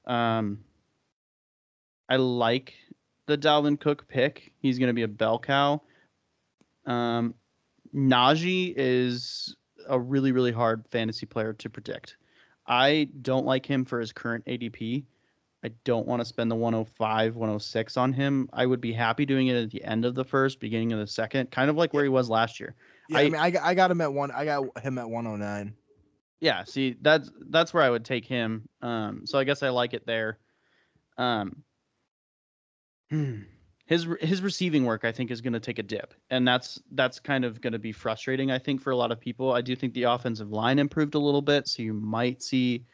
Um 0.06 0.60
I 2.08 2.16
like 2.16 2.74
the 3.26 3.36
Dalvin 3.36 3.78
Cook 3.78 4.08
pick. 4.08 4.52
He's 4.60 4.78
going 4.78 4.86
to 4.88 4.94
be 4.94 5.02
a 5.02 5.08
bell 5.08 5.38
cow. 5.38 5.82
Um 6.86 7.34
Najee 7.94 8.74
is 8.76 9.54
a 9.88 9.98
really, 9.98 10.32
really 10.32 10.52
hard 10.52 10.84
fantasy 10.90 11.26
player 11.26 11.52
to 11.54 11.70
predict. 11.70 12.16
I 12.66 13.08
don't 13.22 13.46
like 13.46 13.64
him 13.64 13.84
for 13.84 14.00
his 14.00 14.12
current 14.12 14.44
ADP. 14.44 15.04
I 15.64 15.70
don't 15.84 16.06
want 16.06 16.20
to 16.20 16.24
spend 16.24 16.50
the 16.50 16.54
105, 16.54 17.34
106 17.34 17.96
on 17.96 18.12
him. 18.12 18.48
I 18.52 18.64
would 18.64 18.80
be 18.80 18.92
happy 18.92 19.26
doing 19.26 19.48
it 19.48 19.56
at 19.60 19.70
the 19.70 19.82
end 19.82 20.04
of 20.04 20.14
the 20.14 20.24
first, 20.24 20.60
beginning 20.60 20.92
of 20.92 21.00
the 21.00 21.06
second, 21.06 21.50
kind 21.50 21.68
of 21.68 21.76
like 21.76 21.92
where 21.92 22.04
he 22.04 22.08
was 22.08 22.30
last 22.30 22.60
year. 22.60 22.76
Yeah, 23.08 23.18
I, 23.18 23.20
I- 23.20 23.24
mean, 23.24 23.34
I 23.36 23.50
got, 23.50 23.62
I 23.64 23.74
got 23.74 23.90
him 23.90 24.00
at 24.00 24.12
one. 24.12 24.30
I 24.30 24.44
got 24.44 24.78
him 24.82 24.98
at 24.98 25.10
109. 25.10 25.74
Yeah, 26.40 26.62
see, 26.62 26.94
that's 27.00 27.30
that's 27.50 27.74
where 27.74 27.82
I 27.82 27.90
would 27.90 28.04
take 28.04 28.24
him. 28.24 28.68
Um, 28.80 29.22
so 29.24 29.38
I 29.40 29.44
guess 29.44 29.64
I 29.64 29.70
like 29.70 29.92
it 29.92 30.06
there. 30.06 30.38
Um, 31.16 31.64
hmm, 33.10 33.40
his 33.86 34.06
his 34.20 34.40
receiving 34.40 34.84
work 34.84 35.04
I 35.04 35.10
think 35.10 35.32
is 35.32 35.40
going 35.40 35.54
to 35.54 35.60
take 35.60 35.80
a 35.80 35.82
dip, 35.82 36.14
and 36.30 36.46
that's 36.46 36.80
that's 36.92 37.18
kind 37.18 37.44
of 37.44 37.60
going 37.60 37.72
to 37.72 37.80
be 37.80 37.90
frustrating. 37.90 38.52
I 38.52 38.60
think 38.60 38.80
for 38.82 38.92
a 38.92 38.96
lot 38.96 39.10
of 39.10 39.18
people. 39.18 39.52
I 39.52 39.62
do 39.62 39.74
think 39.74 39.94
the 39.94 40.04
offensive 40.04 40.52
line 40.52 40.78
improved 40.78 41.16
a 41.16 41.18
little 41.18 41.42
bit, 41.42 41.66
so 41.66 41.82
you 41.82 41.92
might 41.92 42.40
see 42.40 42.84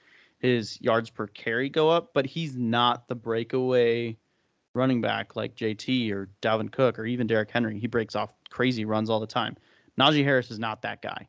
his 0.44 0.78
yards 0.82 1.08
per 1.08 1.26
carry 1.26 1.70
go 1.70 1.88
up, 1.88 2.12
but 2.12 2.26
he's 2.26 2.54
not 2.54 3.08
the 3.08 3.14
breakaway 3.14 4.14
running 4.74 5.00
back 5.00 5.36
like 5.36 5.54
JT 5.54 6.12
or 6.12 6.28
Dalvin 6.42 6.70
Cook 6.70 6.98
or 6.98 7.06
even 7.06 7.26
Derrick 7.26 7.50
Henry. 7.50 7.78
He 7.78 7.86
breaks 7.86 8.14
off 8.14 8.30
crazy 8.50 8.84
runs 8.84 9.08
all 9.08 9.20
the 9.20 9.26
time. 9.26 9.56
Najee 9.98 10.22
Harris 10.22 10.50
is 10.50 10.58
not 10.58 10.82
that 10.82 11.00
guy. 11.00 11.28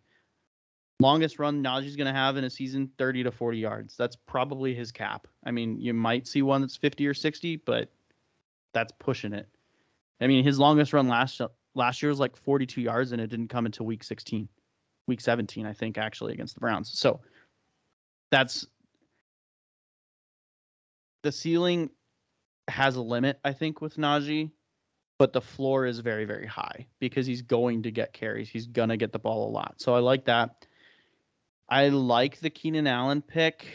Longest 0.99 1.39
run 1.39 1.63
Najee's 1.63 1.95
going 1.95 2.13
to 2.13 2.19
have 2.19 2.35
in 2.35 2.43
a 2.43 2.49
season, 2.49 2.91
30 2.97 3.23
to 3.23 3.31
40 3.31 3.57
yards. 3.57 3.95
That's 3.95 4.17
probably 4.17 4.75
his 4.75 4.91
cap. 4.91 5.27
I 5.45 5.51
mean, 5.51 5.79
you 5.79 5.93
might 5.93 6.27
see 6.27 6.41
one 6.41 6.59
that's 6.59 6.75
50 6.75 7.07
or 7.07 7.13
60, 7.13 7.57
but 7.57 7.89
that's 8.73 8.91
pushing 8.99 9.31
it. 9.31 9.47
I 10.19 10.27
mean, 10.27 10.43
his 10.43 10.59
longest 10.59 10.91
run 10.91 11.07
last 11.07 11.39
last 11.73 12.01
year 12.01 12.09
was 12.09 12.19
like 12.19 12.35
42 12.35 12.81
yards, 12.81 13.13
and 13.13 13.21
it 13.21 13.27
didn't 13.27 13.47
come 13.47 13.65
until 13.65 13.85
week 13.85 14.03
16, 14.03 14.49
week 15.07 15.21
17, 15.21 15.65
I 15.65 15.71
think, 15.71 15.97
actually 15.97 16.33
against 16.33 16.55
the 16.55 16.59
Browns. 16.59 16.91
So 16.97 17.21
that's 18.31 18.65
the 21.25 21.31
ceiling 21.31 21.89
has 22.67 22.95
a 22.95 23.01
limit, 23.01 23.39
I 23.43 23.51
think, 23.51 23.81
with 23.81 23.97
Najee, 23.97 24.51
but 25.17 25.33
the 25.33 25.41
floor 25.41 25.87
is 25.87 25.97
very, 25.99 26.23
very 26.25 26.45
high 26.45 26.85
because 26.99 27.25
he's 27.25 27.41
going 27.41 27.81
to 27.83 27.91
get 27.91 28.13
carries. 28.13 28.47
He's 28.47 28.67
gonna 28.67 28.95
get 28.95 29.11
the 29.11 29.17
ball 29.17 29.49
a 29.49 29.51
lot. 29.51 29.73
So 29.77 29.95
I 29.95 29.99
like 29.99 30.25
that. 30.25 30.67
I 31.67 31.87
like 31.89 32.39
the 32.39 32.51
Keenan 32.51 32.85
Allen 32.85 33.23
pick 33.23 33.65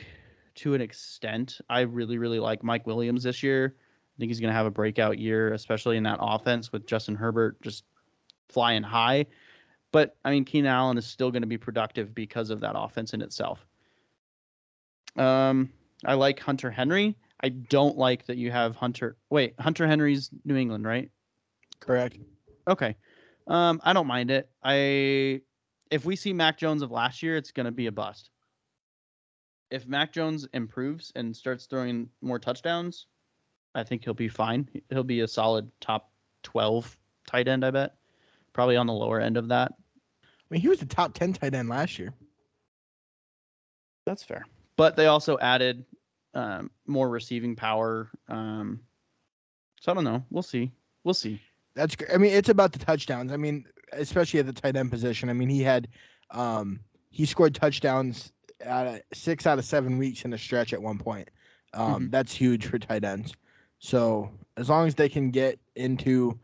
to 0.57 0.75
an 0.75 0.81
extent. 0.81 1.61
I 1.69 1.81
really, 1.81 2.19
really 2.19 2.39
like 2.39 2.63
Mike 2.63 2.87
Williams 2.87 3.25
this 3.25 3.43
year. 3.43 3.75
I 3.77 4.15
think 4.21 4.31
he's 4.31 4.39
gonna 4.39 4.53
have 4.53 4.67
a 4.67 4.71
breakout 4.71 5.19
year, 5.19 5.53
especially 5.53 5.97
in 5.97 6.05
that 6.05 6.19
offense 6.21 6.71
with 6.71 6.87
Justin 6.87 7.17
Herbert 7.17 7.61
just 7.63 7.83
flying 8.49 8.85
high. 8.85 9.27
But 9.91 10.17
I 10.25 10.31
mean, 10.31 10.45
Keenan 10.45 10.71
Allen 10.71 10.99
is 10.99 11.07
still 11.07 11.33
going 11.33 11.43
to 11.43 11.49
be 11.49 11.59
productive 11.59 12.15
because 12.15 12.51
of 12.51 12.61
that 12.61 12.79
offense 12.79 13.13
in 13.13 13.23
itself. 13.23 13.67
Um, 15.17 15.71
I 16.05 16.15
like 16.15 16.39
Hunter 16.39 16.71
Henry. 16.71 17.17
I 17.43 17.49
don't 17.49 17.97
like 17.97 18.27
that 18.27 18.37
you 18.37 18.51
have 18.51 18.77
Hunter. 18.77 19.17
Wait, 19.31 19.55
Hunter 19.59 19.87
Henry's 19.87 20.31
New 20.45 20.57
England, 20.57 20.85
right? 20.85 21.11
Correct. 21.81 22.19
Okay. 22.69 22.97
Um, 23.47 23.81
I 23.83 23.93
don't 23.93 24.07
mind 24.07 24.31
it. 24.31 24.51
I 24.63 25.41
if 25.91 26.05
we 26.05 26.17
see 26.17 26.33
Mac 26.33 26.59
Jones 26.59 26.83
of 26.83 26.91
last 26.91 27.23
year, 27.23 27.37
it's 27.37 27.51
gonna 27.51 27.73
be 27.73 27.87
a 27.87 27.93
bust. 27.93 28.31
If 29.71 29.87
Mac 29.87 30.13
Jones 30.13 30.47
improves 30.53 31.13
and 31.15 31.35
starts 31.35 31.67
throwing 31.67 32.09
more 32.21 32.39
touchdowns, 32.39 33.07
I 33.75 33.85
think 33.85 34.05
he'll 34.05 34.15
be 34.15 34.29
fine. 34.29 34.69
He'll 34.91 35.05
be 35.05 35.21
a 35.21 35.29
solid 35.29 35.71
top 35.81 36.11
twelve 36.43 36.97
tight 37.27 37.49
end, 37.49 37.65
I 37.65 37.71
bet. 37.71 37.95
Probably 38.53 38.77
on 38.77 38.87
the 38.87 38.93
lower 38.93 39.21
end 39.21 39.37
of 39.37 39.49
that. 39.49 39.73
I 40.51 40.55
mean, 40.55 40.61
he 40.61 40.69
was 40.69 40.81
the 40.81 40.87
top 40.87 41.15
10 41.15 41.35
tight 41.35 41.55
end 41.55 41.69
last 41.69 41.99
year. 41.99 42.13
That's 44.05 44.25
fair. 44.25 44.45
But 44.77 44.97
they 44.97 45.07
also 45.07 45.39
added 45.39 45.85
um, 46.35 46.71
more 46.87 47.09
receiving 47.09 47.57
power. 47.57 48.11
Um, 48.29 48.81
so 49.81 49.93
I 49.93 49.95
don't 49.95 50.05
know. 50.05 50.25
We'll 50.31 50.43
see. 50.43 50.71
We'll 51.05 51.15
see. 51.15 51.41
That's. 51.75 51.97
I 52.13 52.19
mean, 52.19 52.33
it's 52.33 52.49
about 52.49 52.73
the 52.73 52.79
touchdowns. 52.79 53.33
I 53.33 53.37
mean, 53.37 53.65
especially 53.93 54.41
at 54.41 54.47
the 54.47 54.53
tight 54.53 54.77
end 54.77 54.91
position. 54.91 55.29
I 55.29 55.33
mean, 55.33 55.49
he 55.49 55.63
had, 55.63 55.89
um, 56.31 56.81
he 57.11 57.27
scored 57.27 57.55
touchdowns 57.55 58.33
out 58.65 58.87
of 58.87 59.01
six 59.13 59.47
out 59.47 59.59
of 59.59 59.65
seven 59.65 59.97
weeks 59.99 60.25
in 60.25 60.33
a 60.33 60.39
stretch 60.39 60.73
at 60.73 60.83
one 60.83 60.99
point. 60.99 61.29
Um, 61.73 62.09
Mhm. 62.09 62.11
That's 62.11 62.33
huge 62.33 62.67
for 62.67 62.79
tight 62.79 63.05
ends. 63.05 63.35
So 63.79 64.31
as 64.57 64.69
long 64.69 64.87
as 64.87 64.95
they 64.95 65.09
can 65.09 65.31
get 65.31 65.59
into 65.77 66.39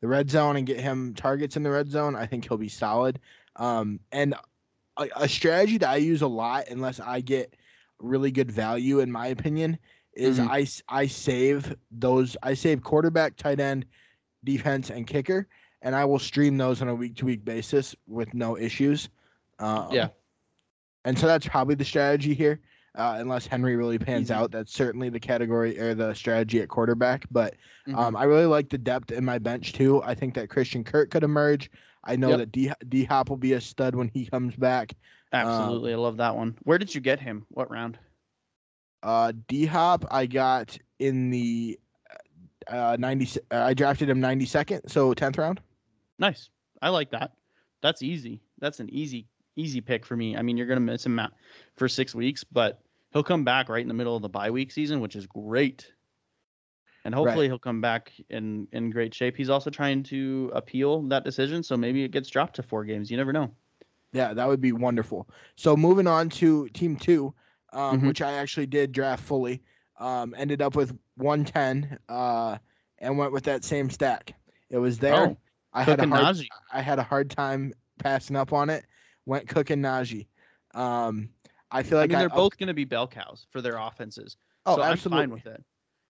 the 0.00 0.08
red 0.08 0.28
zone 0.28 0.56
and 0.56 0.66
get 0.66 0.80
him 0.80 1.14
targets 1.14 1.56
in 1.56 1.62
the 1.62 1.70
red 1.70 1.88
zone, 1.88 2.14
I 2.16 2.26
think 2.26 2.46
he'll 2.46 2.58
be 2.58 2.68
solid. 2.68 3.18
Um, 3.56 4.00
and 4.10 4.34
a, 4.98 5.08
a 5.16 5.28
strategy 5.28 5.78
that 5.78 5.88
I 5.88 5.96
use 5.96 6.20
a 6.22 6.26
lot, 6.26 6.68
unless 6.68 7.00
I 7.00 7.20
get 7.20 7.54
really 8.02 8.30
good 8.30 8.50
value, 8.50 9.00
in 9.00 9.10
my 9.10 9.28
opinion, 9.28 9.78
is 10.14 10.38
Mhm. 10.38 10.48
I 10.90 11.00
I 11.02 11.06
save 11.06 11.74
those 11.90 12.36
I 12.42 12.54
save 12.54 12.82
quarterback, 12.82 13.36
tight 13.36 13.60
end, 13.60 13.86
defense, 14.44 14.90
and 14.90 15.06
kicker, 15.06 15.46
and 15.80 15.94
I 15.94 16.04
will 16.04 16.18
stream 16.18 16.58
those 16.58 16.82
on 16.82 16.88
a 16.88 16.94
week 16.94 17.16
to 17.16 17.24
week 17.24 17.44
basis 17.44 17.94
with 18.06 18.34
no 18.34 18.58
issues. 18.58 19.08
Um, 19.58 19.88
Yeah. 19.92 20.08
And 21.04 21.18
so 21.18 21.26
that's 21.26 21.46
probably 21.48 21.74
the 21.74 21.84
strategy 21.84 22.34
here. 22.34 22.60
Uh, 22.94 23.16
unless 23.18 23.46
Henry 23.46 23.74
really 23.74 23.98
pans 23.98 24.24
Easy. 24.26 24.34
out, 24.34 24.50
that's 24.50 24.70
certainly 24.72 25.08
the 25.08 25.18
category 25.18 25.78
or 25.80 25.94
the 25.94 26.12
strategy 26.12 26.60
at 26.60 26.68
quarterback. 26.68 27.24
But 27.30 27.54
Mhm. 27.88 27.96
um, 27.96 28.16
I 28.16 28.24
really 28.24 28.44
like 28.44 28.68
the 28.68 28.76
depth 28.76 29.10
in 29.12 29.24
my 29.24 29.38
bench 29.38 29.72
too. 29.72 30.02
I 30.02 30.14
think 30.14 30.34
that 30.34 30.50
Christian 30.50 30.84
Kirk 30.84 31.10
could 31.10 31.24
emerge. 31.24 31.70
I 32.04 32.16
know 32.16 32.30
Yep. 32.30 32.38
that 32.38 32.52
D 32.52 32.72
D 32.88 33.04
Hop 33.04 33.28
will 33.30 33.36
be 33.36 33.52
a 33.52 33.60
stud 33.60 33.94
when 33.94 34.08
he 34.08 34.26
comes 34.26 34.56
back. 34.56 34.94
Absolutely, 35.32 35.92
I 35.92 35.96
love 35.96 36.16
that 36.18 36.36
one. 36.36 36.56
Where 36.64 36.78
did 36.78 36.94
you 36.94 37.00
get 37.00 37.20
him? 37.20 37.46
What 37.50 37.70
round? 37.70 37.98
Uh, 39.02 39.32
D 39.48 39.66
Hop, 39.66 40.04
I 40.10 40.26
got 40.26 40.76
in 40.98 41.30
the 41.30 41.78
uh, 42.68 42.96
90. 42.98 43.40
Uh, 43.50 43.56
I 43.62 43.74
drafted 43.74 44.08
him 44.08 44.20
92nd, 44.20 44.90
so 44.90 45.12
10th 45.14 45.38
round. 45.38 45.60
Nice. 46.18 46.50
I 46.80 46.90
like 46.90 47.10
that. 47.10 47.32
That's 47.82 48.02
easy. 48.02 48.40
That's 48.60 48.78
an 48.80 48.88
easy, 48.90 49.26
easy 49.56 49.80
pick 49.80 50.06
for 50.06 50.16
me. 50.16 50.36
I 50.36 50.42
mean, 50.42 50.56
you're 50.56 50.66
gonna 50.66 50.80
miss 50.80 51.04
him 51.04 51.18
out 51.18 51.32
for 51.76 51.88
six 51.88 52.14
weeks, 52.14 52.44
but 52.44 52.80
he'll 53.12 53.22
come 53.24 53.44
back 53.44 53.68
right 53.68 53.82
in 53.82 53.88
the 53.88 53.94
middle 53.94 54.14
of 54.14 54.22
the 54.22 54.28
bye 54.28 54.50
week 54.50 54.70
season, 54.70 55.00
which 55.00 55.16
is 55.16 55.26
great. 55.26 55.90
And 57.04 57.14
hopefully 57.14 57.46
he'll 57.48 57.58
come 57.58 57.80
back 57.80 58.12
in 58.30 58.68
in 58.72 58.90
great 58.90 59.12
shape. 59.14 59.36
He's 59.36 59.50
also 59.50 59.70
trying 59.70 60.02
to 60.04 60.50
appeal 60.54 61.02
that 61.08 61.24
decision, 61.24 61.62
so 61.62 61.76
maybe 61.76 62.04
it 62.04 62.12
gets 62.12 62.28
dropped 62.28 62.56
to 62.56 62.62
four 62.62 62.84
games. 62.84 63.10
You 63.10 63.16
never 63.16 63.32
know. 63.32 63.50
Yeah, 64.12 64.34
that 64.34 64.46
would 64.46 64.60
be 64.60 64.72
wonderful. 64.72 65.28
So 65.56 65.76
moving 65.76 66.06
on 66.06 66.28
to 66.30 66.68
team 66.68 66.96
two, 66.96 67.34
um, 67.72 68.00
Mhm. 68.00 68.06
which 68.08 68.22
I 68.22 68.34
actually 68.34 68.66
did 68.66 68.92
draft 68.92 69.24
fully, 69.24 69.62
um, 69.98 70.34
ended 70.36 70.60
up 70.62 70.76
with 70.76 70.96
110, 71.16 71.98
uh, 72.08 72.58
and 72.98 73.18
went 73.18 73.32
with 73.32 73.44
that 73.44 73.64
same 73.64 73.90
stack. 73.90 74.34
It 74.70 74.78
was 74.78 74.98
there. 74.98 75.14
Oh, 75.14 75.36
I 75.72 75.82
had 75.82 75.98
a 76.00 76.06
hard 76.06 76.36
Najee. 76.36 76.48
I 76.72 76.82
had 76.82 76.98
a 76.98 77.02
hard 77.02 77.30
time 77.30 77.72
passing 77.98 78.36
up 78.36 78.52
on 78.52 78.70
it. 78.70 78.84
Went 79.26 79.48
Cook 79.48 79.70
and 79.70 79.82
Najee. 79.84 80.26
Um, 80.74 81.30
I 81.70 81.82
feel 81.82 81.98
I 81.98 82.02
like 82.02 82.10
mean, 82.10 82.18
they're 82.18 82.28
both 82.28 82.58
going 82.58 82.68
to 82.68 82.74
be 82.74 82.84
bell 82.84 83.08
cows 83.08 83.46
for 83.50 83.60
their 83.62 83.76
offenses. 83.76 84.36
oh, 84.66 84.76
so 84.76 84.82
I'm 84.82 84.92
absolutely. 84.92 85.22
fine 85.22 85.30
with 85.30 85.46
it. 85.46 85.64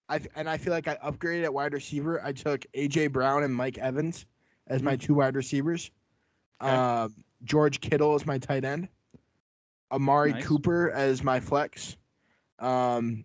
I 0.09 0.21
and 0.35 0.49
I 0.49 0.59
feel 0.59 0.73
like 0.73 0.89
I 0.89 0.97
upgraded 0.97 1.45
at 1.45 1.55
wide 1.55 1.73
receiver. 1.73 2.23
I 2.23 2.33
took 2.33 2.67
AJ 2.75 3.13
Brown 3.13 3.45
and 3.45 3.55
Mike 3.55 3.79
Evans 3.79 4.27
as 4.67 4.83
my 4.83 4.97
two 4.97 5.15
wide 5.15 5.37
receivers. 5.37 5.91
Okay. 6.61 6.71
Um, 6.71 7.15
George 7.45 7.81
Kittle 7.81 8.15
as 8.15 8.27
my 8.27 8.39
tight 8.39 8.65
end. 8.65 8.89
Amari 9.91 10.33
Nice. 10.33 10.47
Cooper 10.47 10.91
as 10.91 11.23
my 11.23 11.41
flex. 11.41 11.97
Um, 12.59 13.25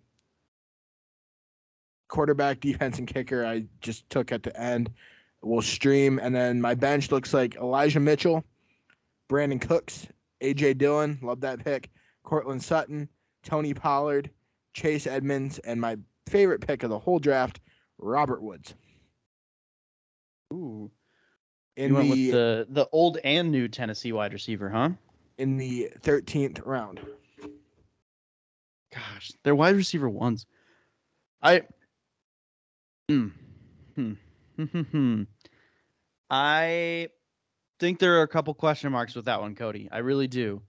quarterback, 2.08 2.60
defense, 2.60 2.98
and 2.98 3.06
kicker. 3.06 3.44
I 3.44 3.64
just 3.80 4.08
took 4.10 4.32
at 4.32 4.42
the 4.42 4.58
end. 4.60 4.90
We'll 5.40 5.62
stream, 5.62 6.18
and 6.20 6.34
then 6.34 6.60
my 6.60 6.74
bench 6.74 7.12
looks 7.12 7.32
like 7.32 7.54
Elijah 7.56 8.00
Mitchell, 8.00 8.44
Brandin 9.30 9.60
Cooks, 9.60 10.08
AJ 10.42 10.78
Dillon. 10.78 11.18
Love 11.22 11.40
that 11.42 11.64
pick. 11.64 11.90
Courtland 12.24 12.62
Sutton, 12.62 13.08
Tony 13.44 13.72
Pollard, 13.72 14.30
Chase 14.74 15.06
Edmonds, 15.06 15.58
and 15.60 15.80
my 15.80 15.96
favorite 16.28 16.66
pick 16.66 16.82
of 16.82 16.90
the 16.90 16.98
whole 16.98 17.18
draft, 17.18 17.60
Robert 17.98 18.42
Woods. 18.42 18.74
Ooh, 20.52 20.90
In 21.76 21.88
you 21.88 21.94
went 21.94 22.06
the, 22.06 22.10
with 22.10 22.30
the 22.32 22.66
the 22.70 22.88
old 22.92 23.18
and 23.24 23.50
new 23.50 23.68
Tennessee 23.68 24.12
wide 24.12 24.32
receiver, 24.32 24.68
huh? 24.70 24.90
in 25.36 25.56
the 25.56 25.90
thirteenth 26.00 26.60
round. 26.60 27.00
Gosh, 28.92 29.32
they're 29.44 29.54
wide 29.54 29.76
receiver 29.76 30.08
ones. 30.08 30.46
I. 31.42 31.62
Hmm. 33.08 33.28
Hmm. 33.94 34.12
Hmm, 34.56 34.64
hmm, 34.64 34.80
hmm. 34.80 35.22
I 36.30 37.08
think 37.78 37.98
there 37.98 38.18
are 38.18 38.22
a 38.22 38.28
couple 38.28 38.52
question 38.54 38.90
marks 38.90 39.14
with 39.14 39.26
that 39.26 39.40
one, 39.40 39.54
Cody. 39.54 39.88
I 39.92 39.98
really 39.98 40.26
do. 40.26 40.62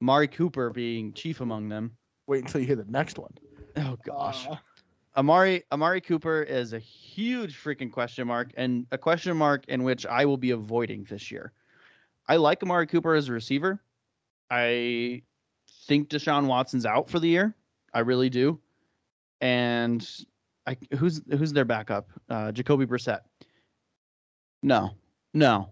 Mari 0.00 0.28
Cooper 0.28 0.70
being 0.70 1.12
chief 1.12 1.40
among 1.40 1.68
them. 1.68 1.96
Wait 2.26 2.42
until 2.44 2.60
you 2.60 2.66
hear 2.66 2.76
the 2.76 2.84
next 2.84 3.18
one. 3.18 3.32
Oh 3.76 3.96
gosh. 4.04 4.46
Uh, 4.48 4.56
Amari 5.16 5.64
Amari 5.72 6.00
Cooper 6.00 6.42
is 6.42 6.72
a 6.72 6.78
huge 6.78 7.56
freaking 7.56 7.90
question 7.90 8.26
mark 8.26 8.52
and 8.56 8.86
a 8.92 8.98
question 8.98 9.36
mark 9.36 9.64
in 9.66 9.82
which 9.82 10.06
I 10.06 10.24
will 10.24 10.36
be 10.36 10.52
avoiding 10.52 11.04
this 11.04 11.30
year. 11.30 11.52
I 12.28 12.36
like 12.36 12.62
Amari 12.62 12.86
Cooper 12.86 13.14
as 13.14 13.28
a 13.28 13.32
receiver. 13.32 13.80
I 14.50 15.22
think 15.86 16.08
Deshaun 16.08 16.46
Watson's 16.46 16.86
out 16.86 17.10
for 17.10 17.18
the 17.18 17.28
year. 17.28 17.54
I 17.92 18.00
really 18.00 18.30
do. 18.30 18.60
And 19.40 20.08
I 20.66 20.76
who's 20.96 21.20
who's 21.30 21.52
their 21.52 21.64
backup? 21.64 22.08
Uh 22.28 22.52
Jacoby 22.52 22.86
Brissett. 22.86 23.20
No. 24.62 24.90
No. 25.34 25.70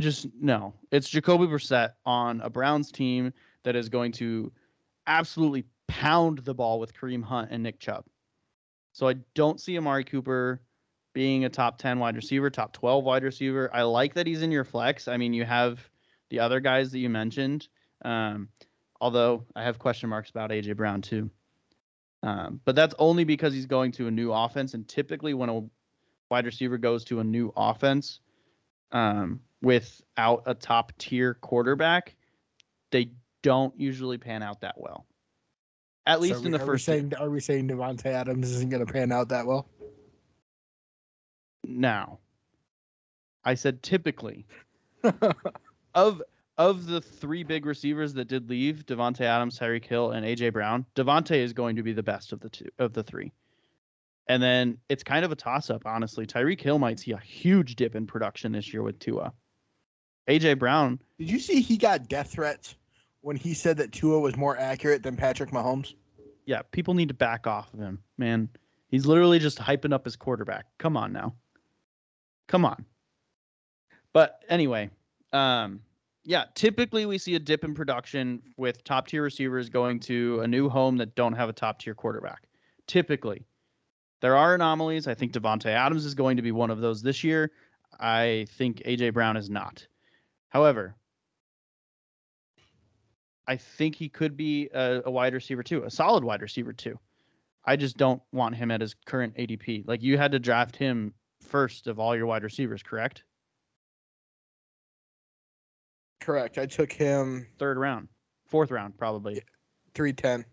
Just 0.00 0.26
no. 0.38 0.74
It's 0.90 1.08
Jacoby 1.08 1.46
Brissett 1.46 1.92
on 2.04 2.42
a 2.42 2.50
Browns 2.50 2.92
team 2.92 3.32
that 3.62 3.74
is 3.74 3.88
going 3.88 4.12
to 4.12 4.52
absolutely 5.06 5.64
pound 5.88 6.38
the 6.40 6.54
ball 6.54 6.78
with 6.78 6.94
Kareem 6.94 7.22
Hunt 7.22 7.50
and 7.50 7.62
Nick 7.62 7.78
Chubb. 7.78 8.04
So 8.96 9.06
I 9.06 9.16
don't 9.34 9.60
see 9.60 9.76
Amari 9.76 10.04
Cooper 10.04 10.58
being 11.12 11.44
a 11.44 11.50
top 11.50 11.76
10 11.76 11.98
wide 11.98 12.16
receiver, 12.16 12.48
top 12.48 12.72
12 12.72 13.04
wide 13.04 13.24
receiver. 13.24 13.68
I 13.70 13.82
like 13.82 14.14
that 14.14 14.26
he's 14.26 14.40
in 14.40 14.50
your 14.50 14.64
flex. 14.64 15.06
I 15.06 15.18
mean, 15.18 15.34
you 15.34 15.44
have 15.44 15.86
the 16.30 16.40
other 16.40 16.60
guys 16.60 16.92
that 16.92 16.98
you 16.98 17.10
mentioned. 17.10 17.68
Um, 18.06 18.48
although 18.98 19.44
I 19.54 19.64
have 19.64 19.78
question 19.78 20.08
marks 20.08 20.30
about 20.30 20.48
AJ 20.48 20.78
Brown 20.78 21.02
too. 21.02 21.30
Um, 22.22 22.58
but 22.64 22.74
that's 22.74 22.94
only 22.98 23.24
because 23.24 23.52
he's 23.52 23.66
going 23.66 23.92
to 23.92 24.06
a 24.06 24.10
new 24.10 24.32
offense. 24.32 24.72
And 24.72 24.88
typically, 24.88 25.34
when 25.34 25.50
a 25.50 25.60
wide 26.30 26.46
receiver 26.46 26.78
goes 26.78 27.04
to 27.04 27.20
a 27.20 27.24
new 27.24 27.52
offense 27.54 28.20
um, 28.92 29.40
without 29.60 30.42
a 30.46 30.54
top 30.54 30.96
tier 30.96 31.34
quarterback, 31.34 32.16
they 32.92 33.10
don't 33.42 33.78
usually 33.78 34.16
pan 34.16 34.42
out 34.42 34.62
that 34.62 34.76
well. 34.80 35.04
At 36.06 36.16
so 36.16 36.20
least 36.22 36.40
we- 36.40 36.46
in 36.46 36.52
the 36.52 36.58
we 36.58 36.64
first 36.64 36.86
year. 36.88 36.98
saying 36.98 37.14
are 37.16 37.30
we 37.30 37.40
saying 37.40 37.68
Davante 37.68 38.06
Adams 38.06 38.50
isn't 38.50 38.70
going 38.70 38.84
to 38.84 38.92
pan 38.92 39.12
out 39.12 39.28
that 39.30 39.46
well? 39.46 39.68
now. 41.64 42.18
I 43.44 43.54
said 43.54 43.82
typically 43.82 44.46
of 45.94 46.22
of 46.58 46.86
the 46.86 47.00
three 47.00 47.42
big 47.44 47.66
receivers 47.66 48.14
that 48.14 48.26
did 48.28 48.48
leave, 48.48 48.86
Davante 48.86 49.20
Adams, 49.22 49.58
Tyreek 49.58 49.84
Hill, 49.84 50.12
and 50.12 50.24
AJ 50.24 50.52
Brown, 50.52 50.86
Davante 50.94 51.36
is 51.36 51.52
going 51.52 51.76
to 51.76 51.82
be 51.82 51.92
the 51.92 52.02
best 52.02 52.32
of 52.32 52.40
the 52.40 52.48
two 52.48 52.66
of 52.78 52.92
the 52.92 53.02
three. 53.02 53.30
And 54.28 54.42
then 54.42 54.78
it's 54.88 55.04
kind 55.04 55.24
of 55.24 55.30
a 55.30 55.36
toss 55.36 55.70
up, 55.70 55.82
honestly. 55.86 56.26
Tyreek 56.26 56.60
Hill 56.60 56.78
might 56.80 56.98
see 56.98 57.12
a 57.12 57.18
huge 57.18 57.76
dip 57.76 57.94
in 57.94 58.06
production 58.06 58.50
this 58.52 58.72
year 58.72 58.82
with 58.82 58.98
Tua. 58.98 59.32
AJ 60.28 60.58
Brown, 60.58 60.98
Did 61.18 61.30
you 61.30 61.38
see 61.38 61.60
he 61.60 61.76
got 61.76 62.08
death 62.08 62.32
threats 62.32 62.74
when 63.26 63.36
he 63.36 63.54
said 63.54 63.76
that 63.76 63.90
Tua 63.90 64.20
was 64.20 64.36
more 64.36 64.56
accurate 64.56 65.02
than 65.02 65.16
Patrick 65.16 65.50
Mahomes? 65.50 65.94
yeah, 66.46 66.62
people 66.70 66.94
need 66.94 67.08
to 67.08 67.14
back 67.14 67.48
off 67.48 67.74
of 67.74 67.80
him, 67.80 67.98
man. 68.16 68.48
He's 68.88 69.04
literally 69.04 69.40
just 69.40 69.58
hyping 69.58 69.92
up 69.92 70.04
his 70.04 70.14
quarterback. 70.14 70.66
Come 70.78 70.96
on 70.96 71.12
now. 71.12 71.34
Come 72.46 72.64
on. 72.64 72.84
But 74.12 74.44
anyway, 74.48 74.90
um, 75.32 75.80
yeah, 76.24 76.44
typically 76.54 77.04
we 77.04 77.18
see 77.18 77.34
a 77.34 77.40
dip 77.40 77.64
in 77.64 77.74
production 77.74 78.40
with 78.56 78.84
top 78.84 79.08
tier 79.08 79.24
receivers 79.24 79.68
going 79.68 79.98
to 80.00 80.38
a 80.42 80.46
new 80.46 80.68
home 80.68 80.96
that 80.98 81.16
don't 81.16 81.32
have 81.32 81.48
a 81.48 81.52
top 81.52 81.80
tier 81.80 81.94
quarterback. 81.94 82.44
Typically. 82.86 83.44
There 84.20 84.36
are 84.36 84.54
anomalies. 84.54 85.08
I 85.08 85.14
think 85.14 85.32
Davante 85.32 85.66
Adams 85.66 86.04
is 86.04 86.14
going 86.14 86.36
to 86.36 86.42
be 86.42 86.52
one 86.52 86.70
of 86.70 86.78
those 86.78 87.02
this 87.02 87.24
year. 87.24 87.50
I 87.98 88.46
think 88.56 88.82
AJ 88.86 89.14
Brown 89.14 89.36
is 89.36 89.50
not. 89.50 89.84
However, 90.48 90.94
I 93.48 93.56
think 93.56 93.94
he 93.94 94.08
could 94.08 94.36
be 94.36 94.68
a, 94.74 95.02
a 95.04 95.10
wide 95.10 95.34
receiver 95.34 95.62
too, 95.62 95.84
a 95.84 95.90
solid 95.90 96.24
wide 96.24 96.42
receiver 96.42 96.72
too. 96.72 96.98
I 97.64 97.76
just 97.76 97.96
don't 97.96 98.22
want 98.32 98.54
him 98.56 98.70
at 98.70 98.80
his 98.80 98.94
current 99.06 99.36
ADP. 99.36 99.86
Like 99.86 100.02
you 100.02 100.18
had 100.18 100.32
to 100.32 100.38
draft 100.38 100.76
him 100.76 101.14
first 101.40 101.86
of 101.86 101.98
all 101.98 102.16
your 102.16 102.26
wide 102.26 102.42
receivers, 102.42 102.82
correct? 102.82 103.24
Correct. 106.20 106.58
I 106.58 106.66
took 106.66 106.92
him 106.92 107.46
Third 107.58 107.76
round, 107.78 108.08
fourth 108.46 108.70
round, 108.70 108.96
probably. 108.98 109.42
three 109.94 110.12
ten. 110.12 110.44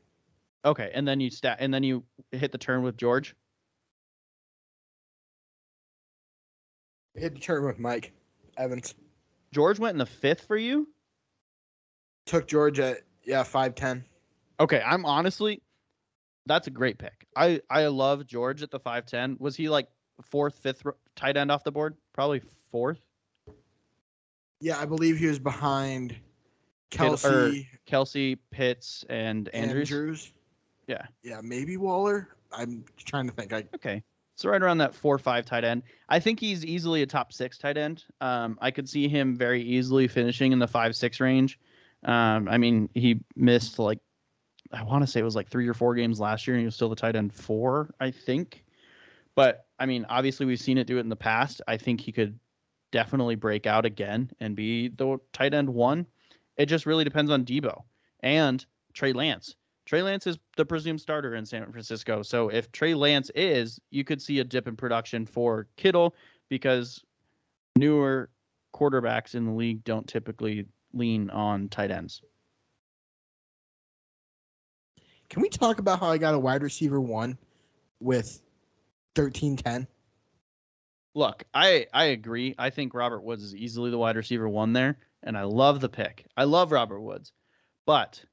Okay, 0.65 0.91
and 0.93 1.07
then 1.07 1.19
you 1.19 1.29
stat, 1.29 1.57
and 1.59 1.73
then 1.73 1.83
you 1.83 2.03
hit 2.31 2.51
the 2.51 2.57
turn 2.57 2.83
with 2.83 2.95
George. 2.95 3.35
Hit 7.15 7.33
the 7.33 7.39
turn 7.39 7.65
with 7.65 7.79
Mike 7.79 8.13
Evans. 8.57 8.95
George 9.51 9.79
went 9.79 9.93
in 9.93 9.99
the 9.99 10.05
fifth 10.05 10.45
for 10.47 10.57
you. 10.57 10.87
Took 12.25 12.47
George 12.47 12.79
at 12.79 13.01
yeah 13.23 13.43
five 13.43 13.75
ten. 13.75 14.03
Okay, 14.59 14.81
I'm 14.85 15.05
honestly, 15.05 15.61
that's 16.45 16.67
a 16.67 16.71
great 16.71 16.97
pick. 16.97 17.27
I 17.35 17.61
I 17.69 17.87
love 17.87 18.25
George 18.25 18.63
at 18.63 18.71
the 18.71 18.79
five 18.79 19.05
ten. 19.05 19.37
Was 19.39 19.55
he 19.55 19.69
like 19.69 19.87
fourth, 20.21 20.59
fifth 20.59 20.83
tight 21.15 21.37
end 21.37 21.51
off 21.51 21.63
the 21.63 21.71
board? 21.71 21.95
Probably 22.13 22.41
fourth. 22.71 22.99
Yeah, 24.61 24.79
I 24.79 24.85
believe 24.85 25.17
he 25.17 25.27
was 25.27 25.39
behind 25.39 26.15
or 26.93 26.97
Kelce 26.97 27.67
Kelce, 27.87 28.37
Pitts, 28.51 29.03
and 29.09 29.49
Andrews. 29.49 29.91
Andrews. 29.91 30.33
Yeah. 30.87 31.05
Yeah, 31.23 31.41
maybe 31.41 31.77
Waller. 31.77 32.29
I'm 32.51 32.85
trying 32.97 33.27
to 33.27 33.33
think. 33.33 33.53
I 33.53 33.65
Okay. 33.75 34.03
So 34.35 34.49
right 34.49 34.61
around 34.61 34.79
that 34.79 34.95
four 34.95 35.17
five 35.17 35.45
tight 35.45 35.63
end. 35.63 35.83
I 36.09 36.19
think 36.19 36.39
he's 36.39 36.65
easily 36.65 37.01
a 37.01 37.05
top 37.05 37.33
six 37.33 37.57
tight 37.57 37.77
end. 37.77 38.03
Um, 38.19 38.57
I 38.61 38.71
could 38.71 38.89
see 38.89 39.07
him 39.07 39.35
very 39.35 39.61
easily 39.61 40.07
finishing 40.07 40.51
in 40.51 40.59
the 40.59 40.67
five 40.67 40.95
six 40.95 41.19
range. 41.19 41.59
Um, 42.05 42.47
I 42.49 42.57
mean, 42.57 42.89
he 42.93 43.19
missed 43.35 43.79
like 43.79 43.99
I 44.71 44.83
want 44.83 45.03
to 45.03 45.07
say 45.07 45.19
it 45.19 45.23
was 45.23 45.35
like 45.35 45.49
three 45.49 45.67
or 45.67 45.73
four 45.73 45.93
games 45.95 46.19
last 46.19 46.47
year, 46.47 46.55
and 46.55 46.61
he 46.61 46.65
was 46.65 46.75
still 46.75 46.89
the 46.89 46.95
tight 46.95 47.15
end 47.15 47.33
four, 47.33 47.93
I 47.99 48.11
think. 48.11 48.63
But 49.35 49.65
I 49.79 49.85
mean, 49.85 50.05
obviously 50.09 50.45
we've 50.45 50.59
seen 50.59 50.77
it 50.77 50.87
do 50.87 50.97
it 50.97 51.01
in 51.01 51.09
the 51.09 51.15
past. 51.15 51.61
I 51.67 51.77
think 51.77 52.01
he 52.01 52.11
could 52.11 52.37
definitely 52.91 53.35
break 53.35 53.65
out 53.65 53.85
again 53.85 54.31
and 54.39 54.55
be 54.55 54.89
the 54.89 55.17
tight 55.31 55.53
end 55.53 55.69
one. 55.69 56.05
It 56.57 56.67
just 56.67 56.85
really 56.85 57.03
depends 57.03 57.31
on 57.31 57.45
Deebo 57.45 57.83
and 58.21 58.65
Trey 58.93 59.13
Lance. 59.13 59.55
Trey 59.85 60.01
Lance 60.01 60.27
is 60.27 60.37
the 60.55 60.65
presumed 60.65 61.01
starter 61.01 61.35
in 61.35 61.45
San 61.45 61.69
Francisco. 61.71 62.21
So 62.21 62.49
if 62.49 62.71
Trey 62.71 62.93
Lance 62.93 63.31
is, 63.35 63.79
you 63.89 64.03
could 64.03 64.21
see 64.21 64.39
a 64.39 64.43
dip 64.43 64.67
in 64.67 64.75
production 64.75 65.25
for 65.25 65.67
Kittle 65.75 66.15
because 66.49 67.03
newer 67.75 68.29
quarterbacks 68.73 69.35
in 69.35 69.45
the 69.45 69.51
league 69.51 69.83
don't 69.83 70.07
typically 70.07 70.65
lean 70.93 71.29
on 71.29 71.69
tight 71.69 71.91
ends. 71.91 72.21
can 75.33 75.41
we 75.41 75.49
talk 75.49 75.79
about 75.79 75.99
how 75.99 76.09
I 76.09 76.19
got 76.19 76.35
a 76.35 76.39
wide 76.39 76.61
receiver 76.61 77.01
one 77.01 77.37
with 77.99 78.39
thirteen 79.15 79.57
ten? 79.57 79.87
Look, 81.15 81.43
I 81.55 81.87
I 81.91 82.05
agree. 82.05 82.53
I 82.59 82.69
think 82.69 82.93
Robert 82.93 83.23
Woods 83.23 83.43
is 83.43 83.55
easily 83.55 83.89
the 83.89 83.97
wide 83.97 84.15
receiver 84.15 84.47
one 84.47 84.73
there, 84.73 84.97
and 85.23 85.35
I 85.35 85.43
love 85.43 85.81
the 85.81 85.89
pick. 85.89 86.27
I 86.37 86.43
love 86.43 86.71
Robert 86.71 87.01
Woods, 87.01 87.31
but 87.87 88.23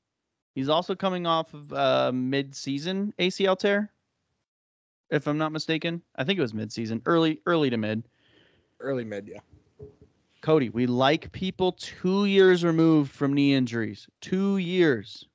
he's 0.54 0.68
also 0.68 0.94
coming 0.94 1.26
off 1.26 1.54
of 1.54 1.72
uh, 1.72 2.12
mid-season 2.12 3.14
ACL 3.18 3.58
tear, 3.58 3.90
if 5.08 5.26
I'm 5.26 5.38
not 5.38 5.52
mistaken. 5.52 6.02
I 6.16 6.24
think 6.24 6.38
it 6.38 6.42
was 6.42 6.52
mid-season, 6.52 7.00
early 7.06 7.40
early 7.46 7.70
to 7.70 7.78
mid. 7.78 8.04
early 8.80 9.04
mid, 9.04 9.26
yeah. 9.26 9.40
Cody, 10.40 10.70
we 10.70 10.86
like 10.86 11.32
people 11.32 11.72
two 11.72 12.24
years 12.24 12.64
removed 12.64 13.12
from 13.12 13.34
knee 13.34 13.54
injuries. 13.54 14.08
Two 14.20 14.56
years. 14.56 15.26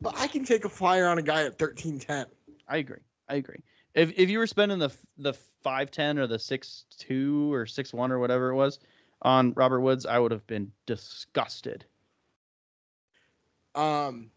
But 0.00 0.18
I 0.18 0.26
can 0.26 0.44
take 0.44 0.64
a 0.64 0.68
flyer 0.68 1.06
on 1.08 1.18
a 1.18 1.22
guy 1.22 1.44
at 1.44 1.58
thirteen 1.58 1.98
ten. 1.98 2.26
I 2.68 2.76
agree. 2.78 3.00
I 3.28 3.36
agree. 3.36 3.62
If 3.94 4.12
if 4.18 4.28
you 4.28 4.38
were 4.38 4.46
spending 4.46 4.78
the 4.78 4.90
the 5.16 5.32
five 5.62 5.90
ten 5.90 6.18
or 6.18 6.26
the 6.26 6.38
six 6.38 6.84
two 6.90 7.52
or 7.52 7.64
six 7.64 7.94
one 7.94 8.12
or 8.12 8.18
whatever 8.18 8.50
it 8.50 8.54
was 8.54 8.78
on 9.22 9.54
Robert 9.54 9.80
Woods, 9.80 10.04
I 10.04 10.18
would 10.18 10.32
have 10.32 10.46
been 10.46 10.70
disgusted. 10.84 11.86
Um, 13.74 14.30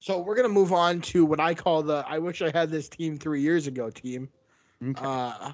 so 0.00 0.20
we're 0.20 0.36
gonna 0.36 0.48
move 0.50 0.72
on 0.72 1.00
to 1.02 1.24
what 1.24 1.40
I 1.40 1.54
call 1.54 1.82
the 1.82 2.04
"I 2.06 2.18
wish 2.18 2.42
I 2.42 2.50
had 2.50 2.70
this 2.70 2.90
team 2.90 3.18
three 3.18 3.40
years 3.40 3.66
ago" 3.66 3.88
team. 3.88 4.28
Okay. 4.82 5.00
Uh, 5.02 5.52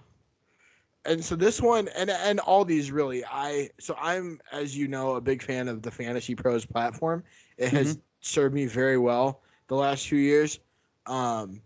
and 1.09 1.25
so 1.25 1.37
this 1.37 1.61
one 1.61 1.89
and 1.97 2.11
and 2.11 2.41
all 2.41 2.65
these 2.65 2.91
really 2.93 3.25
I 3.25 3.71
so 3.81 3.95
I'm 3.99 4.41
as 4.53 4.77
you 4.77 4.89
know 4.89 5.17
a 5.17 5.21
big 5.21 5.43
fan 5.43 5.69
of 5.69 5.83
the 5.83 5.91
Fantasy 5.91 6.35
Pros 6.35 6.67
platform. 6.67 7.25
It 7.57 7.71
has 7.71 7.99
served 8.21 8.55
me 8.55 8.67
very 8.67 8.99
well 8.99 9.43
the 9.69 9.77
last 9.77 10.07
few 10.09 10.19
years. 10.19 10.61
Um, 11.07 11.63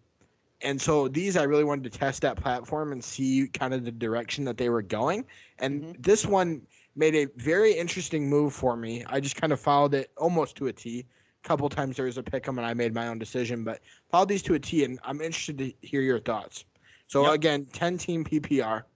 and 0.62 0.80
so 0.80 1.09
these 1.09 1.36
I 1.36 1.45
really 1.45 1.64
wanted 1.64 1.93
to 1.93 1.99
test 1.99 2.22
that 2.22 2.36
platform 2.36 2.93
and 2.93 3.03
see 3.05 3.49
kind 3.53 3.74
of 3.74 3.84
the 3.84 3.93
direction 3.93 4.45
that 4.45 4.59
they 4.59 4.70
were 4.70 4.82
going. 4.82 5.26
And 5.59 5.84
Mhm. 5.84 5.97
this 5.99 6.26
one 6.26 6.66
made 6.95 7.14
a 7.16 7.26
very 7.36 7.72
interesting 7.72 8.28
move 8.30 8.55
for 8.55 8.76
me. 8.76 9.05
I 9.07 9.20
just 9.20 9.36
kind 9.36 9.53
of 9.53 9.61
followed 9.61 9.95
it 9.95 10.12
almost 10.18 10.57
to 10.59 10.68
a 10.68 10.72
T. 10.72 11.07
A 11.45 11.49
couple 11.49 11.68
times 11.68 11.97
there 11.97 12.07
was 12.07 12.18
a 12.18 12.22
pick 12.22 12.47
'em 12.49 12.59
and 12.59 12.66
I 12.66 12.74
made 12.74 12.95
my 12.95 13.09
own 13.09 13.18
decision, 13.18 13.64
but 13.64 13.82
followed 14.11 14.28
these 14.28 14.43
to 14.45 14.55
a 14.55 14.61
T. 14.61 14.84
And 14.84 15.01
I'm 15.05 15.20
interested 15.20 15.59
to 15.59 15.72
hear 15.86 16.03
your 16.03 16.20
thoughts. 16.20 16.64
So 17.09 17.26
Yep. 17.26 17.30
again, 17.30 17.66
10 17.66 17.99
team 17.99 18.24
PPR. 18.24 18.86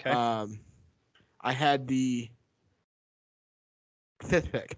Okay. 0.00 0.10
Um, 0.10 0.60
I 1.40 1.52
had 1.52 1.86
the 1.88 2.28
fifth 4.22 4.50
pick. 4.52 4.76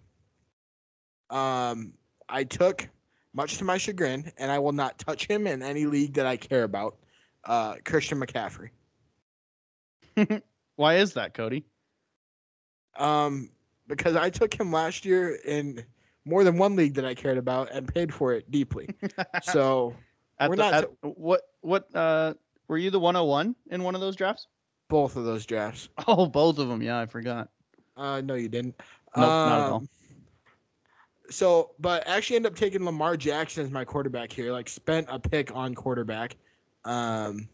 Um, 1.30 1.94
I 2.28 2.44
took, 2.44 2.88
much 3.34 3.58
to 3.58 3.64
my 3.64 3.78
chagrin, 3.78 4.32
and 4.38 4.50
I 4.50 4.58
will 4.58 4.72
not 4.72 4.98
touch 4.98 5.26
him 5.26 5.46
in 5.46 5.62
any 5.62 5.86
league 5.86 6.14
that 6.14 6.26
I 6.26 6.36
care 6.36 6.64
about. 6.64 6.96
Uh, 7.44 7.76
Christian 7.84 8.20
McCaffrey. 8.20 8.70
Why 10.76 10.96
is 10.96 11.14
that, 11.14 11.34
Cody? 11.34 11.64
Um, 12.98 13.50
because 13.86 14.16
I 14.16 14.28
took 14.30 14.52
him 14.52 14.72
last 14.72 15.04
year 15.04 15.34
in 15.44 15.84
more 16.24 16.44
than 16.44 16.58
one 16.58 16.76
league 16.76 16.94
that 16.94 17.04
I 17.04 17.14
cared 17.14 17.38
about 17.38 17.70
and 17.72 17.86
paid 17.86 18.12
for 18.12 18.32
it 18.34 18.50
deeply. 18.50 18.88
So 19.44 19.94
At 20.38 20.50
we're 20.50 20.56
the- 20.56 20.62
not 20.70 20.74
at- 20.74 20.90
what 21.02 21.42
what 21.60 21.94
uh 21.94 22.34
were 22.68 22.76
you 22.78 22.90
the 22.90 23.00
101 23.00 23.54
in 23.70 23.82
one 23.82 23.94
of 23.94 24.00
those 24.00 24.16
drafts? 24.16 24.46
Both 24.88 25.16
of 25.16 25.24
those 25.24 25.44
drafts. 25.46 25.88
Oh, 26.06 26.26
both 26.26 26.58
of 26.58 26.68
them. 26.68 26.82
Yeah, 26.82 26.98
I 26.98 27.06
forgot. 27.06 27.48
Uh, 27.96 28.20
no, 28.20 28.34
you 28.34 28.48
didn't. 28.48 28.74
Nope, 29.16 29.26
not 29.26 29.60
at 29.60 29.70
all. 29.70 29.76
Um, 29.76 29.88
So, 31.30 31.72
but 31.78 32.06
actually 32.06 32.36
ended 32.36 32.52
up 32.52 32.58
taking 32.58 32.84
Lamar 32.84 33.16
Jackson 33.16 33.64
as 33.64 33.70
my 33.70 33.84
quarterback 33.84 34.32
here. 34.32 34.52
Like, 34.52 34.68
spent 34.68 35.06
a 35.10 35.18
pick 35.18 35.54
on 35.54 35.74
quarterback. 35.74 36.36
Um, 36.84 37.48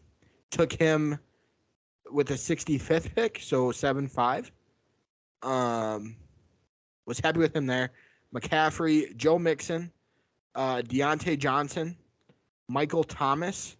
took 0.51 0.71
him 0.71 1.19
with 2.11 2.29
a 2.31 2.35
65th 2.35 3.13
pick, 3.15 3.39
so 3.41 3.71
7 3.71 4.07
5. 4.07 4.51
Um, 5.43 6.15
was 7.05 7.19
happy 7.19 7.39
with 7.39 7.55
him 7.55 7.65
there. 7.65 7.91
McCaffrey, 8.33 9.15
Joe 9.17 9.37
Mixon, 9.39 9.91
uh, 10.55 10.81
Diontae 10.85 11.37
Johnson, 11.37 11.97
Michael 12.67 13.03
Thomas, 13.03 13.75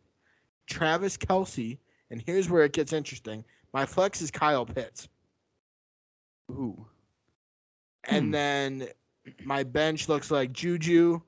Travis 0.68 1.18
Kelce, 1.18 1.78
and 2.12 2.22
here's 2.26 2.50
where 2.50 2.64
it 2.64 2.74
gets 2.74 2.94
interesting. 2.94 3.44
My 3.74 3.86
flex 3.86 4.22
is 4.22 4.32
Kyle 4.32 4.66
Pitts. 4.66 5.08
Ooh. 6.52 6.86
And 8.06 8.26
Hmm. 8.28 8.32
then 8.32 8.88
my 9.44 9.64
bench 9.64 10.08
looks 10.08 10.30
like 10.32 10.52
Juju, 10.54 11.20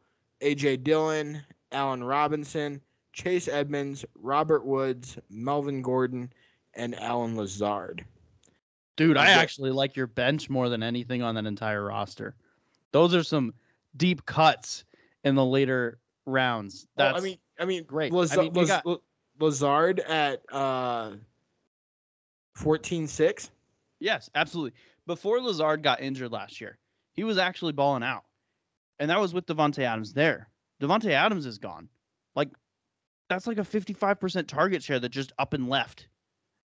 AJ 0.42 0.78
Dillon, 0.78 1.44
Allen 1.72 2.04
Robinson, 2.04 2.82
Chase 3.14 3.48
Edmonds, 3.48 4.06
Robert 4.16 4.64
Woods, 4.64 5.18
Melvin 5.30 5.82
Gordon, 5.82 6.32
and 6.76 6.94
Allen 7.00 7.36
Lazard. 7.36 8.06
Dude, 8.96 9.18
I 9.18 9.30
actually 9.32 9.72
like 9.72 9.96
your 9.96 10.08
bench 10.08 10.50
more 10.50 10.70
than 10.70 10.82
anything 10.84 11.22
on 11.24 11.36
that 11.36 11.46
entire 11.46 11.84
roster. 11.86 12.36
Those 12.92 13.14
are 13.16 13.24
some 13.24 13.54
deep 13.96 14.26
cuts 14.26 14.86
in 15.24 15.36
the 15.36 15.46
later 15.46 16.00
rounds. 16.26 16.88
That's 16.96 17.20
I 17.20 17.24
mean, 17.24 17.38
I 17.60 17.66
mean, 17.66 17.84
great. 17.84 18.12
Laz- 18.12 18.38
I 18.38 18.44
mean, 18.44 18.56
you 18.56 18.68
got- 18.68 18.86
La- 18.86 18.98
Lazard 19.40 20.00
at 20.00 20.42
uh, 20.52 21.12
14-6. 22.58 23.50
yes, 24.00 24.30
absolutely. 24.36 24.78
Before 25.06 25.40
Lazard 25.40 25.84
got 25.84 26.02
injured 26.02 26.32
last 26.32 26.60
year, 26.60 26.78
he 27.14 27.24
was 27.24 27.38
actually 27.38 27.74
balling 27.74 28.04
out. 28.04 28.24
And 29.00 29.10
that 29.10 29.20
was 29.20 29.34
with 29.34 29.46
Davante 29.46 29.84
Adams 29.84 30.14
there. 30.14 30.50
Davante 30.82 31.12
Adams 31.12 31.46
is 31.46 31.58
gone. 31.58 31.88
Like 32.36 32.50
that's 33.30 33.48
like 33.48 33.58
a 33.58 33.62
55% 33.62 34.48
target 34.48 34.84
share 34.84 35.00
that 35.00 35.10
just 35.10 35.34
up 35.38 35.54
and 35.54 35.70
left. 35.70 36.08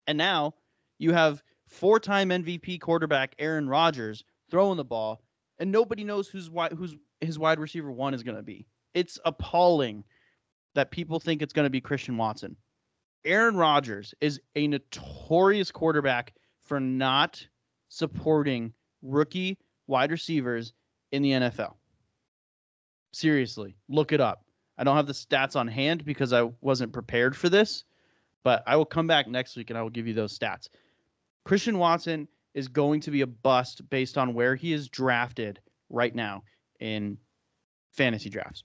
And 0.06 0.18
now 0.18 0.54
you 0.98 1.12
have 1.12 1.42
four-time 1.68 2.30
MVP 2.30 2.80
quarterback 2.80 3.34
Aaron 3.38 3.68
Rodgers 3.68 4.24
throwing 4.50 4.76
the 4.76 4.84
ball, 4.84 5.22
and 5.58 5.72
nobody 5.72 6.04
knows 6.04 6.28
who's 6.28 6.50
wide, 6.50 6.72
who's 6.72 6.94
his 7.20 7.38
wide 7.38 7.58
receiver 7.58 7.90
one 7.90 8.14
is 8.14 8.22
going 8.22 8.36
to 8.36 8.42
be. 8.42 8.66
It's 8.94 9.18
appalling 9.24 10.04
that 10.74 10.90
people 10.90 11.20
think 11.20 11.42
it's 11.42 11.52
going 11.52 11.66
to 11.66 11.70
be 11.70 11.80
Christian 11.80 12.16
Watson. 12.16 12.56
Aaron 13.24 13.56
Rodgers 13.56 14.14
is 14.20 14.40
a 14.56 14.66
notorious 14.66 15.70
quarterback 15.70 16.34
for 16.60 16.80
not 16.80 17.46
supporting 17.88 18.72
rookie 19.02 19.58
wide 19.86 20.10
receivers 20.10 20.72
in 21.12 21.22
the 21.22 21.32
NFL. 21.32 21.74
Seriously, 23.12 23.76
look 23.88 24.12
it 24.12 24.20
up. 24.20 24.44
I 24.78 24.84
don't 24.84 24.96
have 24.96 25.06
the 25.06 25.12
stats 25.12 25.54
on 25.54 25.68
hand 25.68 26.04
because 26.04 26.32
I 26.32 26.50
wasn't 26.60 26.92
prepared 26.92 27.36
for 27.36 27.48
this, 27.48 27.84
but 28.42 28.62
I 28.66 28.76
will 28.76 28.86
come 28.86 29.06
back 29.06 29.28
next 29.28 29.56
week 29.56 29.70
and 29.70 29.78
I 29.78 29.82
will 29.82 29.90
give 29.90 30.06
you 30.06 30.14
those 30.14 30.36
stats. 30.36 30.68
Christian 31.44 31.78
Watson 31.78 32.26
is 32.54 32.68
going 32.68 33.00
to 33.02 33.10
be 33.10 33.20
a 33.20 33.26
bust 33.26 33.88
based 33.90 34.16
on 34.16 34.34
where 34.34 34.56
he 34.56 34.72
is 34.72 34.88
drafted 34.88 35.60
right 35.90 36.14
now 36.14 36.42
in 36.80 37.18
fantasy 37.92 38.30
drafts. 38.30 38.64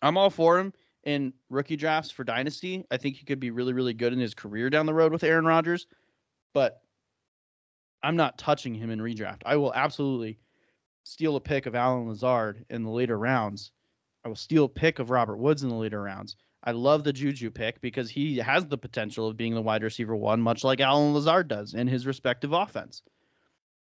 I'm 0.00 0.16
all 0.16 0.30
for 0.30 0.58
him 0.58 0.72
in 1.04 1.32
rookie 1.48 1.76
drafts 1.76 2.10
for 2.10 2.24
dynasty. 2.24 2.84
I 2.90 2.96
think 2.96 3.16
he 3.16 3.24
could 3.24 3.40
be 3.40 3.50
really, 3.50 3.72
really 3.72 3.94
good 3.94 4.12
in 4.12 4.18
his 4.18 4.34
career 4.34 4.70
down 4.70 4.86
the 4.86 4.94
road 4.94 5.12
with 5.12 5.24
Aaron 5.24 5.44
Rodgers, 5.44 5.86
but 6.52 6.82
I'm 8.02 8.16
not 8.16 8.38
touching 8.38 8.74
him 8.74 8.90
in 8.90 8.98
redraft. 8.98 9.42
I 9.44 9.56
will 9.56 9.74
absolutely 9.74 10.38
steal 11.04 11.36
a 11.36 11.40
pick 11.40 11.66
of 11.66 11.74
Allen 11.74 12.08
Lazard 12.08 12.64
in 12.70 12.82
the 12.82 12.90
later 12.90 13.18
rounds. 13.18 13.72
I 14.24 14.28
will 14.28 14.36
steal 14.36 14.64
a 14.64 14.68
pick 14.68 14.98
of 14.98 15.10
Robert 15.10 15.36
Woods 15.36 15.62
in 15.62 15.68
the 15.68 15.74
later 15.74 16.02
rounds. 16.02 16.36
I 16.62 16.72
love 16.72 17.04
the 17.04 17.12
Juju 17.12 17.50
pick 17.50 17.80
because 17.80 18.10
he 18.10 18.36
has 18.36 18.66
the 18.66 18.76
potential 18.76 19.26
of 19.26 19.36
being 19.36 19.54
the 19.54 19.62
wide 19.62 19.82
receiver 19.82 20.14
one, 20.14 20.42
much 20.42 20.62
like 20.62 20.80
Allen 20.80 21.14
Lazard 21.14 21.48
does 21.48 21.72
in 21.72 21.86
his 21.86 22.06
respective 22.06 22.52
offense. 22.52 23.02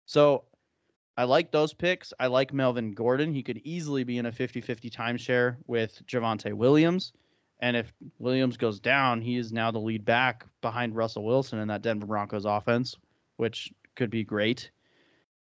So 0.07 0.45
I 1.19 1.25
like 1.25 1.51
those 1.51 1.75
picks. 1.75 2.13
I 2.21 2.29
like 2.29 2.53
Melvin 2.53 2.93
Gordon. 2.93 3.35
He 3.35 3.43
could 3.43 3.61
easily 3.65 4.05
be 4.05 4.19
in 4.19 4.27
a 4.27 4.33
50 4.33 4.61
50 4.61 4.89
timeshare 4.89 5.57
with 5.67 6.01
Javonte 6.07 6.55
Williams. 6.55 7.13
And 7.59 7.77
if 7.77 7.93
Williams 8.21 8.57
goes 8.57 8.79
down, 8.79 9.21
he 9.21 9.37
is 9.37 9.53
now 9.53 9.73
the 9.73 9.81
lead 9.81 10.05
back 10.05 10.47
behind 10.61 10.95
Russell 10.95 11.25
Wilson 11.25 11.59
in 11.59 11.67
that 11.69 11.83
Denver 11.83 12.07
Broncos 12.07 12.45
offense, 12.45 12.97
which 13.37 13.73
could 13.97 14.11
be 14.11 14.23
great. 14.23 14.71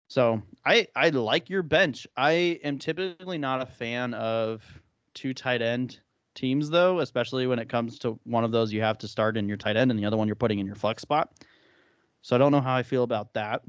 So 0.08 0.42
I 0.66 0.88
I 0.96 1.10
like 1.10 1.50
your 1.50 1.62
bench. 1.62 2.08
I 2.16 2.58
am 2.64 2.80
typically 2.80 3.38
not 3.38 3.62
a 3.62 3.66
fan 3.66 4.14
of 4.14 4.64
two 5.14 5.34
tight 5.34 5.62
end 5.62 6.00
teams 6.36 6.70
though, 6.70 7.02
especially 7.02 7.48
when 7.48 7.60
it 7.60 7.68
comes 7.68 8.00
to 8.00 8.18
one 8.24 8.46
of 8.46 8.54
those 8.54 8.72
you 8.72 8.82
have 8.82 9.00
to 9.00 9.10
start 9.10 9.36
in 9.36 9.50
your 9.50 9.58
tight 9.58 9.76
end 9.76 9.92
and 9.92 10.00
the 10.00 10.06
other 10.06 10.16
one 10.16 10.28
you're 10.28 10.36
putting 10.36 10.60
in 10.60 10.66
your 10.66 10.76
flex 10.76 11.02
spot. 11.02 11.34
So 12.22 12.34
I 12.34 12.40
don't 12.40 12.54
know 12.54 12.62
how 12.62 12.78
I 12.78 12.84
feel 12.84 13.04
about 13.04 13.34
that. 13.34 13.62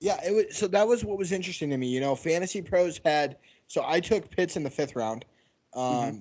Yeah, 0.00 0.18
it 0.26 0.32
was 0.32 0.56
so 0.56 0.66
that 0.68 0.86
was 0.88 1.04
what 1.04 1.18
was 1.18 1.30
interesting 1.32 1.70
to 1.70 1.76
me. 1.76 1.88
You 1.88 2.00
know, 2.00 2.14
Fantasy 2.14 2.62
Pros 2.62 3.00
had 3.04 3.36
so 3.68 3.84
I 3.86 4.00
took 4.00 4.30
Pitts 4.30 4.56
in 4.56 4.62
the 4.62 4.70
fifth 4.70 4.96
round. 4.96 5.24
Um, 5.74 5.82
Mm-hmm. 5.82 6.18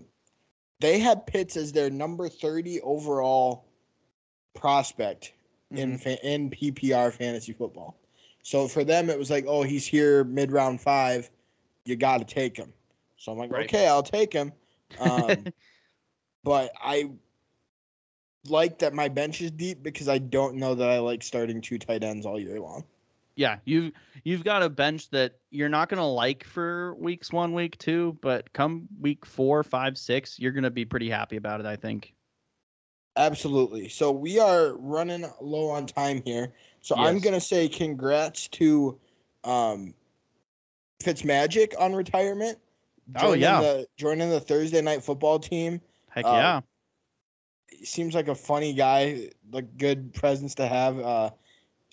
They 0.82 0.99
had 0.99 1.25
Pitts 1.27 1.57
as 1.57 1.71
their 1.73 1.89
number 1.89 2.30
thirty 2.30 2.80
overall 2.82 3.65
prospect 4.53 5.34
in 5.71 5.91
Mm-hmm. 5.91 5.97
fa- 5.97 6.25
in 6.27 6.49
PPR 6.49 7.13
fantasy 7.13 7.53
football. 7.53 7.95
So 8.43 8.67
for 8.67 8.84
them, 8.84 9.09
it 9.09 9.19
was 9.19 9.30
like, 9.30 9.45
oh, 9.47 9.63
he's 9.63 9.86
here 9.86 10.23
mid 10.23 10.51
round 10.51 10.82
five, 10.82 11.30
you 11.86 11.95
got 11.95 12.17
to 12.17 12.25
take 12.25 12.57
him. 12.57 12.73
So 13.17 13.32
I'm 13.32 13.38
like, 13.38 13.51
Right. 13.51 13.65
okay, 13.65 13.88
I'll 13.88 14.01
take 14.03 14.34
him. 14.34 14.51
Um, 14.99 15.45
but 16.43 16.71
I 16.82 17.11
like 18.47 18.80
that 18.80 18.93
my 18.93 19.09
bench 19.09 19.41
is 19.41 19.51
deep 19.51 19.84
because 19.84 20.07
I 20.07 20.17
don't 20.17 20.55
know 20.55 20.73
that 20.73 20.89
I 20.89 20.99
like 20.99 21.21
starting 21.21 21.61
two 21.61 21.77
tight 21.77 22.03
ends 22.03 22.25
all 22.25 22.39
year 22.39 22.59
long. 22.59 22.84
Yeah, 23.40 23.60
you 23.64 23.94
you've 24.26 24.44
got 24.44 24.64
a 24.64 24.70
bench 24.70 25.10
that 25.12 25.40
you're 25.50 25.70
not 25.70 25.88
gonna 25.88 26.06
like 26.06 26.44
for 26.44 26.94
weeks 26.96 27.32
one, 27.32 27.54
week 27.54 27.78
two, 27.78 28.18
but 28.22 28.52
come 28.52 28.90
week 29.00 29.26
four, 29.26 29.64
five, 29.64 29.98
six, 29.98 30.38
you're 30.38 30.52
gonna 30.52 30.70
be 30.70 30.84
pretty 30.84 31.10
happy 31.10 31.38
about 31.38 31.62
it. 31.62 31.66
I 31.66 31.78
think. 31.78 32.14
Absolutely. 33.16 33.88
So 33.88 34.12
we 34.12 34.40
are 34.40 34.76
running 34.76 35.26
low 35.40 35.70
on 35.70 35.88
time 35.88 36.22
here. 36.26 36.52
So 36.82 36.98
I'm 36.98 37.20
gonna 37.20 37.40
say 37.40 37.70
congrats 37.70 38.50
to 38.50 39.00
um, 39.46 39.94
Fitzmagic 41.02 41.74
on 41.80 41.96
retirement. 41.96 42.60
Oh, 43.16 43.22
Joining 43.22 43.42
yeah. 43.42 43.62
the, 43.62 43.88
joining 43.96 44.30
the 44.30 44.42
Thursday 44.42 44.82
night 44.82 45.02
football 45.02 45.40
team. 45.40 45.80
Heck 46.10 46.26
Uh, 46.26 46.30
yeah. 46.30 46.62
Seems 47.84 48.14
like 48.14 48.28
a 48.28 48.36
funny 48.36 48.74
guy, 48.74 49.30
like 49.50 49.78
good 49.78 50.14
presence 50.14 50.56
to 50.56 50.68
have 50.68 51.00
uh, 51.00 51.30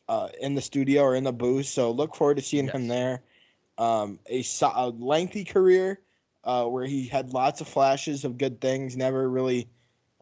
uh, 0.08 0.28
in 0.40 0.54
the 0.54 0.60
studio 0.62 1.02
or 1.02 1.14
in 1.14 1.24
the 1.24 1.32
booth. 1.32 1.66
So 1.66 1.90
look 1.90 2.14
forward 2.14 2.36
to 2.36 2.42
seeing 2.42 2.68
him 2.68 2.88
there. 2.88 3.22
Um, 3.78 4.18
a, 4.26 4.42
so- 4.42 4.72
a 4.74 4.88
lengthy 4.90 5.44
career 5.44 6.00
uh, 6.44 6.64
where 6.66 6.84
he 6.86 7.06
had 7.06 7.32
lots 7.32 7.60
of 7.60 7.68
flashes 7.68 8.24
of 8.24 8.38
good 8.38 8.60
things. 8.60 8.96
Never 8.96 9.28
really 9.28 9.68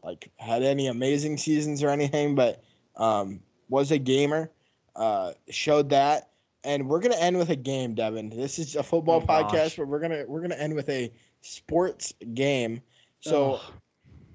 like 0.02 0.30
had 0.36 0.62
any 0.62 0.86
amazing 0.88 1.36
seasons 1.38 1.82
or 1.82 1.90
anything, 1.90 2.34
but 2.34 2.62
um, 2.96 3.40
was 3.68 3.90
a 3.92 3.98
gamer. 3.98 4.50
Uh, 4.96 5.32
showed 5.50 5.90
that, 5.90 6.30
and 6.62 6.88
we're 6.88 7.00
gonna 7.00 7.16
end 7.16 7.36
with 7.36 7.50
a 7.50 7.56
game, 7.56 7.94
Devin. 7.94 8.30
This 8.30 8.58
is 8.58 8.76
a 8.76 8.82
football 8.82 9.22
Oh, 9.22 9.26
podcast, 9.26 9.52
gosh. 9.52 9.76
but 9.76 9.88
we're 9.88 9.98
gonna 10.00 10.24
we're 10.28 10.40
gonna 10.40 10.54
end 10.56 10.74
with 10.74 10.88
a 10.88 11.12
sports 11.40 12.12
game. 12.34 12.80
So. 13.20 13.60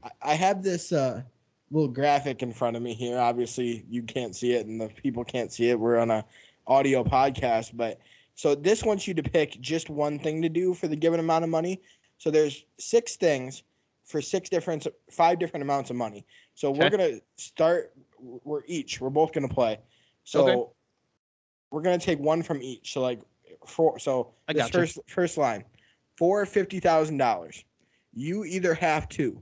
I- 0.04 0.12
I 0.22 0.34
have 0.36 0.64
this 0.64 0.94
uh, 0.94 1.24
little 1.72 1.90
graphic 1.90 2.42
in 2.42 2.52
front 2.52 2.76
of 2.76 2.82
me 2.82 2.94
here. 2.94 3.20
Obviously, 3.20 3.86
you 3.90 4.04
can't 4.04 4.36
see 4.36 4.54
it, 4.54 4.66
and 4.66 4.80
the 4.80 4.88
people 4.88 5.24
can't 5.24 5.52
see 5.52 5.70
it. 5.70 5.80
We're 5.80 5.98
on 5.98 6.12
a 6.12 6.26
audio 6.68 7.04
podcast, 7.04 7.72
but 7.76 8.00
so 8.36 8.56
this 8.56 8.84
wants 8.84 9.08
you 9.08 9.14
to 9.16 9.24
pick 9.24 9.60
just 9.60 9.90
one 9.90 10.18
thing 10.20 10.42
to 10.42 10.50
do 10.50 10.74
for 10.74 10.88
the 10.88 10.96
given 10.96 11.20
amount 11.20 11.44
of 11.44 11.50
money. 11.50 11.82
So 12.18 12.32
there's 12.32 12.66
six 12.78 13.16
things 13.16 13.64
for 14.06 14.22
six 14.22 14.50
different, 14.50 14.88
five 15.12 15.40
different 15.40 15.64
amounts 15.64 15.90
of 15.90 15.96
money. 15.96 16.26
So 16.56 16.72
we're 16.72 16.90
gonna 16.90 17.20
start. 17.38 17.94
We're 18.20 18.64
each. 18.66 19.00
We're 19.00 19.10
both 19.10 19.32
gonna 19.34 19.48
play. 19.48 19.80
So 20.24 20.42
Okay. 20.42 20.72
we're 21.72 21.82
gonna 21.82 21.98
take 22.00 22.20
one 22.20 22.42
from 22.44 22.62
each. 22.62 22.94
So 22.94 23.02
like 23.02 23.22
four. 23.68 24.00
So 24.00 24.34
I 24.48 24.54
this 24.54 24.64
gotcha. 24.64 24.78
first 24.78 25.00
first 25.08 25.38
line, 25.38 25.64
for 26.18 26.46
fifty 26.46 26.80
thousand 26.80 27.18
dollars, 27.18 27.64
you 28.14 28.46
either 28.46 28.74
have 28.74 29.08
to 29.10 29.42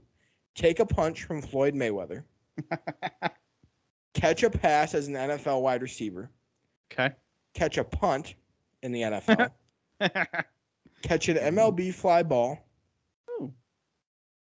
take 0.58 0.80
a 0.80 0.86
punch 0.86 1.24
from 1.24 1.40
Floyd 1.40 1.74
Mayweather, 1.74 2.24
catch 4.14 4.42
a 4.42 4.50
pass 4.50 4.94
as 4.94 5.06
an 5.08 5.14
NFL 5.14 5.62
wide 5.62 5.80
receiver, 5.82 6.30
Okay. 6.92 7.14
catch 7.54 7.78
a 7.78 7.84
punt 7.84 8.34
in 8.82 8.92
the 8.92 9.02
NFL, 9.02 9.50
catch 11.02 11.28
an 11.28 11.36
MLB 11.36 11.94
fly 11.94 12.22
ball, 12.22 12.58
Ooh. 13.30 13.52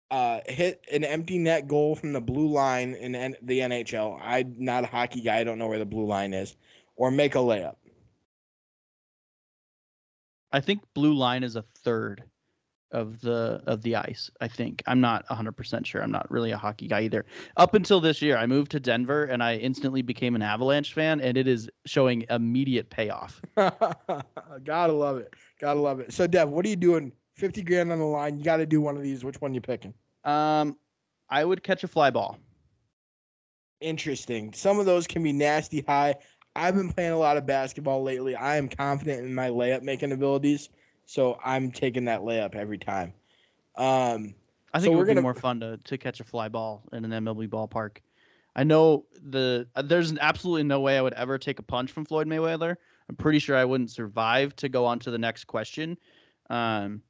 uh, 0.09 0.39
hit 0.47 0.85
an 0.91 1.03
empty 1.03 1.37
net 1.37 1.67
goal 1.67 1.95
from 1.95 2.13
the 2.13 2.21
blue 2.21 2.47
line 2.47 2.93
in 2.95 3.35
the 3.41 3.59
NHL. 3.59 4.19
I'm 4.23 4.55
not 4.57 4.85
a 4.85 4.87
hockey 4.87 5.21
guy. 5.21 5.39
I 5.39 5.43
don't 5.43 5.59
know 5.59 5.67
where 5.67 5.79
the 5.79 5.85
blue 5.85 6.05
line 6.05 6.33
is, 6.33 6.55
or 6.95 7.11
make 7.11 7.35
a 7.35 7.39
layup. 7.39 7.75
I 10.51 10.61
think 10.61 10.81
blue 10.95 11.13
line 11.13 11.43
is 11.43 11.55
a 11.55 11.61
third 11.61 12.23
of 12.91 13.21
the 13.21 13.61
of 13.65 13.81
the 13.81 13.95
ice. 13.95 14.29
I 14.41 14.47
think 14.47 14.83
I'm 14.87 15.01
not 15.01 15.27
100% 15.27 15.85
sure. 15.85 16.01
I'm 16.01 16.11
not 16.11 16.29
really 16.31 16.51
a 16.51 16.57
hockey 16.57 16.87
guy 16.87 17.01
either. 17.01 17.25
Up 17.57 17.73
until 17.73 17.99
this 17.99 18.21
year, 18.21 18.37
I 18.37 18.45
moved 18.45 18.71
to 18.71 18.79
Denver 18.79 19.25
and 19.25 19.43
I 19.43 19.55
instantly 19.57 20.01
became 20.01 20.35
an 20.35 20.41
Avalanche 20.41 20.93
fan, 20.93 21.21
and 21.21 21.37
it 21.37 21.47
is 21.47 21.69
showing 21.85 22.25
immediate 22.29 22.89
payoff. 22.89 23.41
Gotta 23.55 24.93
love 24.93 25.17
it. 25.17 25.33
Gotta 25.59 25.79
love 25.79 25.99
it. 25.99 26.13
So, 26.13 26.27
Dev, 26.27 26.49
what 26.49 26.65
are 26.65 26.69
you 26.69 26.75
doing? 26.75 27.11
50 27.39 27.63
grand 27.63 27.91
on 27.91 27.99
the 27.99 28.05
line. 28.05 28.37
You 28.37 28.43
got 28.43 28.57
to 28.57 28.65
do 28.65 28.81
one 28.81 28.97
of 28.97 29.03
these. 29.03 29.23
Which 29.23 29.39
one 29.39 29.53
you 29.53 29.61
picking? 29.61 29.93
Um, 30.25 30.77
I 31.29 31.45
would 31.45 31.63
catch 31.63 31.83
a 31.83 31.87
fly 31.87 32.09
ball. 32.09 32.37
Interesting. 33.81 34.53
Some 34.53 34.79
of 34.79 34.85
those 34.85 35.07
can 35.07 35.23
be 35.23 35.31
nasty 35.31 35.81
high. 35.87 36.15
I've 36.55 36.75
been 36.75 36.91
playing 36.91 37.13
a 37.13 37.17
lot 37.17 37.37
of 37.37 37.45
basketball 37.45 38.03
lately. 38.03 38.35
I 38.35 38.57
am 38.57 38.67
confident 38.67 39.25
in 39.25 39.33
my 39.33 39.49
layup 39.49 39.81
making 39.81 40.11
abilities, 40.11 40.69
so 41.09 41.39
I'm 41.43 41.71
taking 41.71 42.05
that 42.05 42.21
layup 42.21 42.53
every 42.53 42.77
time. 42.77 43.13
Um, 43.75 44.35
I 44.73 44.77
So 44.77 44.83
think 44.83 44.85
it 44.85 44.89
we're 44.91 44.97
would 44.97 45.05
be 45.07 45.13
gonna- 45.15 45.21
more 45.23 45.33
fun 45.33 45.59
to 45.61 45.77
to 45.77 45.97
catch 45.97 46.19
a 46.19 46.23
fly 46.23 46.49
ball 46.49 46.83
in 46.93 47.03
an 47.03 47.11
MLB 47.11 47.47
ballpark. 47.47 47.97
I 48.55 48.63
know 48.63 49.05
the 49.23 49.67
uh, 49.75 49.81
there's 49.81 50.15
absolutely 50.19 50.63
no 50.63 50.81
way 50.81 50.97
I 50.97 51.01
would 51.01 51.13
ever 51.13 51.39
take 51.39 51.57
a 51.57 51.63
punch 51.63 51.91
from 51.91 52.05
Floyd 52.05 52.27
Mayweather. 52.27 52.75
I'm 53.09 53.15
pretty 53.15 53.39
sure 53.39 53.57
I 53.57 53.65
wouldn't 53.65 53.89
survive 53.89 54.55
to 54.57 54.69
go 54.69 54.85
on 54.85 54.99
to 54.99 55.09
the 55.11 55.17
next 55.17 55.45
question. 55.45 55.97
Um, 56.51 57.01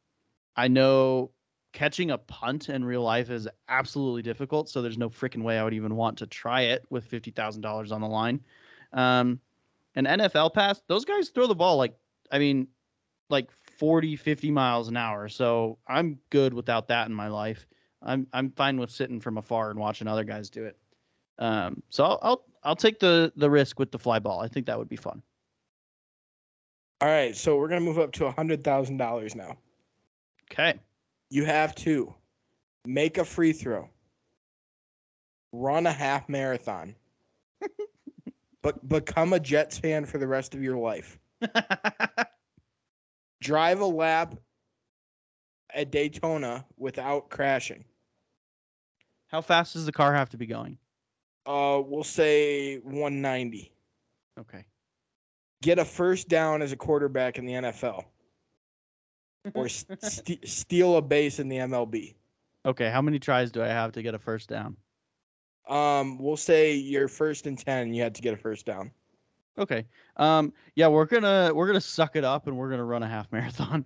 I 0.56 0.70
know 0.70 1.32
catching 1.74 2.12
a 2.12 2.18
punt 2.18 2.70
in 2.70 2.86
real 2.86 3.04
life 3.04 3.30
is 3.30 3.48
absolutely 3.68 4.22
difficult, 4.22 4.70
so 4.70 4.82
there's 4.82 4.98
no 4.98 5.10
freaking 5.10 5.44
way 5.44 5.60
I 5.60 5.64
would 5.66 5.74
even 5.74 5.96
want 5.98 6.18
to 6.20 6.28
try 6.28 6.62
it 6.62 6.86
with 6.90 7.04
fifty 7.04 7.32
thousand 7.32 7.62
dollars 7.64 7.92
on 7.92 8.00
the 8.00 8.08
line. 8.08 8.40
Um, 8.94 9.42
an 9.96 10.06
NFL 10.06 10.54
pass, 10.54 10.82
those 10.88 11.04
guys 11.04 11.30
throw 11.30 11.48
the 11.48 11.56
ball 11.56 11.76
like 11.76 11.98
I 12.32 12.40
mean, 12.40 12.68
like 13.30 13.50
40, 13.80 14.18
50 14.18 14.52
miles 14.52 14.90
an 14.90 14.98
hour. 14.98 15.30
So 15.30 15.80
I'm 15.88 16.20
good 16.30 16.54
without 16.54 16.90
that 16.90 17.08
in 17.08 17.14
my 17.16 17.30
life. 17.30 17.66
I'm 18.04 18.28
I'm 18.34 18.52
fine 18.52 18.80
with 18.80 18.92
sitting 18.92 19.20
from 19.20 19.38
afar 19.38 19.72
and 19.72 19.80
watching 19.80 20.08
other 20.08 20.24
guys 20.24 20.50
do 20.50 20.66
it. 20.66 20.78
Um, 21.40 21.82
so 21.90 22.04
I'll, 22.06 22.20
I'll 22.22 22.46
I'll 22.64 22.76
take 22.76 23.00
the 23.00 23.32
the 23.38 23.50
risk 23.50 23.80
with 23.80 23.92
the 23.92 24.00
fly 24.00 24.20
ball. 24.20 24.42
I 24.42 24.48
think 24.48 24.66
that 24.68 24.78
would 24.78 24.90
be 24.90 24.98
fun. 24.98 25.22
all 27.02 27.08
right, 27.10 27.36
so 27.36 27.58
we're 27.58 27.70
gonna 27.70 27.82
move 27.82 28.00
up 28.00 28.12
to 28.14 28.26
a 28.26 28.32
hundred 28.32 28.64
thousand 28.64 28.98
dollars 28.98 29.36
now. 29.36 29.58
Okay. 30.52 30.80
You 31.30 31.46
have 31.46 31.76
to 31.76 32.14
make 32.86 33.18
a 33.18 33.26
free 33.26 33.54
throw, 33.54 33.90
run 35.54 35.86
a 35.88 35.92
half 35.94 36.28
marathon, 36.28 36.96
but 38.62 38.88
become 38.88 39.34
a 39.34 39.40
Jets 39.40 39.78
fan 39.78 40.06
for 40.06 40.18
the 40.18 40.28
rest 40.28 40.56
of 40.56 40.64
your 40.64 40.78
life. 40.78 41.20
Drive 43.42 43.80
a 43.80 43.86
lap 43.86 44.36
at 45.74 45.92
Daytona 45.92 46.66
without 46.78 47.30
crashing. 47.30 47.86
How 49.28 49.42
fast 49.42 49.74
does 49.74 49.86
the 49.86 49.92
car 49.92 50.14
have 50.14 50.30
to 50.30 50.38
be 50.38 50.46
going? 50.46 50.78
Uh, 51.46 51.82
we'll 51.86 52.04
say 52.04 52.78
190. 52.80 53.72
Okay. 54.40 54.66
Get 55.62 55.80
a 55.80 55.86
first 55.86 56.30
down 56.30 56.62
as 56.62 56.72
a 56.72 56.78
quarterback 56.78 57.38
in 57.38 57.46
the 57.46 57.54
NFL, 57.54 58.06
or 59.54 59.68
st- 59.68 60.48
steal 60.48 60.98
a 60.98 61.02
base 61.02 61.40
in 61.40 61.50
the 61.50 61.58
MLB. 61.58 62.16
Okay. 62.66 62.90
How 62.90 63.02
many 63.02 63.20
tries 63.20 63.52
do 63.52 63.62
I 63.62 63.68
have 63.68 63.92
to 63.94 64.02
get 64.02 64.16
a 64.16 64.20
first 64.20 64.50
down? 64.50 64.78
Um, 65.68 66.18
we'll 66.18 66.38
say 66.38 66.74
you're 66.74 67.08
first 67.08 67.46
and 67.46 67.58
ten. 67.58 67.94
You 67.94 68.02
had 68.02 68.16
to 68.16 68.22
get 68.22 68.34
a 68.34 68.38
first 68.38 68.66
down. 68.66 68.92
Okay. 69.60 69.86
Um. 70.18 70.54
Yeah, 70.76 70.88
we're 70.88 71.06
gonna 71.06 71.52
we're 71.54 71.68
gonna 71.68 71.82
suck 71.82 72.16
it 72.16 72.24
up 72.24 72.48
and 72.48 72.58
we're 72.58 72.70
gonna 72.70 72.86
run 72.86 73.04
a 73.04 73.08
half 73.08 73.32
marathon. 73.32 73.86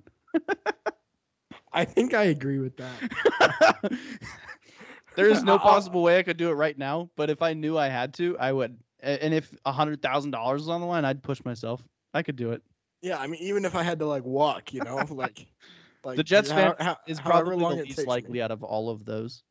I 1.73 1.85
think 1.85 2.13
I 2.13 2.25
agree 2.25 2.59
with 2.59 2.77
that. 2.77 3.91
there 5.15 5.27
is 5.29 5.43
no 5.43 5.57
possible 5.59 6.03
way 6.03 6.19
I 6.19 6.23
could 6.23 6.37
do 6.37 6.49
it 6.49 6.53
right 6.53 6.77
now, 6.77 7.09
but 7.15 7.29
if 7.29 7.41
I 7.41 7.53
knew 7.53 7.77
I 7.77 7.87
had 7.89 8.13
to, 8.15 8.37
I 8.37 8.51
would. 8.51 8.77
And 9.01 9.33
if 9.33 9.51
a 9.65 9.71
hundred 9.71 10.01
thousand 10.01 10.31
dollars 10.31 10.61
was 10.61 10.69
on 10.69 10.79
the 10.81 10.87
line, 10.87 11.03
I'd 11.03 11.23
push 11.23 11.43
myself. 11.43 11.83
I 12.13 12.21
could 12.23 12.35
do 12.35 12.51
it. 12.51 12.61
Yeah, 13.01 13.17
I 13.17 13.27
mean, 13.27 13.41
even 13.41 13.65
if 13.65 13.75
I 13.75 13.83
had 13.83 13.99
to 13.99 14.05
like 14.05 14.23
walk, 14.23 14.73
you 14.73 14.81
know, 14.83 14.97
like, 15.09 15.47
like 16.05 16.15
the 16.15 16.23
Jets 16.23 16.49
how- 16.49 16.73
fan 16.73 16.75
how- 16.79 16.97
is 17.07 17.19
probably 17.19 17.55
long 17.57 17.77
the 17.77 17.83
least 17.83 17.97
takes 17.97 18.05
me. 18.07 18.11
likely 18.11 18.41
out 18.41 18.51
of 18.51 18.63
all 18.63 18.89
of 18.89 19.03
those, 19.03 19.43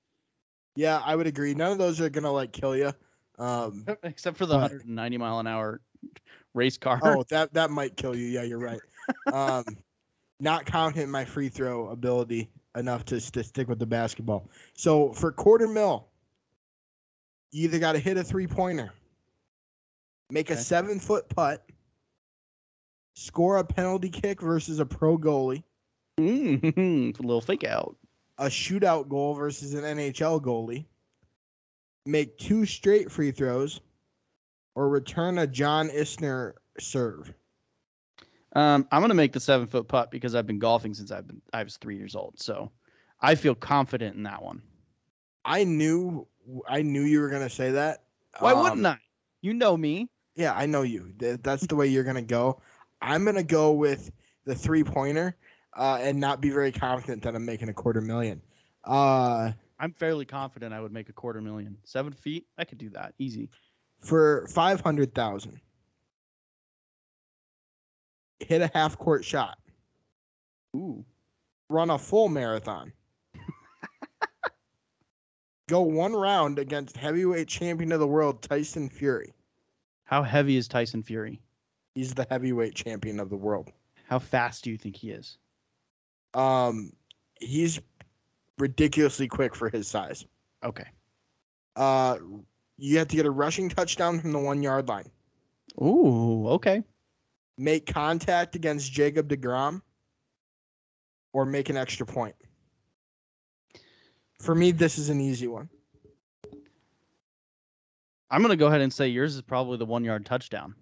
Yeah, 0.77 1.03
I 1.05 1.17
would 1.17 1.27
agree. 1.27 1.55
None 1.55 1.73
of 1.73 1.79
those 1.79 2.01
are 2.01 2.09
gonna 2.09 2.33
like 2.33 2.53
kill 2.53 2.77
you. 2.77 2.93
Um, 3.39 3.85
except 4.05 4.37
for 4.37 4.47
the 4.47 4.55
But- 4.55 4.71
190 4.71 5.19
mile 5.19 5.39
an 5.41 5.47
hour 5.49 5.81
race 6.55 6.77
car. 6.79 7.01
oh, 7.03 7.25
that 7.31 7.53
that 7.55 7.71
might 7.71 7.97
kill 7.97 8.17
you. 8.17 8.27
Yeah, 8.27 8.43
you're 8.43 8.59
right. 8.59 8.81
Um, 9.33 9.65
not 10.41 10.67
in 10.97 11.11
my 11.11 11.25
free 11.25 11.49
throw 11.49 11.89
ability 11.89 12.51
enough 12.77 13.05
to, 13.07 13.21
to 13.33 13.45
stick 13.45 13.69
with 13.69 13.79
the 13.79 13.87
basketball. 13.87 14.49
So 14.75 15.13
for 15.13 15.31
quarter 15.31 15.69
mil, 15.69 16.09
you 17.51 17.65
either 17.65 17.79
got 17.79 17.93
to 17.93 17.99
hit 17.99 18.17
a 18.17 18.25
three 18.25 18.47
pointer, 18.47 18.93
make 20.31 20.51
a 20.51 20.57
seven 20.57 20.99
foot 20.99 21.29
putt, 21.29 21.65
score 23.15 23.59
a 23.59 23.65
penalty 23.65 24.09
kick 24.09 24.41
versus 24.41 24.79
a 24.81 24.87
pro 24.87 25.19
goalie, 25.19 25.63
Mm, 26.19 27.19
a 27.19 27.23
little 27.23 27.41
fake 27.41 27.65
out. 27.65 27.97
a 28.39 28.47
shootout 28.47 29.09
goal 29.09 29.35
versus 29.35 29.75
an 29.75 29.83
NHL 29.85 30.41
goalie, 30.43 30.85
make 32.07 32.37
two 32.39 32.67
straight 32.67 33.11
free 33.11 33.31
throws, 33.31 33.81
or 34.75 34.89
return 34.89 35.39
a 35.39 35.47
John 35.47 35.89
Isner 35.89 36.53
serve. 36.79 37.33
Um, 38.55 38.87
I'm 38.93 39.01
gonna 39.01 39.15
make 39.15 39.33
the 39.33 39.41
seven 39.41 39.67
foot 39.67 39.89
putt 39.89 40.11
because 40.11 40.35
I've 40.35 40.47
been 40.47 40.59
golfing 40.59 40.93
since 40.95 41.11
I've 41.11 41.27
been 41.27 41.41
I 41.53 41.63
was 41.63 41.77
three 41.77 41.97
years 41.97 42.15
old, 42.15 42.39
so 42.39 42.71
I 43.21 43.35
feel 43.35 43.55
confident 43.55 44.17
in 44.17 44.23
that 44.25 44.43
one. 44.43 44.63
I 45.45 45.65
knew 45.65 46.27
I 46.69 46.83
knew 46.83 47.03
you 47.03 47.21
were 47.21 47.31
gonna 47.31 47.49
say 47.51 47.71
that. 47.73 48.05
Why 48.41 48.53
Um, 48.53 48.63
wouldn't 48.63 48.87
I? 48.87 48.99
You 49.41 49.55
know 49.55 49.77
me. 49.77 50.09
Yeah, 50.35 50.55
I 50.55 50.67
know 50.67 50.83
you. 50.83 51.13
That's 51.19 51.67
the 51.67 51.77
way 51.77 51.87
you're 51.87 52.05
gonna 52.05 52.23
go. 52.23 52.61
I'm 53.01 53.25
gonna 53.25 53.43
go 53.43 53.73
with 53.73 54.13
the 54.45 54.55
three 54.55 54.85
pointer, 54.85 55.37
uh, 55.77 55.99
and 56.01 56.21
not 56.21 56.41
be 56.41 56.51
very 56.51 56.73
confident 56.73 57.23
that 57.23 57.35
I'm 57.35 57.45
making 57.45 57.69
a 57.71 57.75
quarter 57.75 58.01
million. 58.01 58.41
Uh, 58.85 59.53
I'm 59.79 59.93
fairly 59.93 60.25
confident 60.25 60.75
I 60.75 60.81
would 60.81 60.93
make 60.93 61.09
a 61.09 61.13
quarter 61.13 61.41
million. 61.41 61.77
Seven 61.85 62.13
feet, 62.13 62.47
I 62.59 62.65
could 62.65 62.79
do 62.79 62.91
that 62.91 63.15
easy. 63.19 63.49
For 64.03 64.47
five 64.49 64.81
hundred 64.81 65.15
thousand, 65.15 65.61
hit 68.41 68.61
a 68.61 68.71
half 68.75 68.99
court 68.99 69.25
shot, 69.25 69.59
Ooh. 70.77 71.05
run 71.69 71.91
a 71.91 71.99
full 71.99 72.29
marathon, 72.29 72.93
go 75.69 75.81
one 75.81 76.13
round 76.13 76.59
against 76.59 76.97
heavyweight 76.97 77.49
champion 77.49 77.93
of 77.93 78.01
the 78.01 78.07
world 78.07 78.43
Tyson 78.43 78.89
Fury. 78.89 79.33
How 80.05 80.23
heavy 80.23 80.57
is 80.57 80.69
Tyson 80.69 81.03
Fury? 81.03 81.41
He's 81.95 82.13
the 82.13 82.27
heavyweight 82.29 82.75
champion 82.75 83.21
of 83.21 83.31
the 83.31 83.37
world. 83.37 83.71
How 84.09 84.19
fast 84.19 84.65
do 84.65 84.71
you 84.71 84.77
think 84.77 84.97
he 84.97 85.11
is? 85.11 85.39
Um, 86.35 86.93
he's 87.41 87.81
ridiculously 88.59 89.29
quick 89.29 89.55
for 89.55 89.71
his 89.71 89.89
size. 89.89 90.27
Okay. 90.65 90.87
Uh, 91.77 92.19
you 92.83 92.99
have 92.99 93.07
to 93.07 93.17
get 93.17 93.27
a 93.27 93.31
rushing 93.31 93.69
touchdown 93.69 94.21
from 94.21 94.33
the 94.33 94.39
one 94.39 94.61
yard 94.61 94.89
line. 94.89 95.09
Ooh, 95.81 96.49
okay. 96.49 96.83
Make 97.57 97.87
contact 97.87 98.57
against 98.57 98.91
Jacob 98.91 99.29
Degrom, 99.29 99.83
or 101.33 101.47
make 101.47 101.71
an 101.71 101.77
extra 101.77 102.05
point. 102.05 102.35
For 104.41 104.55
me, 104.55 104.73
this 104.73 104.99
is 104.99 105.11
an 105.11 105.21
easy 105.21 105.47
one. 105.47 105.69
I'm 108.31 108.43
gonna 108.43 108.57
go 108.57 108.67
ahead 108.67 108.81
and 108.81 108.93
say 108.93 109.07
yours 109.07 109.37
is 109.37 109.43
probably 109.43 109.77
the 109.77 109.87
one 109.87 110.03
yard 110.03 110.27
touchdown. 110.27 110.75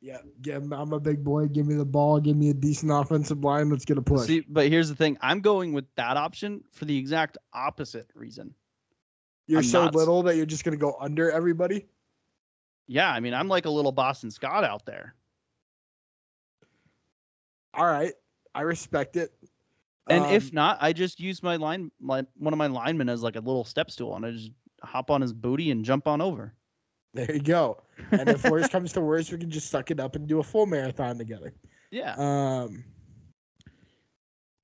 Yeah, 0.00 0.18
yeah, 0.44 0.56
I'm 0.56 0.92
a 0.92 0.98
big 0.98 1.22
boy. 1.22 1.46
Give 1.46 1.66
me 1.66 1.74
the 1.74 1.84
ball. 1.84 2.18
Give 2.18 2.36
me 2.36 2.50
a 2.50 2.54
decent 2.54 2.90
offensive 2.90 3.44
line. 3.44 3.70
Let's 3.70 3.84
get 3.84 3.98
a 3.98 4.02
push. 4.02 4.26
See, 4.26 4.44
but 4.48 4.68
here's 4.68 4.88
the 4.88 4.96
thing: 4.96 5.16
I'm 5.20 5.40
going 5.40 5.72
with 5.72 5.84
that 5.94 6.16
option 6.16 6.64
for 6.72 6.84
the 6.84 6.96
exact 6.96 7.38
opposite 7.52 8.10
reason. 8.14 8.54
You're 9.48 9.58
I'm 9.58 9.64
so 9.64 9.84
not- 9.86 9.94
little 9.96 10.22
that 10.22 10.36
you're 10.36 10.46
just 10.46 10.62
gonna 10.64 10.76
go 10.76 10.96
under 11.00 11.30
everybody. 11.32 11.86
Yeah, 12.86 13.10
I 13.12 13.18
mean, 13.20 13.34
I'm 13.34 13.48
like 13.48 13.66
a 13.66 13.70
little 13.70 13.92
Boston 13.92 14.30
Scott 14.30 14.62
out 14.64 14.86
there. 14.86 15.14
All 17.74 17.84
right, 17.86 18.14
I 18.54 18.62
respect 18.62 19.16
it. 19.16 19.32
And 20.08 20.24
if 20.34 20.44
Um, 20.46 20.50
not, 20.54 20.78
I 20.80 20.92
just 20.94 21.20
use 21.20 21.42
my 21.42 21.56
line, 21.56 21.90
my 22.00 22.24
one 22.36 22.54
of 22.54 22.58
my 22.58 22.66
linemen 22.66 23.08
as 23.08 23.22
like 23.22 23.36
a 23.36 23.40
little 23.40 23.64
step 23.64 23.90
stool, 23.90 24.16
and 24.16 24.24
I 24.24 24.30
just 24.30 24.50
hop 24.82 25.10
on 25.10 25.20
his 25.20 25.32
booty 25.32 25.70
and 25.70 25.84
jump 25.84 26.06
on 26.08 26.20
over. 26.20 26.54
there 27.14 27.30
you 27.32 27.40
go. 27.40 27.82
And 28.12 28.28
if 28.28 28.44
worse 28.48 28.68
comes 28.72 28.92
to 28.92 29.00
worse, 29.00 29.30
we 29.32 29.38
can 29.38 29.50
just 29.50 29.70
suck 29.70 29.90
it 29.90 29.98
up 30.00 30.14
and 30.16 30.26
do 30.28 30.38
a 30.40 30.42
full 30.42 30.66
marathon 30.66 31.18
together. 31.18 31.52
Yeah. 31.90 32.14
Um, 32.16 32.84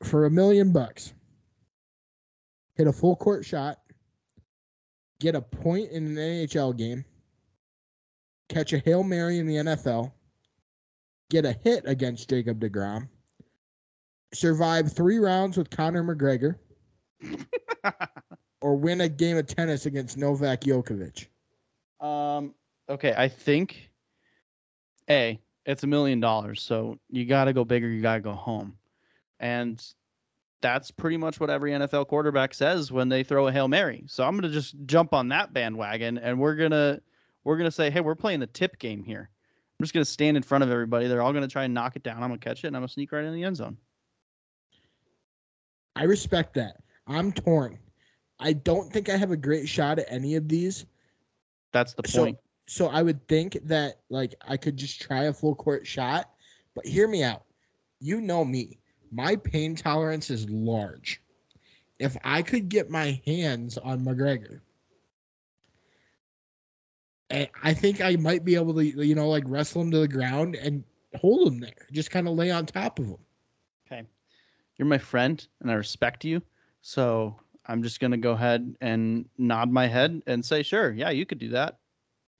for 0.02 0.26
a 0.26 0.30
million 0.30 0.72
bucks, 0.72 1.14
hit 2.76 2.86
a 2.86 2.92
full 2.92 3.16
court 3.16 3.44
shot, 3.44 3.80
get 5.20 5.34
a 5.34 5.40
point 5.40 5.90
in 5.90 6.06
an 6.06 6.16
NHL 6.16 6.76
game, 6.76 7.04
catch 8.48 8.72
a 8.72 8.78
hail 8.78 9.02
mary 9.02 9.38
in 9.38 9.46
the 9.46 9.56
NFL, 9.56 10.12
get 11.30 11.44
a 11.44 11.52
hit 11.52 11.82
against 11.86 12.28
Jacob 12.28 12.60
Degrom, 12.60 13.08
survive 14.32 14.92
three 14.92 15.18
rounds 15.18 15.56
with 15.56 15.70
Conor 15.70 16.02
McGregor, 16.02 16.56
or 18.60 18.76
win 18.76 19.00
a 19.02 19.08
game 19.08 19.36
of 19.36 19.46
tennis 19.46 19.86
against 19.86 20.16
Novak 20.16 20.60
Djokovic. 20.62 21.26
Um. 22.00 22.54
Okay, 22.88 23.14
I 23.16 23.28
think 23.28 23.90
a 25.08 25.40
it's 25.64 25.84
a 25.84 25.86
million 25.86 26.20
dollars, 26.20 26.60
so 26.60 26.98
you 27.08 27.24
got 27.24 27.44
to 27.44 27.52
go 27.52 27.64
bigger. 27.64 27.88
You 27.88 28.02
got 28.02 28.16
to 28.16 28.20
go 28.20 28.32
home, 28.32 28.76
and 29.40 29.82
that's 30.64 30.90
pretty 30.90 31.18
much 31.18 31.40
what 31.40 31.50
every 31.50 31.72
NFL 31.72 32.08
quarterback 32.08 32.54
says 32.54 32.90
when 32.90 33.10
they 33.10 33.22
throw 33.22 33.48
a 33.48 33.52
hail 33.52 33.68
mary. 33.68 34.02
So 34.06 34.24
I'm 34.24 34.34
gonna 34.34 34.48
just 34.48 34.74
jump 34.86 35.12
on 35.12 35.28
that 35.28 35.52
bandwagon, 35.52 36.16
and 36.16 36.40
we're 36.40 36.54
gonna 36.54 37.00
we're 37.44 37.58
gonna 37.58 37.70
say, 37.70 37.90
hey, 37.90 38.00
we're 38.00 38.14
playing 38.14 38.40
the 38.40 38.46
tip 38.46 38.78
game 38.78 39.04
here. 39.04 39.28
I'm 39.78 39.84
just 39.84 39.92
gonna 39.92 40.06
stand 40.06 40.38
in 40.38 40.42
front 40.42 40.64
of 40.64 40.70
everybody. 40.70 41.06
They're 41.06 41.20
all 41.20 41.34
gonna 41.34 41.48
try 41.48 41.64
and 41.64 41.74
knock 41.74 41.96
it 41.96 42.02
down. 42.02 42.22
I'm 42.22 42.30
gonna 42.30 42.38
catch 42.38 42.64
it, 42.64 42.68
and 42.68 42.76
I'm 42.76 42.80
gonna 42.80 42.88
sneak 42.88 43.12
right 43.12 43.26
in 43.26 43.34
the 43.34 43.44
end 43.44 43.58
zone. 43.58 43.76
I 45.96 46.04
respect 46.04 46.54
that. 46.54 46.78
I'm 47.06 47.30
torn. 47.30 47.78
I 48.40 48.54
don't 48.54 48.90
think 48.90 49.10
I 49.10 49.18
have 49.18 49.32
a 49.32 49.36
great 49.36 49.68
shot 49.68 49.98
at 49.98 50.06
any 50.08 50.34
of 50.34 50.48
these. 50.48 50.86
That's 51.72 51.92
the 51.92 52.04
point. 52.04 52.38
So-. 52.38 52.86
So 52.86 52.86
I 52.86 53.02
would 53.02 53.28
think 53.28 53.58
that 53.64 54.00
like 54.08 54.34
I 54.48 54.56
could 54.56 54.78
just 54.78 54.98
try 54.98 55.24
a 55.24 55.32
full 55.34 55.54
court 55.54 55.86
shot, 55.86 56.30
but 56.74 56.86
hear 56.86 57.06
me 57.06 57.22
out. 57.22 57.42
You 58.00 58.22
know 58.22 58.46
me. 58.46 58.78
My 59.14 59.36
pain 59.36 59.76
tolerance 59.76 60.28
is 60.28 60.50
large. 60.50 61.22
If 62.00 62.16
I 62.24 62.42
could 62.42 62.68
get 62.68 62.90
my 62.90 63.22
hands 63.24 63.78
on 63.78 64.04
McGregor, 64.04 64.60
I 67.30 67.74
think 67.74 68.00
I 68.00 68.16
might 68.16 68.44
be 68.44 68.54
able 68.54 68.74
to, 68.74 68.84
you 68.84 69.14
know, 69.14 69.28
like 69.28 69.44
wrestle 69.46 69.82
him 69.82 69.90
to 69.92 70.00
the 70.00 70.08
ground 70.08 70.56
and 70.56 70.84
hold 71.16 71.52
him 71.52 71.60
there, 71.60 71.86
just 71.92 72.10
kind 72.10 72.28
of 72.28 72.34
lay 72.34 72.50
on 72.50 72.66
top 72.66 72.98
of 72.98 73.06
him. 73.06 73.18
Okay. 73.86 74.02
You're 74.76 74.86
my 74.86 74.98
friend 74.98 75.44
and 75.60 75.70
I 75.70 75.74
respect 75.74 76.24
you. 76.24 76.42
So 76.82 77.36
I'm 77.66 77.82
just 77.82 78.00
going 78.00 78.10
to 78.10 78.16
go 78.16 78.32
ahead 78.32 78.76
and 78.80 79.26
nod 79.38 79.70
my 79.70 79.86
head 79.86 80.22
and 80.26 80.44
say, 80.44 80.62
sure, 80.62 80.92
yeah, 80.92 81.10
you 81.10 81.24
could 81.24 81.38
do 81.38 81.50
that. 81.50 81.78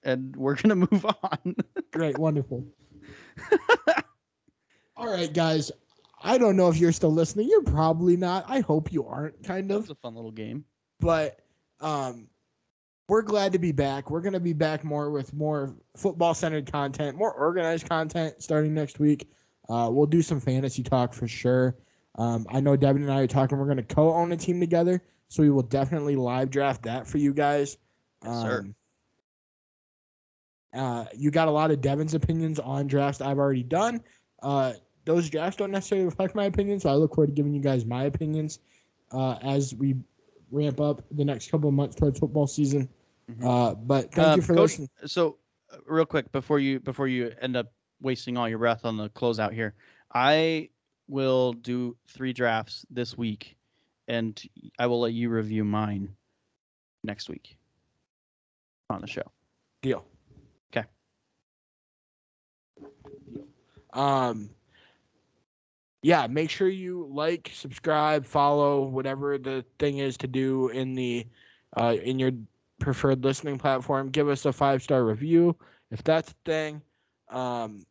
And 0.02 0.34
we're 0.36 0.54
going 0.62 0.80
to 0.80 0.88
move 0.92 1.06
on. 1.06 1.56
Great, 1.92 2.18
wonderful. 2.18 2.64
All 4.96 5.10
right, 5.10 5.32
guys. 5.32 5.72
I 6.24 6.38
don't 6.38 6.56
know 6.56 6.68
if 6.68 6.78
you're 6.78 6.92
still 6.92 7.12
listening. 7.12 7.48
You're 7.48 7.62
probably 7.62 8.16
not. 8.16 8.46
I 8.48 8.60
hope 8.60 8.92
you 8.92 9.06
aren't, 9.06 9.44
kind 9.44 9.70
of. 9.70 9.82
was 9.82 9.90
a 9.90 9.94
fun 9.94 10.14
little 10.14 10.32
game. 10.32 10.64
but 11.00 11.40
um 11.80 12.28
we're 13.08 13.22
glad 13.22 13.52
to 13.52 13.58
be 13.58 13.72
back. 13.72 14.10
We're 14.10 14.22
going 14.22 14.32
to 14.32 14.40
be 14.40 14.54
back 14.54 14.82
more 14.82 15.10
with 15.10 15.34
more 15.34 15.76
football 15.94 16.32
centered 16.32 16.70
content, 16.72 17.18
more 17.18 17.32
organized 17.32 17.86
content 17.86 18.42
starting 18.42 18.72
next 18.72 18.98
week. 18.98 19.28
Uh, 19.68 19.90
we'll 19.92 20.06
do 20.06 20.22
some 20.22 20.40
fantasy 20.40 20.82
talk 20.82 21.12
for 21.12 21.28
sure. 21.28 21.76
Um, 22.16 22.46
I 22.48 22.60
know 22.60 22.76
Devin 22.76 23.02
and 23.02 23.12
I 23.12 23.20
are 23.20 23.26
talking. 23.26 23.58
We're 23.58 23.66
going 23.66 23.76
to 23.76 23.82
co 23.82 24.12
own 24.14 24.32
a 24.32 24.36
team 24.38 24.58
together. 24.58 25.02
So 25.28 25.42
we 25.42 25.50
will 25.50 25.62
definitely 25.62 26.16
live 26.16 26.50
draft 26.50 26.82
that 26.84 27.06
for 27.06 27.18
you 27.18 27.34
guys. 27.34 27.76
Yes, 28.24 28.40
sir. 28.40 28.60
Um, 28.60 28.74
uh, 30.74 31.04
you 31.14 31.30
got 31.30 31.48
a 31.48 31.50
lot 31.50 31.70
of 31.70 31.80
Devin's 31.80 32.14
opinions 32.14 32.58
on 32.58 32.86
drafts 32.86 33.20
I've 33.20 33.38
already 33.38 33.62
done. 33.62 34.00
Uh, 34.42 34.74
those 35.04 35.28
drafts 35.28 35.56
don't 35.56 35.70
necessarily 35.70 36.04
reflect 36.06 36.34
my 36.34 36.44
opinion, 36.44 36.80
so 36.80 36.90
I 36.90 36.94
look 36.94 37.14
forward 37.14 37.28
to 37.28 37.32
giving 37.32 37.54
you 37.54 37.60
guys 37.60 37.84
my 37.84 38.04
opinions 38.04 38.60
uh, 39.12 39.38
as 39.42 39.74
we 39.74 39.96
ramp 40.50 40.80
up 40.80 41.02
the 41.10 41.24
next 41.24 41.50
couple 41.50 41.68
of 41.68 41.74
months 41.74 41.96
towards 41.96 42.18
football 42.18 42.46
season. 42.46 42.88
Mhm. 43.30 43.44
Uh, 43.44 43.74
but 43.74 44.12
thank 44.12 44.28
Um, 44.28 44.36
you 44.38 44.42
for 44.42 44.54
Coach, 44.54 44.62
listening. 44.78 44.88
So, 45.06 45.38
uh, 45.70 45.78
real 45.86 46.04
quick 46.06 46.30
before 46.32 46.58
you 46.58 46.80
before 46.80 47.08
you 47.08 47.32
end 47.40 47.56
up 47.56 47.72
wasting 48.00 48.36
all 48.36 48.48
your 48.48 48.58
breath 48.58 48.84
on 48.84 48.96
the 48.96 49.08
closeout 49.10 49.52
here, 49.52 49.74
I 50.14 50.70
will 51.08 51.52
do 51.54 51.96
three 52.08 52.32
drafts 52.32 52.84
this 52.90 53.16
week, 53.16 53.56
and 54.08 54.42
I 54.78 54.86
will 54.86 55.00
let 55.00 55.12
you 55.12 55.30
review 55.30 55.64
mine 55.64 56.14
next 57.02 57.28
week 57.28 57.56
on 58.90 59.00
the 59.00 59.06
show. 59.06 59.22
Deal. 59.82 60.04
Okay. 60.72 60.86
Um, 63.92 64.50
yeah, 66.04 66.26
make 66.26 66.50
sure 66.50 66.68
you 66.68 67.08
like, 67.10 67.50
subscribe, 67.54 68.26
follow, 68.26 68.82
whatever 68.82 69.38
the 69.38 69.64
thing 69.78 69.98
is 69.98 70.18
to 70.18 70.26
do 70.26 70.68
in 70.68 70.94
the 70.94 71.26
uh, 71.78 71.96
in 72.02 72.18
your 72.18 72.32
preferred 72.78 73.24
listening 73.24 73.56
platform. 73.56 74.10
Give 74.10 74.28
us 74.28 74.44
a 74.44 74.52
five 74.52 74.82
star 74.82 75.02
review 75.02 75.56
if 75.90 76.04
that's 76.04 76.30
a 76.30 76.34
thing. 76.44 76.82
Um, 77.30 77.86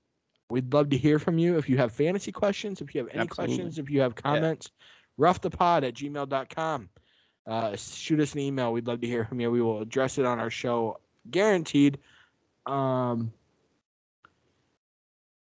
we'd 0.51 0.71
love 0.71 0.91
to 0.91 0.97
hear 0.97 1.17
from 1.17 1.39
you 1.39 1.57
if 1.57 1.67
you 1.67 1.75
have 1.77 1.91
fantasy 1.91 2.31
questions, 2.31 2.81
if 2.81 2.93
you 2.93 3.01
have 3.01 3.09
any 3.09 3.21
Absolutely. 3.21 3.55
questions, 3.55 3.79
if 3.79 3.89
you 3.89 4.01
have 4.01 4.13
comments. 4.13 4.69
Roughthepod 5.19 5.83
at 5.83 5.95
gmail.com. 5.95 6.89
Uh, 7.47 7.75
shoot 7.75 8.19
us 8.19 8.33
an 8.33 8.41
email. 8.41 8.73
We'd 8.73 8.85
love 8.85 9.01
to 9.01 9.07
hear 9.07 9.25
from 9.25 9.39
you. 9.39 9.49
We 9.49 9.63
will 9.63 9.81
address 9.81 10.19
it 10.19 10.25
on 10.25 10.39
our 10.39 10.51
show, 10.51 10.99
guaranteed. 11.31 11.97
Um, 12.67 13.33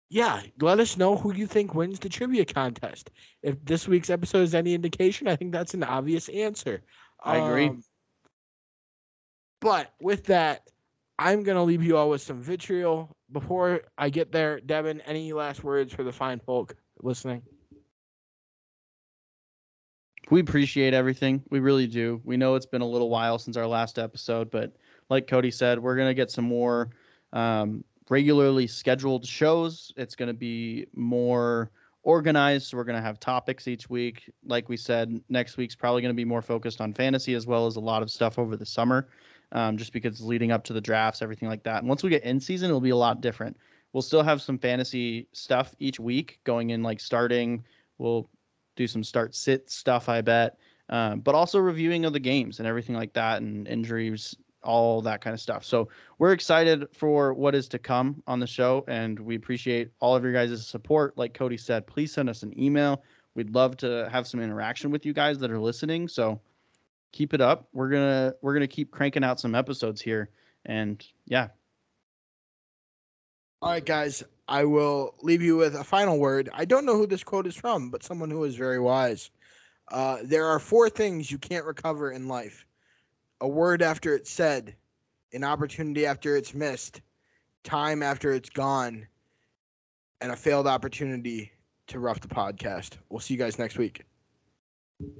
yeah, 0.10 0.42
let 0.62 0.80
us 0.80 0.98
know 0.98 1.18
who 1.18 1.34
you 1.34 1.48
think 1.48 1.74
wins 1.74 2.00
the 2.00 2.10
trivia 2.10 2.46
contest. 2.46 3.10
If 3.42 3.64
this 3.66 3.88
week's 3.88 4.10
episode 4.10 4.44
is 4.44 4.56
any 4.56 4.74
indication, 4.74 5.28
I 5.28 5.36
think 5.36 5.52
that's 5.52 5.74
an 5.74 5.84
obvious 5.84 6.30
answer. 6.30 6.82
I 7.24 7.38
agree. 7.38 7.70
Um, 7.70 7.84
but 9.62 9.94
with 10.00 10.26
that, 10.26 10.62
I'm 11.18 11.44
gonna 11.44 11.64
leave 11.64 11.84
you 11.84 11.98
all 11.98 12.10
with 12.10 12.22
some 12.22 12.42
vitriol. 12.42 13.16
Before 13.32 13.82
I 13.98 14.10
get 14.10 14.32
there, 14.32 14.60
Devin, 14.60 15.02
any 15.02 15.34
last 15.34 15.64
words 15.64 15.92
for 15.92 16.04
the 16.04 16.12
fine 16.12 16.40
folk 16.40 16.76
listening? 17.02 17.42
We 20.30 20.40
appreciate 20.40 20.94
everything. 20.94 21.44
We 21.50 21.60
really 21.60 21.88
do. 21.88 22.22
We 22.24 22.38
know 22.38 22.56
it's 22.56 22.66
been 22.66 22.82
a 22.82 22.88
little 22.88 23.10
while 23.10 23.38
since 23.38 23.58
our 23.58 23.68
last 23.68 24.00
episode, 24.00 24.50
but 24.50 24.76
like 25.10 25.28
Cody 25.28 25.52
said, 25.52 25.80
we're 25.80 25.96
going 25.96 26.08
to 26.10 26.16
get 26.16 26.32
some 26.32 26.46
more 26.46 26.90
um, 27.32 27.84
regularly 28.10 28.68
scheduled 28.68 29.26
shows. 29.26 29.92
It's 29.98 30.16
going 30.16 30.28
to 30.28 30.34
be 30.34 30.86
more 30.94 31.72
organized. 32.04 32.68
So 32.68 32.78
we're 32.78 32.84
going 32.84 32.98
to 32.98 33.02
have 33.02 33.20
topics 33.20 33.68
each 33.68 33.90
week. 33.90 34.30
Like 34.46 34.70
we 34.70 34.78
said, 34.78 35.20
next 35.30 35.58
week's 35.58 35.76
probably 35.76 36.02
going 36.02 36.14
to 36.14 36.16
be 36.16 36.26
more 36.26 36.42
focused 36.44 36.82
on 36.82 36.94
fantasy 36.94 37.34
as 37.34 37.48
well 37.48 37.66
as 37.66 37.78
a 37.78 37.80
lot 37.80 38.04
of 38.04 38.12
stuff 38.12 38.38
over 38.38 38.56
the 38.56 38.66
summer, 38.66 39.10
um, 39.54 39.76
just 39.76 39.92
because 39.92 40.22
leading 40.22 40.52
up 40.52 40.64
to 40.66 40.74
the 40.74 40.82
drafts, 40.82 41.22
everything 41.24 41.50
like 41.50 41.64
that. 41.64 41.80
And 41.80 41.90
once 41.90 42.04
we 42.04 42.12
get 42.12 42.24
in 42.24 42.40
season, 42.40 42.70
it'll 42.70 42.80
be 42.80 42.92
a 42.92 42.96
lot 42.96 43.22
different. 43.22 43.58
we'll 43.96 44.02
still 44.02 44.24
have 44.24 44.42
some 44.42 44.60
fantasy 44.60 45.26
stuff 45.32 45.74
each 45.80 46.02
week 46.02 46.38
going 46.44 46.72
in, 46.72 46.84
like 46.84 47.00
starting. 47.00 47.64
We'll 47.98 48.30
do 48.76 48.88
some 48.88 49.06
start 49.06 49.34
sit 49.34 49.70
stuff, 49.70 50.10
I 50.10 50.20
bet, 50.20 50.58
um, 50.90 51.22
but 51.22 51.34
also 51.34 51.60
reviewing 51.60 52.04
of 52.04 52.12
the 52.12 52.20
games 52.20 52.60
and 52.60 52.68
everything 52.68 52.94
like 52.94 53.14
that, 53.14 53.42
and 53.42 53.66
injuries, 53.70 54.36
all 54.66 55.02
that 55.04 55.22
kind 55.22 55.34
of 55.34 55.40
stuff. 55.40 55.64
So 55.64 55.88
we're 56.20 56.34
excited 56.34 56.88
for 56.92 57.34
what 57.34 57.56
is 57.56 57.68
to 57.70 57.80
come 57.80 58.22
on 58.28 58.40
the 58.40 58.48
show, 58.48 58.84
and 58.88 59.20
we 59.20 59.36
appreciate 59.36 59.92
all 60.00 60.16
of 60.16 60.24
your 60.24 60.34
guys' 60.34 60.66
support. 60.66 61.18
Like 61.18 61.34
Cody 61.34 61.58
said, 61.58 61.88
please 61.88 62.12
send 62.12 62.30
us 62.30 62.44
an 62.44 62.60
email. 62.60 63.04
We'd 63.36 63.54
love 63.54 63.78
to 63.78 64.10
have 64.12 64.28
some 64.28 64.42
interaction 64.42 64.92
with 64.92 65.06
you 65.06 65.14
guys 65.14 65.40
that 65.40 65.52
are 65.52 65.60
listening. 65.60 66.08
So 66.08 66.42
keep 67.12 67.34
it 67.34 67.42
up. 67.42 67.68
We're 67.74 67.90
gonna 67.90 68.34
we're 68.42 68.54
gonna 68.54 68.68
keep 68.68 68.92
cranking 68.92 69.24
out 69.24 69.40
some 69.40 69.56
episodes 69.56 70.02
here, 70.02 70.30
and 70.66 71.06
yeah. 71.26 71.50
All 73.62 73.72
right, 73.72 73.86
guys. 73.86 74.24
I 74.48 74.64
will 74.64 75.16
leave 75.24 75.42
you 75.42 75.58
with 75.58 75.74
a 75.74 75.84
final 75.84 76.20
word. 76.20 76.52
I 76.54 76.66
don't 76.66 76.86
know 76.86 76.96
who 76.96 77.08
this 77.08 77.24
quote 77.24 77.48
is 77.48 77.56
from, 77.56 77.90
but 77.90 78.04
someone 78.04 78.30
who 78.30 78.44
is 78.44 78.56
very 78.56 78.80
wise. 78.80 79.32
Uh, 79.92 80.20
there 80.24 80.46
are 80.46 80.60
four 80.60 80.88
things 80.88 81.32
you 81.32 81.40
can't 81.40 81.66
recover 81.66 82.12
in 82.12 82.28
life 82.28 82.66
a 83.42 83.48
word 83.48 83.82
after 83.82 84.16
it's 84.16 84.30
said, 84.30 84.76
an 85.34 85.44
opportunity 85.44 86.06
after 86.06 86.36
it's 86.36 86.54
missed, 86.54 87.02
time 87.64 88.02
after 88.02 88.32
it's 88.32 88.50
gone, 88.50 89.08
and 90.22 90.32
a 90.32 90.36
failed 90.36 90.68
opportunity 90.68 91.52
to 91.88 92.00
rough 92.00 92.22
the 92.22 92.28
podcast. 92.28 92.98
We'll 93.10 93.20
see 93.20 93.34
you 93.34 93.40
guys 93.40 93.60
next 93.60 93.78
week. 93.78 94.04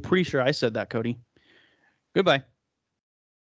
Pretty 0.04 0.24
sure 0.24 0.42
I 0.42 0.52
said 0.52 0.74
that, 0.76 0.90
Cody. 0.90 1.20
Goodbye. 2.14 2.44